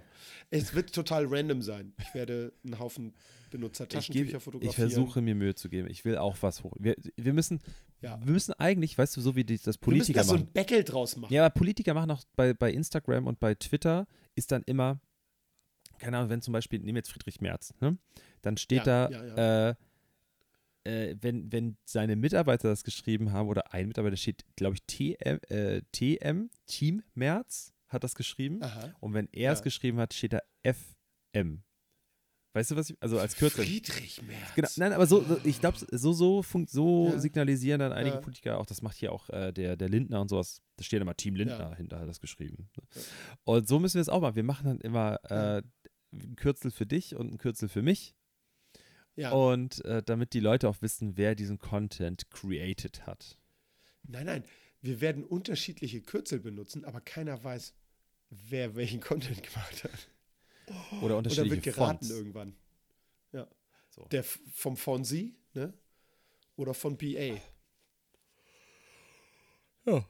Es 0.49 0.73
wird 0.75 0.93
total 0.93 1.25
random 1.27 1.61
sein. 1.61 1.93
Ich 1.99 2.13
werde 2.13 2.53
einen 2.63 2.77
Haufen 2.79 3.13
benutzer 3.49 3.83
Ich, 3.85 3.89
Taschentücher 3.89 4.25
gebe, 4.25 4.39
fotografieren. 4.39 4.87
ich 4.87 4.93
versuche 4.93 5.21
mir 5.21 5.35
Mühe 5.35 5.55
zu 5.55 5.69
geben. 5.69 5.87
Ich 5.89 6.05
will 6.05 6.17
auch 6.17 6.37
was 6.41 6.63
hoch. 6.63 6.73
Wir, 6.79 6.95
wir, 7.15 7.33
müssen, 7.33 7.59
Ja. 8.01 8.19
wir 8.23 8.31
müssen 8.33 8.53
eigentlich, 8.53 8.97
weißt 8.97 9.15
du, 9.17 9.21
so 9.21 9.35
wie 9.35 9.43
die, 9.43 9.57
das 9.57 9.65
Wir 9.65 9.69
müssen 9.71 9.79
Politiker 9.81 10.19
da 10.19 10.23
so 10.23 10.33
machen. 10.33 10.47
ein 10.47 10.53
Backel 10.53 10.83
draus 10.83 11.15
machen. 11.15 11.33
Ja, 11.33 11.45
aber 11.45 11.53
Politiker 11.53 11.93
machen 11.93 12.11
auch 12.11 12.23
bei, 12.35 12.53
bei 12.53 12.71
Instagram 12.71 13.27
und 13.27 13.39
bei 13.39 13.53
Twitter 13.55 14.07
ist 14.35 14.51
dann 14.51 14.63
immer, 14.63 14.99
keine 15.99 16.17
Ahnung, 16.17 16.29
wenn 16.31 16.41
zum 16.41 16.51
Beispiel, 16.51 16.79
nehmen 16.79 16.95
wir 16.95 16.99
jetzt 16.99 17.11
Friedrich 17.11 17.41
Merz, 17.41 17.73
ne? 17.79 17.97
dann 18.41 18.57
steht 18.57 18.85
Ja, 18.87 19.07
da, 19.07 19.25
ja, 19.35 19.69
Äh, 19.69 19.75
äh, 20.85 21.15
wenn, 21.21 21.51
wenn 21.51 21.77
seine 21.85 22.15
Mitarbeiter 22.15 22.67
das 22.69 22.83
geschrieben 22.83 23.31
haben 23.31 23.47
oder 23.49 23.73
ein 23.73 23.87
Mitarbeiter 23.87 24.17
steht, 24.17 24.43
glaube 24.55 24.75
ich, 24.75 24.83
TM, 24.85 25.39
äh, 25.49 25.81
TM, 25.91 26.49
Team 26.65 27.03
Merz 27.13 27.73
hat 27.87 28.03
das 28.03 28.15
geschrieben. 28.15 28.61
Aha. 28.63 28.93
Und 28.99 29.13
wenn 29.13 29.27
er 29.31 29.53
es 29.53 29.59
Ja. 29.59 29.63
geschrieben 29.63 29.99
hat, 29.99 30.13
steht 30.13 30.33
da 30.33 30.39
FM. 30.63 31.63
Weißt 32.55 32.69
du, 32.69 32.75
was 32.75 32.91
ich, 32.91 32.97
also 32.99 33.17
als 33.19 33.35
Kürzel. 33.35 33.65
Friedrich 33.65 34.21
Merz. 34.21 34.53
Genau, 34.55 34.67
nein, 34.77 34.93
aber 34.93 35.07
so, 35.07 35.23
so 35.23 35.39
ich 35.43 35.59
glaube, 35.59 35.77
so, 35.91 36.13
so, 36.13 36.43
funkt, 36.43 36.69
so 36.69 37.09
Ja. 37.13 37.17
signalisieren 37.19 37.79
dann 37.79 37.91
einige 37.93 38.15
Ja. 38.17 38.21
Politiker 38.21 38.59
auch, 38.59 38.65
das 38.67 38.83
macht 38.83 38.97
hier 38.97 39.11
auch 39.11 39.27
äh, 39.31 39.51
der, 39.51 39.75
der 39.75 39.89
Lindner 39.89 40.21
und 40.21 40.27
sowas, 40.29 40.61
da 40.75 40.83
steht 40.83 41.01
immer 41.01 41.15
Team 41.15 41.35
Lindner 41.35 41.71
Ja. 41.71 41.75
hinter, 41.75 41.99
hat 41.99 42.07
das 42.07 42.19
geschrieben. 42.19 42.69
Und 43.43 43.67
so 43.67 43.79
müssen 43.79 43.95
wir 43.95 44.01
es 44.01 44.09
auch 44.09 44.21
machen. 44.21 44.35
Wir 44.35 44.43
machen 44.43 44.65
dann 44.67 44.81
immer 44.81 45.19
äh, 45.31 45.63
ein 46.13 46.35
Kürzel 46.35 46.69
für 46.69 46.85
dich 46.85 47.15
und 47.15 47.31
ein 47.33 47.37
Kürzel 47.39 47.69
für 47.69 47.81
mich. 47.81 48.13
Ja. 49.15 49.31
Und 49.31 49.83
äh, 49.85 50.01
damit 50.03 50.33
die 50.33 50.39
Leute 50.39 50.67
auch 50.67 50.81
wissen, 50.81 51.17
wer 51.17 51.35
diesen 51.35 51.59
Content 51.59 52.29
created 52.31 53.05
hat. 53.05 53.37
Nein, 54.03 54.25
nein. 54.25 54.43
Wir 54.81 54.99
werden 55.01 55.23
unterschiedliche 55.23 56.01
Kürzel 56.01 56.39
benutzen, 56.39 56.83
aber 56.83 56.99
keiner 56.99 57.41
weiß, 57.43 57.73
wer 58.29 58.75
welchen 58.75 58.99
Content 59.01 59.41
gemacht 59.43 59.83
hat. 59.83 60.09
Oder 60.91 61.03
Oder 61.03 61.17
unterschiedliche 61.17 61.55
wird 61.55 61.63
geraten 61.75 62.05
Fonts. 62.05 62.09
irgendwann. 62.09 62.55
Ja. 63.31 63.47
So. 63.89 64.05
Der 64.11 64.21
f- 64.21 64.39
vom 64.53 64.75
Fonzie, 64.77 65.35
ne? 65.53 65.73
Oder 66.55 66.73
von 66.73 66.97
BA. 66.97 67.37
Ja. 69.85 70.05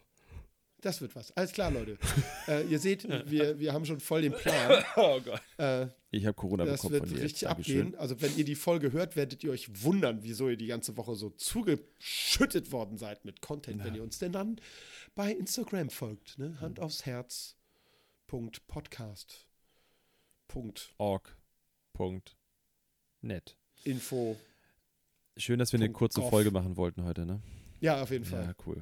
Das 0.83 0.99
wird 1.01 1.15
was. 1.15 1.31
Alles 1.31 1.53
klar, 1.53 1.71
Leute. 1.71 1.97
äh, 2.47 2.67
ihr 2.67 2.77
seht, 2.77 3.07
wir, 3.29 3.57
wir 3.57 3.71
haben 3.71 3.85
schon 3.85 4.01
voll 4.01 4.21
den 4.21 4.33
Plan. 4.33 4.83
Oh 4.97 5.19
Gott. 5.21 5.41
Äh, 5.57 5.87
Ich 6.11 6.25
habe 6.25 6.33
Corona 6.35 6.65
das 6.65 6.81
bekommen 6.81 6.93
wird 6.93 7.07
von 7.07 7.15
dir. 7.15 7.23
richtig 7.23 7.47
Dankeschön. 7.47 7.79
abgehen. 7.87 7.99
Also, 7.99 8.21
wenn 8.21 8.35
ihr 8.37 8.43
die 8.43 8.55
Folge 8.55 8.91
hört, 8.91 9.15
werdet 9.15 9.43
ihr 9.45 9.51
euch 9.51 9.83
wundern, 9.83 10.23
wieso 10.23 10.49
ihr 10.49 10.57
die 10.57 10.67
ganze 10.67 10.97
Woche 10.97 11.15
so 11.15 11.29
zugeschüttet 11.29 12.73
worden 12.73 12.97
seid 12.97 13.23
mit 13.23 13.41
Content, 13.41 13.81
wenn 13.85 13.95
ihr 13.95 14.03
uns 14.03 14.19
denn 14.19 14.33
dann 14.33 14.59
bei 15.15 15.31
Instagram 15.31 15.89
folgt. 15.89 16.37
Ne? 16.37 16.59
Hand 16.59 16.81
aufs 16.81 17.05
Herz. 17.05 17.55
Punkt 18.27 18.67
Podcast. 18.67 19.47
Punkt 20.49 20.93
Org.net. 20.97 22.35
Info. 23.85 24.37
Schön, 25.37 25.59
dass 25.59 25.71
wir 25.71 25.77
eine 25.79 25.85
Punkt 25.85 25.97
kurze 25.97 26.19
gov. 26.19 26.29
Folge 26.29 26.51
machen 26.51 26.75
wollten 26.75 27.03
heute, 27.05 27.25
ne? 27.25 27.41
Ja, 27.83 28.01
auf 28.01 28.11
jeden 28.11 28.23
Fall. 28.23 28.45
Ja, 28.45 28.55
cool. 28.65 28.81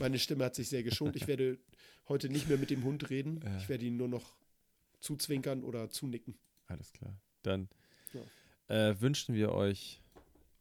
Meine 0.00 0.18
Stimme 0.18 0.44
hat 0.44 0.56
sich 0.56 0.68
sehr 0.68 0.82
geschont. 0.82 1.14
Ich 1.14 1.28
werde 1.28 1.56
heute 2.08 2.28
nicht 2.28 2.48
mehr 2.48 2.58
mit 2.58 2.70
dem 2.70 2.82
Hund 2.82 3.08
reden. 3.08 3.40
Ja. 3.44 3.56
Ich 3.58 3.68
werde 3.68 3.84
ihn 3.84 3.96
nur 3.96 4.08
noch 4.08 4.34
zuzwinkern 4.98 5.62
oder 5.62 5.88
zunicken. 5.88 6.36
Alles 6.66 6.92
klar. 6.92 7.16
Dann 7.42 7.68
äh, 8.66 8.96
wünschen 8.98 9.36
wir 9.36 9.52
euch 9.52 10.02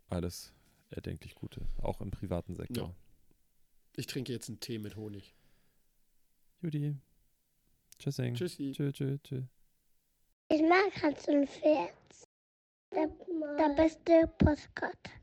alles 0.07 0.53
erdenklich 0.91 1.33
Gute, 1.33 1.65
auch 1.77 1.99
im 1.99 2.11
privaten 2.11 2.53
Sektor. 2.55 2.89
Ja. 2.89 2.95
Ich 3.95 4.05
trinke 4.05 4.33
jetzt 4.33 4.49
einen 4.49 4.59
Tee 4.59 4.77
mit 4.77 4.95
Honig. 4.95 5.33
Judy. 6.61 6.95
Tschüssing. 7.97 8.35
Tschüssi. 8.35 8.71
Tschö, 8.71 8.91
tschö, 8.91 9.17
tschö. 9.23 9.41
Ich 10.49 10.61
mag 10.61 11.01
Hans 11.01 11.27
und 11.27 11.49
Pferd. 11.49 11.93
Der, 12.93 13.07
der 13.57 13.75
beste 13.75 14.31
Postkarte. 14.37 15.18